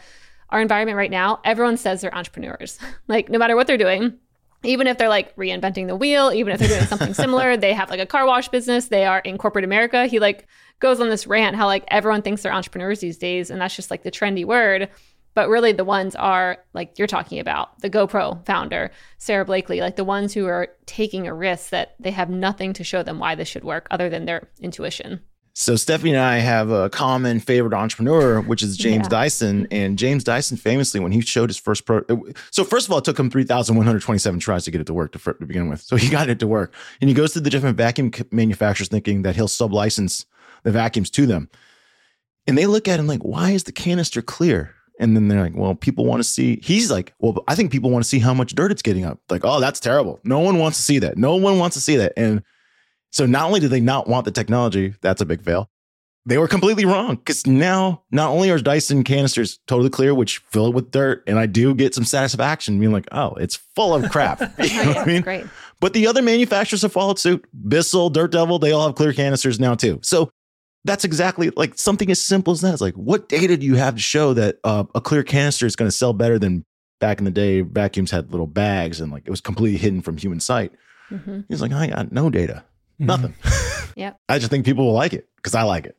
our 0.52 0.62
environment 0.62 0.98
right 0.98 1.12
now, 1.12 1.40
everyone 1.44 1.78
says 1.78 2.02
they're 2.02 2.16
entrepreneurs. 2.16 2.78
like 3.08 3.30
no 3.30 3.40
matter 3.40 3.56
what 3.56 3.68
they're 3.68 3.78
doing, 3.78 4.18
even 4.64 4.88
if 4.88 4.98
they're 4.98 5.10
like 5.10 5.36
reinventing 5.36 5.88
the 5.88 5.96
wheel, 5.96 6.32
even 6.34 6.54
if 6.54 6.60
they're 6.60 6.70
doing 6.70 6.86
something 6.86 7.14
similar, 7.14 7.58
they 7.58 7.74
have 7.74 7.90
like 7.90 8.00
a 8.00 8.06
car 8.06 8.26
wash 8.26 8.50
business, 8.50 8.88
they 8.88 9.06
are 9.06 9.20
in 9.20 9.38
corporate 9.38 9.66
America. 9.66 10.06
He 10.06 10.20
like 10.20 10.48
goes 10.80 11.00
on 11.00 11.10
this 11.10 11.28
rant 11.28 11.56
how 11.56 11.66
like 11.66 11.84
everyone 11.88 12.22
thinks 12.22 12.42
they're 12.42 12.54
entrepreneurs 12.54 13.00
these 13.00 13.18
days 13.18 13.50
and 13.50 13.62
that's 13.62 13.76
just 13.76 13.92
like 13.92 14.04
the 14.04 14.12
trendy 14.12 14.46
word. 14.46 14.90
But 15.34 15.48
really 15.48 15.72
the 15.72 15.86
ones 15.86 16.14
are 16.16 16.58
like 16.74 17.00
you're 17.00 17.08
talking 17.08 17.40
about, 17.40 17.80
the 17.80 17.90
GoPro 17.90 18.46
founder, 18.46 18.92
Sara 19.18 19.46
Blakely, 19.46 19.80
like 19.80 19.96
the 19.96 20.04
ones 20.04 20.34
who 20.34 20.46
are 20.48 20.68
taking 20.86 21.26
a 21.26 21.34
risk 21.34 21.70
that 21.70 21.96
they 22.00 22.12
have 22.12 22.30
nothing 22.30 22.74
to 22.74 22.84
show 22.84 23.02
them 23.02 23.18
why 23.18 23.36
this 23.36 23.48
should 23.48 23.64
work 23.64 23.88
other 23.90 24.10
than 24.10 24.26
their 24.26 24.50
intuition. 24.60 25.22
So 25.54 25.76
Stephanie 25.76 26.12
and 26.12 26.20
I 26.20 26.38
have 26.38 26.72
a 26.72 26.90
common 26.90 27.40
favorite 27.42 27.74
entrepreneur, 27.74 28.40
which 28.42 28.64
is 28.64 28.78
James 28.78 29.06
Yeah. 29.06 29.10
Dyson. 29.10 29.68
And 29.70 29.98
James 29.98 30.24
Dyson 30.24 30.56
famously, 30.58 31.00
when 31.02 31.12
he 31.12 31.20
showed 31.22 31.50
his 31.50 31.58
first 31.58 31.86
pro, 31.86 32.04
so 32.52 32.64
first 32.64 32.88
of 32.88 32.92
all, 32.94 33.00
it 33.00 33.06
took 33.06 33.20
him 33.20 33.30
three 33.30 33.44
thousand 33.44 33.76
one 33.76 33.86
hundred 33.86 34.02
twenty-seven 34.02 34.40
tries 34.40 34.64
to 34.66 34.72
get 34.72 34.80
it 34.80 34.88
to 34.88 34.94
work 34.94 35.12
to, 35.12 35.20
to 35.20 35.46
begin 35.46 35.70
with. 35.70 35.82
So 35.82 35.98
he 35.98 36.10
got 36.10 36.30
it 36.30 36.40
to 36.40 36.48
work, 36.48 36.74
and 37.02 37.10
he 37.10 37.14
goes 37.14 37.34
to 37.34 37.42
the 37.42 37.50
different 37.50 37.76
vacuum 37.78 38.12
manufacturers, 38.32 38.88
thinking 38.88 39.24
that 39.24 39.36
he'll 39.36 39.48
sublicense 39.48 40.26
the 40.64 40.72
vacuums 40.72 41.10
to 41.12 41.26
them. 41.26 41.50
And 42.48 42.58
they 42.58 42.66
look 42.66 42.88
at 42.88 43.00
him 43.00 43.08
like, 43.08 43.22
"Why 43.24 43.52
is 43.52 43.66
the 43.66 43.72
canister 43.74 44.22
clear?" 44.22 44.74
And 45.00 45.16
then 45.16 45.28
they're 45.28 45.42
like, 45.42 45.56
"Well, 45.56 45.76
people 45.76 46.06
want 46.06 46.22
to 46.22 46.28
see." 46.28 46.60
He's 46.64 46.90
like, 46.90 47.14
"Well, 47.20 47.44
I 47.48 47.56
think 47.56 47.72
people 47.72 47.90
want 47.90 48.04
to 48.06 48.10
see 48.10 48.20
how 48.20 48.34
much 48.34 48.56
dirt 48.56 48.72
it's 48.72 48.82
getting 48.82 49.04
up." 49.04 49.20
Like, 49.30 49.42
"Oh, 49.44 49.60
that's 49.60 49.80
terrible. 49.80 50.20
No 50.24 50.40
one 50.40 50.60
wants 50.60 50.78
to 50.78 50.84
see 50.84 51.00
that. 51.00 51.18
No 51.18 51.36
one 51.36 51.60
wants 51.60 51.76
to 51.76 51.82
see 51.82 51.98
that." 51.98 52.14
And 52.16 52.42
so 53.12 53.26
not 53.26 53.46
only 53.46 53.60
do 53.60 53.68
they 53.68 53.80
not 53.80 54.08
want 54.08 54.26
the 54.26 54.32
technology, 54.32 54.96
that's 55.02 55.22
a 55.22 55.26
big 55.26 55.42
fail 55.44 55.70
they 56.26 56.38
were 56.38 56.48
completely 56.48 56.86
wrong 56.86 57.16
because 57.16 57.48
now 57.48 58.04
not 58.12 58.30
only 58.30 58.52
are 58.52 58.60
Dyson 58.60 59.04
canisters 59.04 59.60
totally 59.66 59.90
clear, 59.90 60.14
which 60.14 60.38
fill 60.38 60.68
it 60.68 60.74
with 60.74 60.92
dirt, 60.92 61.24
and 61.26 61.40
I 61.40 61.48
do 61.48 61.74
get 61.74 61.96
some 61.96 62.06
satisfaction 62.06 62.80
being 62.80 62.92
like, 62.92 63.08
oh, 63.12 63.34
it's 63.36 63.56
full 63.56 63.94
of 63.96 64.10
crap. 64.12 64.40
you 64.60 64.84
know 64.84 64.90
what 64.90 64.98
I 64.98 65.06
mean? 65.06 65.22
great. 65.24 65.46
But 65.80 65.94
the 65.94 66.06
other 66.06 66.22
manufacturers 66.22 66.84
have 66.84 66.94
followed 66.94 67.18
suit. 67.18 67.44
Bissell, 67.68 68.12
Dirt 68.12 68.32
Devil, 68.32 68.60
they 68.60 68.72
all 68.72 68.86
have 68.86 68.96
clear 68.96 69.14
canisters 69.14 69.60
now 69.60 69.74
too. 69.74 70.00
So 70.04 70.30
that's 70.86 71.04
exactly 71.04 71.50
like 71.56 71.78
something 71.78 72.12
as 72.12 72.22
simple 72.22 72.54
as 72.54 72.62
that. 72.62 72.74
It's 72.74 72.82
like, 72.82 72.94
what 72.94 73.28
data 73.28 73.58
do 73.58 73.66
you 73.66 73.76
have 73.76 73.96
to 73.96 74.02
show 74.02 74.34
that 74.36 74.60
uh, 74.64 74.84
a 74.94 75.02
clear 75.02 75.24
canister 75.24 75.66
is 75.66 75.76
going 75.76 75.90
to 75.90 75.96
sell 75.96 76.14
better 76.14 76.38
than 76.38 76.66
back 77.00 77.18
in 77.18 77.26
the 77.26 77.32
day? 77.32 77.62
Vacuums 77.62 78.12
had 78.12 78.30
little 78.32 78.48
bags 78.48 79.02
and 79.02 79.12
like 79.12 79.24
it 79.26 79.32
was 79.32 79.42
completely 79.42 79.80
hidden 79.80 80.02
from 80.02 80.18
human 80.18 80.40
sight. 80.40 80.72
hmm 81.10 81.42
He's 81.50 81.62
like, 81.64 81.72
I 81.72 81.88
got 81.88 82.12
no 82.12 82.30
data, 82.30 82.64
nothing. 83.02 83.34
Yep. 83.98 84.18
I 84.30 84.40
just 84.40 84.50
think 84.50 84.64
people 84.64 84.86
will 84.86 84.94
like 84.94 85.12
it 85.12 85.28
because 85.36 85.54
I 85.54 85.64
like 85.64 85.86
it. 85.86 85.98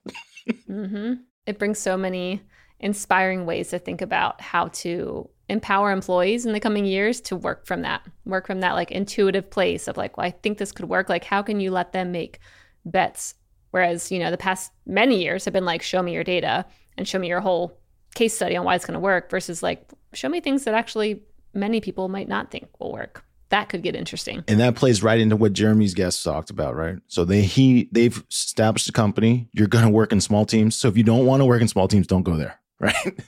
hmm 0.67 1.13
It 1.47 1.59
brings 1.59 1.79
so 1.79 1.97
many 1.97 2.41
inspiring 2.81 3.45
ways 3.45 3.69
to 3.69 3.79
think 3.79 4.01
about 4.01 4.41
how 4.41 4.69
to 4.69 5.29
empower 5.49 5.93
employees 5.93 6.47
in 6.47 6.55
the 6.55 6.61
coming 6.61 6.87
years 6.87 7.21
to 7.21 7.37
work 7.37 7.67
from 7.67 7.83
that, 7.83 8.03
work 8.25 8.47
from 8.47 8.61
that 8.61 8.73
like 8.73 8.91
intuitive 8.91 9.51
place 9.51 9.89
of 9.89 9.99
like, 9.99 10.17
well, 10.17 10.27
I 10.27 10.31
think 10.31 10.57
this 10.57 10.73
could 10.73 10.89
work. 10.89 11.11
Like, 11.11 11.25
how 11.25 11.43
can 11.43 11.61
you 11.61 11.71
let 11.71 11.93
them 11.93 12.13
make 12.13 12.39
bets? 12.87 13.35
Whereas, 13.73 14.11
you 14.11 14.19
know, 14.19 14.31
the 14.31 14.39
past 14.39 14.73
many 14.87 15.23
years 15.23 15.45
have 15.45 15.53
been 15.53 15.67
like, 15.67 15.83
show 15.83 16.03
me 16.03 16.15
your 16.15 16.25
data 16.25 16.65
and 16.97 17.07
show 17.07 17.19
me 17.19 17.29
your 17.29 17.41
whole 17.41 17.79
case 18.15 18.35
study 18.35 18.57
on 18.57 18.65
why 18.65 18.75
it's 18.75 18.87
going 18.87 18.95
to 18.95 19.01
work 19.01 19.31
versus 19.31 19.63
like, 19.63 19.87
show 20.15 20.29
me 20.29 20.41
things 20.41 20.65
that 20.65 20.75
actually 20.75 21.23
many 21.55 21.81
people 21.81 22.09
might 22.09 22.29
not 22.29 22.51
think 22.51 22.69
will 22.79 22.93
work. 22.93 23.25
That 23.53 23.69
could 23.69 23.83
get 23.83 23.95
interesting. 23.95 24.43
and 24.49 24.59
that 24.61 24.75
plays 24.75 25.03
right 25.03 25.21
into 25.21 25.37
what 25.37 25.53
Jeremy's 25.53 25.95
guest 25.95 26.25
talked 26.25 26.51
about, 26.51 26.75
right? 26.75 26.97
So 27.07 27.25
they 27.25 27.43
he 27.43 27.89
they've 27.93 28.25
established 28.31 28.89
a 28.89 28.93
company. 28.93 29.49
You're 29.53 29.69
going 29.69 29.85
to 29.85 29.91
work 29.91 30.11
in 30.11 30.21
small 30.21 30.45
teams. 30.45 30.75
So 30.75 30.89
if 30.89 30.97
you 30.97 31.05
don't 31.05 31.27
want 31.27 31.41
to 31.41 31.45
work 31.45 31.63
in 31.63 31.69
small 31.69 31.87
teams, 31.87 32.07
don't 32.07 32.25
go 32.25 32.37
there, 32.37 32.59
right? 32.81 33.21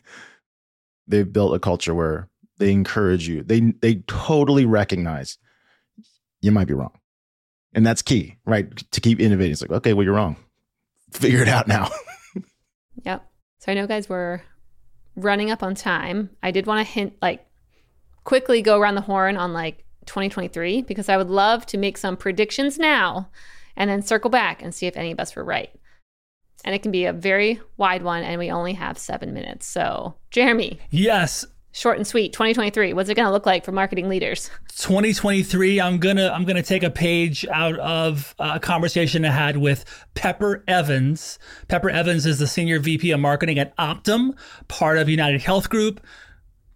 they've 1.06 1.30
built 1.32 1.54
a 1.54 1.58
culture 1.58 1.94
where 1.94 2.28
they 2.58 2.72
encourage 2.72 3.28
you. 3.28 3.42
They 3.42 3.60
they 3.60 3.96
totally 4.06 4.64
recognize 4.64 5.38
you 6.40 6.50
might 6.52 6.66
be 6.68 6.74
wrong, 6.74 6.98
and 7.74 7.86
that's 7.86 8.02
key, 8.02 8.36
right? 8.46 8.74
To 8.92 9.00
keep 9.00 9.20
innovating. 9.20 9.52
It's 9.52 9.62
like, 9.62 9.70
okay, 9.70 9.92
well, 9.92 10.04
you're 10.04 10.14
wrong. 10.14 10.36
Figure 11.12 11.42
it 11.42 11.48
out 11.48 11.68
now. 11.68 11.90
Yep. 13.04 13.26
So 13.58 13.72
I 13.72 13.74
know, 13.74 13.86
guys, 13.86 14.08
we're 14.08 14.40
running 15.16 15.50
up 15.50 15.62
on 15.62 15.74
time. 15.74 16.30
I 16.42 16.50
did 16.52 16.64
want 16.66 16.86
to 16.86 16.90
hint, 16.90 17.14
like, 17.20 17.44
quickly 18.22 18.62
go 18.62 18.78
around 18.78 18.94
the 18.94 19.00
horn 19.02 19.36
on 19.36 19.52
like 19.52 19.83
2023 20.06 20.82
because 20.82 21.08
I 21.08 21.16
would 21.16 21.30
love 21.30 21.66
to 21.66 21.78
make 21.78 21.98
some 21.98 22.16
predictions 22.16 22.78
now 22.78 23.30
and 23.76 23.90
then 23.90 24.02
circle 24.02 24.30
back 24.30 24.62
and 24.62 24.74
see 24.74 24.86
if 24.86 24.96
any 24.96 25.12
of 25.12 25.20
us 25.20 25.34
were 25.34 25.44
right. 25.44 25.70
And 26.64 26.74
it 26.74 26.82
can 26.82 26.92
be 26.92 27.04
a 27.04 27.12
very 27.12 27.60
wide 27.76 28.02
one, 28.02 28.22
and 28.22 28.38
we 28.38 28.50
only 28.50 28.72
have 28.72 28.96
seven 28.96 29.34
minutes. 29.34 29.66
So, 29.66 30.14
Jeremy, 30.30 30.78
Yes, 30.90 31.44
short 31.72 31.98
and 31.98 32.06
sweet 32.06 32.32
2023, 32.32 32.94
what's 32.94 33.10
it 33.10 33.14
going 33.14 33.26
to 33.26 33.32
look 33.32 33.44
like 33.44 33.64
for 33.64 33.72
marketing 33.72 34.08
leaders? 34.08 34.50
2023 34.76 35.80
i'm 35.80 35.98
gonna 35.98 36.28
i'm 36.30 36.44
gonna 36.44 36.60
take 36.60 36.82
a 36.82 36.90
page 36.90 37.46
out 37.52 37.78
of 37.78 38.34
a 38.40 38.58
conversation 38.58 39.24
i 39.24 39.30
had 39.30 39.56
with 39.56 39.84
pepper 40.14 40.64
evans 40.66 41.38
pepper 41.68 41.88
evans 41.88 42.26
is 42.26 42.40
the 42.40 42.46
senior 42.48 42.80
vp 42.80 43.12
of 43.12 43.20
marketing 43.20 43.56
at 43.56 43.76
optum 43.76 44.36
part 44.66 44.98
of 44.98 45.08
united 45.08 45.40
health 45.40 45.70
group 45.70 46.00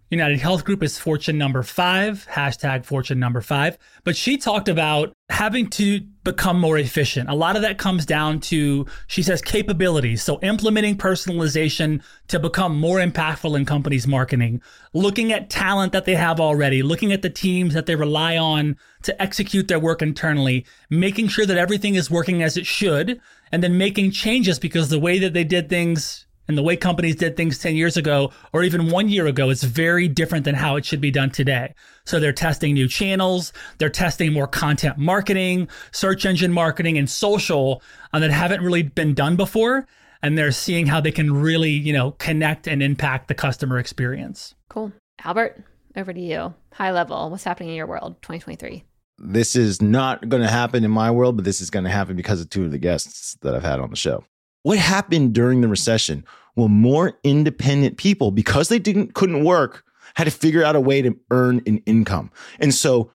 united 0.09 0.39
health 0.39 0.65
group 0.65 0.81
is 0.81 0.97
fortune 0.97 1.37
number 1.37 1.61
five 1.63 2.27
hashtag 2.31 2.85
fortune 2.85 3.19
number 3.19 3.41
five. 3.41 3.77
But 4.03 4.15
she 4.15 4.37
talked 4.37 4.67
about 4.67 5.13
having 5.29 5.69
to 5.69 6.01
become 6.23 6.59
more 6.59 6.77
efficient. 6.77 7.29
A 7.29 7.35
lot 7.35 7.55
of 7.55 7.61
that 7.61 7.77
comes 7.77 8.05
down 8.05 8.39
to 8.41 8.85
she 9.07 9.21
says 9.21 9.41
capabilities. 9.41 10.23
So 10.23 10.39
implementing 10.41 10.97
personalization 10.97 12.01
to 12.27 12.39
become 12.39 12.79
more 12.79 12.97
impactful 12.97 13.55
in 13.55 13.65
companies 13.65 14.07
marketing. 14.07 14.61
Looking 14.93 15.31
at 15.31 15.49
talent 15.49 15.93
that 15.93 16.05
they 16.05 16.15
have 16.15 16.39
already. 16.39 16.81
Looking 16.81 17.11
at 17.11 17.21
the 17.21 17.29
teams 17.29 17.73
that 17.73 17.85
they 17.85 17.95
rely 17.95 18.37
on 18.37 18.77
to 19.03 19.21
execute 19.21 19.67
their 19.67 19.79
work 19.79 20.01
internally. 20.01 20.65
Making 20.89 21.27
sure 21.27 21.45
that 21.45 21.57
everything 21.57 21.95
is 21.95 22.09
working 22.09 22.41
as 22.41 22.57
it 22.57 22.65
should. 22.65 23.21
And 23.51 23.63
then 23.63 23.77
making 23.77 24.11
changes 24.11 24.59
because 24.59 24.89
the 24.89 24.99
way 24.99 25.19
that 25.19 25.33
they 25.33 25.43
did 25.43 25.69
things 25.69 26.25
and 26.49 26.57
the 26.57 26.63
way 26.63 26.75
companies 26.75 27.15
did 27.15 27.37
things 27.37 27.59
10 27.59 27.75
years 27.75 27.95
ago 27.95 28.31
or 28.51 28.63
even 28.63 28.89
one 28.89 29.07
year 29.07 29.27
ago 29.27 29.49
is 29.49 29.63
very 29.63 30.07
different 30.07 30.43
than 30.43 30.55
how 30.55 30.75
it 30.75 30.83
should 30.83 30.99
be 30.99 31.11
done 31.11 31.29
today. 31.29 31.73
So 32.05 32.19
they're 32.19 32.33
testing 32.33 32.73
new 32.73 32.87
channels, 32.87 33.53
they're 33.77 33.89
testing 33.89 34.33
more 34.33 34.47
content 34.47 34.97
marketing, 34.97 35.69
search 35.91 36.25
engine 36.25 36.51
marketing, 36.51 36.97
and 36.97 37.09
social 37.09 37.81
uh, 38.11 38.19
that 38.19 38.31
haven't 38.31 38.61
really 38.61 38.83
been 38.83 39.13
done 39.13 39.37
before. 39.37 39.87
And 40.21 40.37
they're 40.37 40.51
seeing 40.51 40.87
how 40.87 40.99
they 40.99 41.11
can 41.11 41.31
really, 41.31 41.71
you 41.71 41.93
know, 41.93 42.11
connect 42.11 42.67
and 42.67 42.83
impact 42.83 43.29
the 43.29 43.35
customer 43.35 43.77
experience. 43.77 44.55
Cool. 44.67 44.91
Albert, 45.23 45.63
over 45.95 46.11
to 46.11 46.19
you. 46.19 46.53
High 46.73 46.91
level, 46.91 47.29
what's 47.29 47.45
happening 47.45 47.69
in 47.69 47.75
your 47.75 47.87
world 47.87 48.21
2023? 48.23 48.83
this 49.21 49.55
is 49.55 49.81
not 49.81 50.29
going 50.29 50.41
to 50.41 50.49
happen 50.49 50.83
in 50.83 50.91
my 50.91 51.11
world, 51.11 51.35
but 51.35 51.45
this 51.45 51.61
is 51.61 51.69
going 51.69 51.83
to 51.83 51.91
happen 51.91 52.15
because 52.15 52.41
of 52.41 52.49
two 52.49 52.63
of 52.63 52.71
the 52.71 52.77
guests 52.77 53.37
that 53.41 53.53
I've 53.53 53.63
had 53.63 53.79
on 53.79 53.89
the 53.89 53.95
show. 53.95 54.23
What 54.63 54.77
happened 54.77 55.33
during 55.33 55.61
the 55.61 55.67
recession? 55.67 56.25
Well, 56.59 56.67
more 56.67 57.17
independent 57.23 57.95
people, 57.95 58.31
because 58.31 58.67
they 58.67 58.79
didn't 58.79 59.13
couldn't 59.13 59.45
work, 59.45 59.85
had 60.15 60.25
to 60.25 60.31
figure 60.31 60.61
out 60.61 60.75
a 60.75 60.81
way 60.81 61.01
to 61.01 61.15
earn 61.31 61.61
an 61.65 61.77
income. 61.85 62.31
And 62.59 62.73
so 62.73 63.13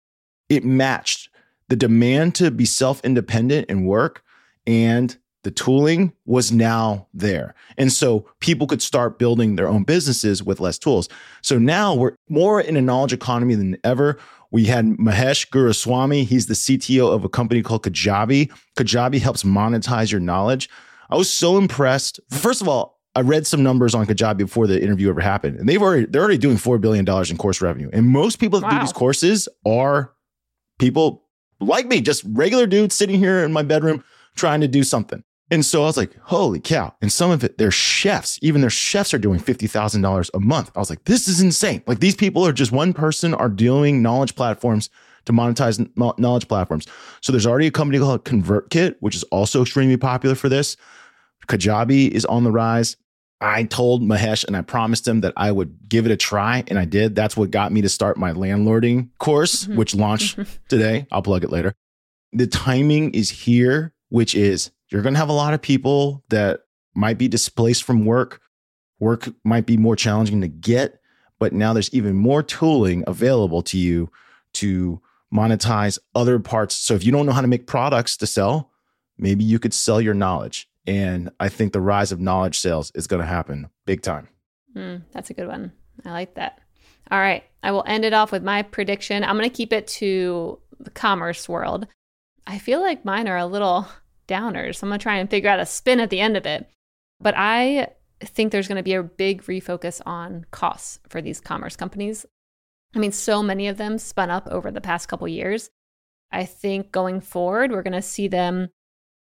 it 0.49 0.65
matched 0.65 1.29
the 1.69 1.77
demand 1.77 2.35
to 2.37 2.51
be 2.51 2.65
self-independent 2.65 3.67
and 3.69 3.87
work 3.87 4.23
and 4.67 5.15
the 5.43 5.51
tooling 5.51 6.15
was 6.25 6.53
now 6.53 7.07
there. 7.13 7.55
And 7.77 7.93
so 7.93 8.27
people 8.41 8.67
could 8.67 8.81
start 8.81 9.19
building 9.19 9.57
their 9.57 9.69
own 9.69 9.85
businesses 9.85 10.43
with 10.43 10.59
less 10.59 10.79
tools. 10.79 11.11
So 11.43 11.59
now 11.59 11.95
we're 11.95 12.17
more 12.31 12.63
in 12.63 12.79
a 12.79 12.81
knowledge 12.81 13.13
economy 13.13 13.55
than 13.57 13.77
ever. 13.85 14.19
We 14.51 14.65
had 14.65 14.87
Mahesh 14.87 15.51
Guruswamy. 15.51 16.25
He's 16.25 16.47
the 16.47 16.55
CTO 16.55 17.13
of 17.13 17.25
a 17.25 17.29
company 17.29 17.61
called 17.61 17.83
Kajabi. 17.83 18.51
Kajabi 18.79 19.21
helps 19.21 19.43
monetize 19.43 20.11
your 20.11 20.21
knowledge. 20.23 20.71
I 21.11 21.17
was 21.17 21.31
so 21.31 21.59
impressed. 21.59 22.21
First 22.31 22.63
of 22.63 22.69
all, 22.69 22.94
I 23.17 23.21
read 23.21 23.47
some 23.47 23.63
numbers 23.63 23.95
on 23.95 24.07
Kajabi 24.07 24.39
before 24.39 24.67
the 24.67 24.83
interview 24.83 25.09
ever 25.09 25.21
happened, 25.21 25.59
and 25.59 25.69
they've 25.69 25.81
already 25.81 26.07
they're 26.07 26.23
already 26.23 26.39
doing 26.39 26.57
four 26.57 26.79
billion 26.79 27.05
dollars 27.05 27.31
in 27.31 27.37
course 27.37 27.61
revenue. 27.61 27.91
And 27.93 28.09
most 28.09 28.39
people 28.39 28.61
that 28.61 28.67
wow. 28.67 28.79
do 28.79 28.81
these 28.81 28.93
courses 28.93 29.49
are 29.65 30.13
people 30.79 31.25
like 31.61 31.87
me, 31.87 32.01
just 32.01 32.25
regular 32.27 32.67
dudes 32.67 32.95
sitting 32.95 33.19
here 33.19 33.45
in 33.45 33.53
my 33.53 33.63
bedroom 33.63 34.03
trying 34.35 34.61
to 34.61 34.69
do 34.69 34.83
something. 34.83 35.23
And 35.51 35.65
so 35.65 35.83
I 35.83 35.87
was 35.87 35.97
like, 35.97 36.17
holy 36.23 36.59
cow. 36.59 36.95
And 37.01 37.13
some 37.13 37.31
of 37.31 37.45
it, 37.45 37.59
they're 37.59 37.71
chefs. 37.71 38.39
Even 38.43 38.61
their 38.61 38.71
chefs 38.71 39.13
are 39.13 39.19
doing 39.19 39.39
$50,000 39.39 40.31
a 40.33 40.41
month. 40.41 40.71
I 40.75 40.79
was 40.79 40.91
like, 40.91 41.05
this 41.05 41.29
is 41.29 41.41
insane. 41.41 41.83
Like 41.87 42.01
these 42.01 42.17
people 42.17 42.47
are 42.47 42.53
just 42.53 42.73
one 42.73 42.93
person 42.93 43.35
are 43.35 43.51
doing 43.51 44.03
knowledge 44.03 44.35
platforms 44.35 44.89
to 45.27 45.33
monetize 45.33 45.87
knowledge 46.19 46.49
platforms. 46.49 46.87
So 47.21 47.31
there's 47.31 47.47
already 47.47 47.67
a 47.67 47.71
company 47.71 47.99
called 47.99 48.25
ConvertKit, 48.25 48.97
which 49.01 49.15
is 49.15 49.23
also 49.25 49.63
extremely 49.63 49.97
popular 49.97 50.35
for 50.35 50.49
this. 50.49 50.77
Kajabi 51.47 52.09
is 52.11 52.25
on 52.25 52.45
the 52.45 52.51
rise. 52.51 52.97
I 53.41 53.65
told 53.65 54.03
Mahesh 54.03 54.45
and 54.45 54.57
I 54.57 54.63
promised 54.63 55.07
him 55.07 55.21
that 55.21 55.35
I 55.37 55.53
would 55.53 55.89
give 55.89 56.07
it 56.07 56.13
a 56.13 56.17
try, 56.17 56.65
and 56.69 56.79
I 56.79 56.85
did. 56.85 57.15
That's 57.15 57.37
what 57.37 57.51
got 57.51 57.73
me 57.73 57.83
to 57.83 57.89
start 57.89 58.17
my 58.17 58.33
landlording 58.33 59.11
course, 59.19 59.65
mm-hmm. 59.65 59.77
which 59.77 59.95
launched 59.95 60.39
today. 60.69 61.07
I'll 61.13 61.23
plug 61.23 61.45
it 61.45 61.51
later. 61.51 61.75
The 62.33 62.47
timing 62.47 63.13
is 63.13 63.31
here, 63.31 63.93
which 64.09 64.35
is 64.35 64.71
you're 64.89 65.03
going 65.03 65.15
to 65.15 65.21
have 65.21 65.29
a 65.29 65.35
lot 65.35 65.55
of 65.55 65.63
people 65.63 66.25
that 66.31 66.61
might 66.95 67.19
be 67.19 67.29
displaced 67.29 67.85
from 67.85 68.05
work. 68.05 68.41
Work 68.99 69.29
might 69.45 69.67
be 69.67 69.77
more 69.77 69.97
challenging 69.97 70.41
to 70.41 70.49
get, 70.49 71.01
but 71.39 71.53
now 71.53 71.73
there's 71.73 71.93
even 71.93 72.15
more 72.15 72.43
tooling 72.43 73.05
available 73.07 73.63
to 73.65 73.79
you 73.79 74.11
to 74.55 75.01
monetize 75.33 75.99
other 76.15 76.39
parts. 76.39 76.75
So 76.77 76.95
if 76.95 77.05
you 77.05 77.13
don't 77.13 77.27
know 77.27 77.33
how 77.33 77.41
to 77.41 77.49
make 77.49 77.67
products 77.67 78.17
to 78.19 78.27
sell, 78.27 78.71
maybe 79.19 79.45
you 79.45 79.59
could 79.59 79.75
sell 79.75 80.01
your 80.01 80.15
knowledge. 80.15 80.69
And 80.87 81.31
I 81.41 81.49
think 81.49 81.73
the 81.73 81.81
rise 81.81 82.13
of 82.13 82.21
knowledge 82.21 82.59
sales 82.59 82.93
is 82.95 83.07
going 83.07 83.21
to 83.21 83.27
happen 83.27 83.69
big 83.87 84.03
time. 84.03 84.29
Mm, 84.77 85.03
that's 85.13 85.31
a 85.31 85.35
good 85.35 85.49
one. 85.49 85.73
I 86.05 86.11
like 86.11 86.35
that. 86.35 86.61
All 87.11 87.19
right. 87.19 87.45
I 87.63 87.71
will 87.71 87.85
end 87.87 88.05
it 88.05 88.13
off 88.13 88.33
with 88.33 88.43
my 88.43 88.63
prediction. 88.63 89.25
I'm 89.25 89.37
going 89.37 89.49
to 89.49 89.55
keep 89.55 89.73
it 89.73 89.87
to 89.89 90.59
the 90.81 90.91
commerce 90.91 91.49
world. 91.49 91.87
I 92.47 92.59
feel 92.59 92.81
like 92.81 93.05
mine 93.05 93.29
are 93.29 93.39
a 93.39 93.47
little 93.47 93.89
downers. 94.29 94.83
I'm 94.83 94.91
going 94.91 94.99
to 94.99 95.03
try 95.03 95.17
and 95.17 95.31
figure 95.31 95.51
out 95.51 95.61
a 95.61 95.67
spin 95.67 96.01
at 96.01 96.11
the 96.11 96.21
end 96.21 96.37
of 96.37 96.47
it. 96.47 96.69
But 97.21 97.35
I 97.37 97.89
think 98.21 98.53
there's 98.53 98.69
going 98.69 98.77
to 98.77 98.83
be 98.83 98.95
a 98.95 99.03
big 99.03 99.43
refocus 99.45 100.01
on 100.05 100.45
costs 100.51 100.99
for 101.09 101.23
these 101.23 101.41
commerce 101.41 101.77
companies. 101.77 102.27
I 102.95 102.99
mean, 102.99 103.13
so 103.13 103.43
many 103.43 103.69
of 103.69 103.77
them 103.77 103.99
spun 103.99 104.31
up 104.31 104.47
over 104.49 104.71
the 104.71 104.81
past 104.81 105.09
couple 105.09 105.27
years. 105.29 105.71
I 106.31 106.45
think 106.45 106.93
going 106.93 107.21
forward, 107.21 107.71
we're 107.71 107.83
going 107.83 107.93
to 107.93 108.03
see 108.03 108.29
them 108.29 108.71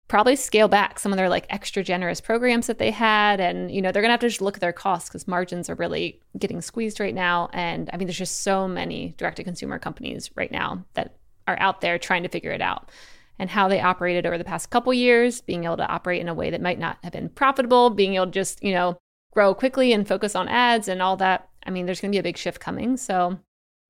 probably 0.07 0.37
scale 0.37 0.69
back 0.69 0.99
some 0.99 1.13
of 1.13 1.17
their 1.17 1.29
like 1.29 1.47
extra 1.51 1.83
generous 1.83 2.21
programs 2.21 2.67
that 2.67 2.79
they 2.79 2.91
had 2.91 3.41
and 3.41 3.71
you 3.71 3.81
know 3.81 3.91
they're 3.91 4.03
going 4.03 4.11
to 4.11 4.13
have 4.13 4.21
to 4.21 4.29
just 4.29 4.43
look 4.43 4.57
at 4.57 4.61
their 4.61 4.73
costs 4.73 5.09
because 5.09 5.27
margins 5.27 5.71
are 5.71 5.75
really 5.77 6.21
getting 6.39 6.61
squeezed 6.61 7.01
right 7.01 7.15
now 7.15 7.49
and 7.53 7.89
i 7.93 7.97
mean 7.97 8.07
there's 8.07 8.19
just 8.19 8.43
so 8.43 8.69
many 8.69 9.15
direct 9.17 9.39
to 9.39 9.45
consumer 9.45 9.79
companies 9.79 10.31
right 10.35 10.53
now 10.53 10.85
that 10.93 11.17
are 11.49 11.59
out 11.59 11.81
there 11.81 11.99
trying 11.99 12.23
to 12.23 12.29
figure 12.29 12.51
it 12.51 12.61
out 12.61 12.91
and 13.39 13.51
how 13.51 13.69
they 13.69 13.81
operated 13.81 14.27
over 14.27 14.39
the 14.39 14.45
past 14.45 14.71
couple 14.71 14.95
years, 14.95 15.41
being 15.41 15.65
able 15.65 15.77
to 15.77 15.87
operate 15.87 16.21
in 16.21 16.29
a 16.29 16.35
way 16.35 16.51
that 16.51 16.61
might 16.61 16.79
not 16.79 16.99
have 17.03 17.13
been 17.13 17.29
profitable, 17.29 17.91
being 17.91 18.15
able 18.15 18.27
to 18.27 18.33
just, 18.33 18.63
you 18.63 18.73
know, 18.73 18.97
grow 19.33 19.55
quickly 19.55 19.93
and 19.93 20.07
focus 20.07 20.37
on 20.37 20.49
ads 20.49 20.89
and 20.89 21.03
all 21.03 21.17
that. 21.17 21.49
I 21.67 21.71
mean, 21.71 21.87
there's 21.87 22.01
going 22.01 22.13
to 22.13 22.15
be 22.15 22.21
a 22.21 22.23
big 22.23 22.37
shift 22.37 22.61
coming. 22.61 22.97
So 22.97 23.39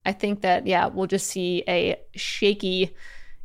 I 0.07 0.12
think 0.12 0.41
that, 0.41 0.67
yeah, 0.67 0.87
we'll 0.87 1.07
just 1.07 1.27
see 1.27 1.62
a 1.69 1.97
shaky 2.15 2.95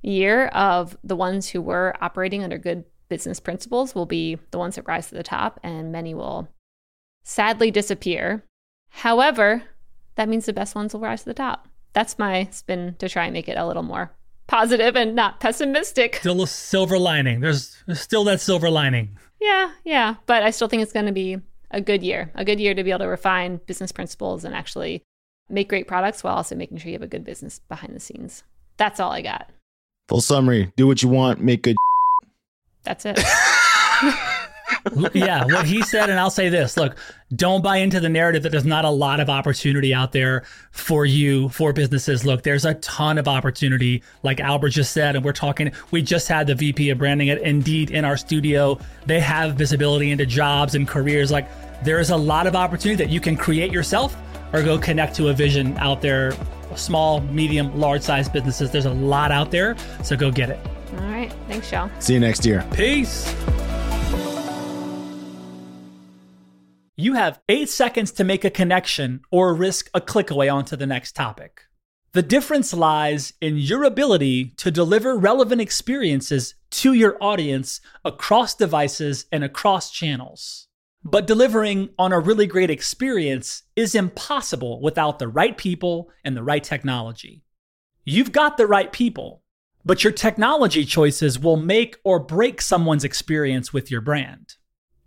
year 0.02 0.48
of 0.48 0.98
the 1.04 1.16
ones 1.16 1.50
who 1.50 1.62
were 1.62 1.96
operating 2.02 2.44
under 2.44 2.58
good 2.58 2.86
business 3.10 3.40
principles 3.40 3.96
will 3.96 4.06
be 4.06 4.38
the 4.52 4.58
ones 4.60 4.76
that 4.76 4.88
rise 4.88 5.10
to 5.10 5.16
the 5.16 5.24
top, 5.24 5.60
and 5.64 5.92
many 5.92 6.14
will 6.14 6.48
sadly 7.24 7.72
disappear. 7.72 8.44
However, 8.90 9.64
that 10.16 10.30
means 10.30 10.46
the 10.46 10.54
best 10.54 10.76
ones 10.76 10.94
will 10.94 11.02
rise 11.02 11.22
to 11.22 11.26
the 11.26 11.34
top. 11.34 11.68
That's 11.94 12.20
my 12.20 12.48
spin 12.52 12.96
to 13.00 13.10
try 13.10 13.26
and 13.26 13.34
make 13.34 13.50
it 13.50 13.58
a 13.58 13.66
little 13.66 13.84
more 13.84 14.12
positive 14.48 14.96
and 14.96 15.16
not 15.16 15.40
pessimistic. 15.40 16.16
Still 16.16 16.42
a 16.42 16.48
silver 16.48 16.98
lining. 16.98 17.40
There's, 17.40 17.76
there's 17.86 18.02
still 18.02 18.24
that 18.26 18.42
silver 18.42 18.70
lining. 18.70 19.18
Yeah, 19.40 19.72
yeah. 19.84 20.16
But 20.26 20.44
I 20.44 20.52
still 20.52 20.68
think 20.68 20.84
it's 20.84 20.94
going 20.94 21.06
to 21.06 21.12
be 21.12 21.38
a 21.72 21.82
good 21.82 22.04
year, 22.04 22.32
a 22.36 22.44
good 22.44 22.60
year 22.60 22.74
to 22.74 22.84
be 22.84 22.92
able 22.92 23.00
to 23.00 23.08
refine 23.08 23.60
business 23.66 23.92
principles 23.92 24.44
and 24.44 24.56
actually 24.56 25.04
make 25.50 25.70
great 25.70 25.88
products 25.88 26.24
while 26.24 26.36
also 26.36 26.56
making 26.56 26.78
sure 26.78 26.90
you 26.90 26.96
have 26.96 27.02
a 27.02 27.08
good 27.08 27.24
business 27.24 27.60
behind 27.70 27.96
the 27.96 28.00
scenes. 28.00 28.44
That's 28.78 29.00
all 29.00 29.12
I 29.12 29.22
got. 29.22 29.50
Full 30.10 30.22
summary 30.22 30.74
do 30.76 30.88
what 30.88 31.04
you 31.04 31.10
want, 31.10 31.40
make 31.40 31.62
good. 31.62 31.78
That's 32.84 33.06
it. 33.06 33.20
yeah, 35.14 35.46
what 35.46 35.68
he 35.68 35.84
said, 35.84 36.10
and 36.10 36.20
I'll 36.20 36.32
say 36.32 36.50
this 36.50 36.78
look, 36.78 36.98
don't 37.36 37.64
buy 37.64 37.78
into 37.78 38.00
the 38.00 38.10
narrative 38.10 38.42
that 38.42 38.50
there's 38.50 38.66
not 38.66 38.86
a 38.86 38.90
lot 38.90 39.20
of 39.20 39.30
opportunity 39.30 39.94
out 39.94 40.12
there 40.12 40.46
for 40.72 41.06
you, 41.06 41.50
for 41.50 41.74
businesses. 41.74 42.26
Look, 42.26 42.42
there's 42.42 42.66
a 42.66 42.74
ton 42.76 43.20
of 43.20 43.28
opportunity, 43.28 44.02
like 44.24 44.40
Albert 44.40 44.70
just 44.70 44.94
said, 44.94 45.16
and 45.16 45.24
we're 45.24 45.32
talking, 45.32 45.72
we 45.92 46.02
just 46.02 46.28
had 46.28 46.48
the 46.48 46.56
VP 46.56 46.90
of 46.90 46.98
branding 46.98 47.30
at 47.30 47.40
Indeed 47.44 47.92
in 47.92 48.04
our 48.04 48.18
studio. 48.18 48.80
They 49.06 49.20
have 49.20 49.56
visibility 49.56 50.10
into 50.10 50.26
jobs 50.26 50.74
and 50.74 50.88
careers. 50.88 51.30
Like, 51.30 51.48
there 51.84 52.00
is 52.00 52.10
a 52.10 52.18
lot 52.18 52.48
of 52.48 52.56
opportunity 52.56 53.04
that 53.04 53.12
you 53.12 53.20
can 53.20 53.38
create 53.38 53.72
yourself 53.72 54.18
or 54.54 54.64
go 54.64 54.80
connect 54.80 55.16
to 55.18 55.28
a 55.28 55.34
vision 55.34 55.78
out 55.78 56.02
there 56.02 56.34
small, 56.78 57.22
medium, 57.22 57.78
large 57.80 58.02
size 58.02 58.30
businesses. 58.30 58.72
There's 58.72 58.86
a 58.86 58.94
lot 58.94 59.32
out 59.32 59.52
there, 59.52 59.76
so 60.04 60.16
go 60.16 60.32
get 60.32 60.50
it. 60.50 60.60
All 60.98 61.06
right. 61.06 61.32
Thanks, 61.48 61.68
Shaw. 61.70 61.90
See 62.00 62.14
you 62.14 62.20
next 62.20 62.46
year. 62.46 62.66
Peace. 62.74 63.34
You 66.98 67.14
have 67.14 67.40
eight 67.48 67.70
seconds 67.70 68.12
to 68.14 68.24
make 68.24 68.44
a 68.44 68.50
connection 68.50 69.22
or 69.32 69.54
risk 69.54 69.90
a 69.94 70.02
click 70.02 70.32
away 70.32 70.50
onto 70.50 70.76
the 70.76 70.86
next 70.86 71.14
topic. 71.14 71.62
The 72.12 72.24
difference 72.24 72.74
lies 72.74 73.34
in 73.40 73.58
your 73.58 73.84
ability 73.84 74.54
to 74.58 74.72
deliver 74.72 75.16
relevant 75.16 75.62
experiences 75.62 76.56
to 76.72 76.94
your 76.94 77.18
audience 77.22 77.82
across 78.04 78.56
devices 78.56 79.28
and 79.32 79.44
across 79.44 79.92
channels. 79.92 80.69
But 81.04 81.28
delivering 81.28 81.90
on 81.98 82.12
a 82.12 82.20
really 82.20 82.46
great 82.46 82.70
experience 82.70 83.64
is 83.76 83.96
impossible 83.96 84.82
without 84.82 85.20
the 85.20 85.28
right 85.28 85.58
people 85.58 86.10
and 86.26 86.36
the 86.36 86.44
right 86.44 86.64
technology. 86.64 87.44
You've 88.04 88.32
got 88.32 88.58
the 88.58 88.68
right 88.68 88.92
people, 88.92 89.44
but 89.86 90.04
your 90.04 90.12
technology 90.12 90.84
choices 90.84 91.40
will 91.40 91.58
make 91.58 91.98
or 92.04 92.20
break 92.20 92.62
someone's 92.62 93.04
experience 93.04 93.72
with 93.72 93.90
your 93.90 94.02
brand. 94.02 94.56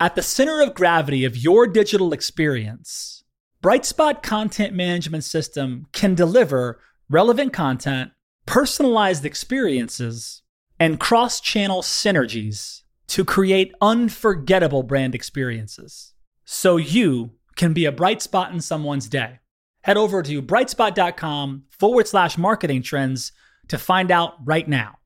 At 0.01 0.15
the 0.15 0.23
center 0.23 0.63
of 0.63 0.75
gravity 0.75 1.25
of 1.25 1.37
your 1.37 1.67
digital 1.67 2.13
experience, 2.13 3.23
Brightspot 3.63 4.23
Content 4.23 4.75
Management 4.75 5.25
System 5.25 5.87
can 5.93 6.15
deliver 6.15 6.81
relevant 7.09 7.53
content, 7.53 8.11
personalized 8.47 9.25
experiences, 9.25 10.43
and 10.81 10.99
cross 10.99 11.41
channel 11.41 11.83
synergies 11.83 12.82
to 13.13 13.27
create 13.27 13.75
unforgettable 13.83 14.83
brand 14.83 15.15
experiences 15.15 16.15
so 16.47 16.79
you 16.79 17.31
can 17.57 17.75
be 17.75 17.85
a 17.85 17.93
bright 17.93 18.23
spot 18.23 18.51
in 18.51 18.59
someone's 18.59 19.07
day. 19.07 19.39
Head 19.83 19.99
over 19.99 20.23
to 20.23 20.41
brightspot.com 20.41 21.65
forward 21.69 22.09
slash 22.09 22.39
marketing 22.39 22.81
trends 22.81 23.33
to 23.69 23.77
find 23.77 24.11
out 24.11 24.37
right 24.43 24.67
now. 24.67 24.97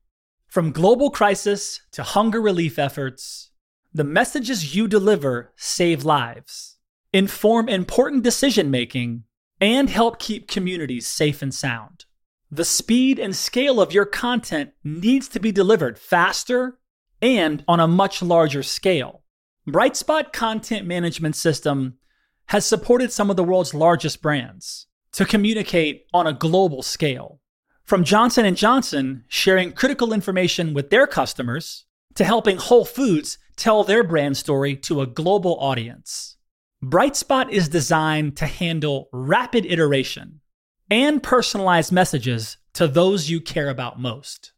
From 0.46 0.70
global 0.70 1.10
crisis 1.10 1.80
to 1.90 2.04
hunger 2.04 2.40
relief 2.40 2.78
efforts, 2.78 3.50
the 3.92 4.04
messages 4.04 4.76
you 4.76 4.86
deliver 4.86 5.52
save 5.56 6.04
lives, 6.04 6.76
inform 7.12 7.68
important 7.68 8.22
decision 8.22 8.70
making, 8.70 9.24
and 9.60 9.90
help 9.90 10.20
keep 10.20 10.46
communities 10.46 11.08
safe 11.08 11.42
and 11.42 11.52
sound. 11.52 12.04
The 12.52 12.64
speed 12.64 13.18
and 13.18 13.34
scale 13.34 13.80
of 13.80 13.92
your 13.92 14.06
content 14.06 14.74
needs 14.84 15.26
to 15.30 15.40
be 15.40 15.50
delivered 15.50 15.98
faster 15.98 16.78
and 17.26 17.64
on 17.66 17.80
a 17.80 17.88
much 17.88 18.22
larger 18.22 18.62
scale. 18.62 19.22
Brightspot 19.68 20.32
Content 20.32 20.86
Management 20.86 21.34
System 21.34 21.98
has 22.46 22.64
supported 22.64 23.10
some 23.10 23.30
of 23.30 23.36
the 23.36 23.42
world's 23.42 23.74
largest 23.74 24.22
brands 24.22 24.86
to 25.10 25.24
communicate 25.24 26.06
on 26.14 26.28
a 26.28 26.32
global 26.32 26.82
scale. 26.82 27.40
From 27.84 28.04
Johnson 28.04 28.54
& 28.54 28.56
Johnson 28.56 29.24
sharing 29.26 29.72
critical 29.72 30.12
information 30.12 30.72
with 30.72 30.90
their 30.90 31.08
customers 31.08 31.86
to 32.14 32.24
helping 32.24 32.58
Whole 32.58 32.84
Foods 32.84 33.38
tell 33.56 33.82
their 33.82 34.04
brand 34.04 34.36
story 34.36 34.76
to 34.76 35.00
a 35.00 35.06
global 35.06 35.58
audience. 35.58 36.36
Brightspot 36.84 37.50
is 37.50 37.68
designed 37.68 38.36
to 38.36 38.46
handle 38.46 39.08
rapid 39.12 39.66
iteration 39.66 40.40
and 40.88 41.22
personalized 41.22 41.90
messages 41.90 42.56
to 42.74 42.86
those 42.86 43.28
you 43.28 43.40
care 43.40 43.68
about 43.68 43.98
most. 43.98 44.52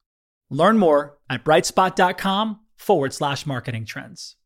Learn 0.50 0.78
more 0.78 1.18
at 1.28 1.44
brightspot.com 1.44 2.60
forward 2.76 3.12
slash 3.12 3.44
marketing 3.46 3.84
trends. 3.84 4.37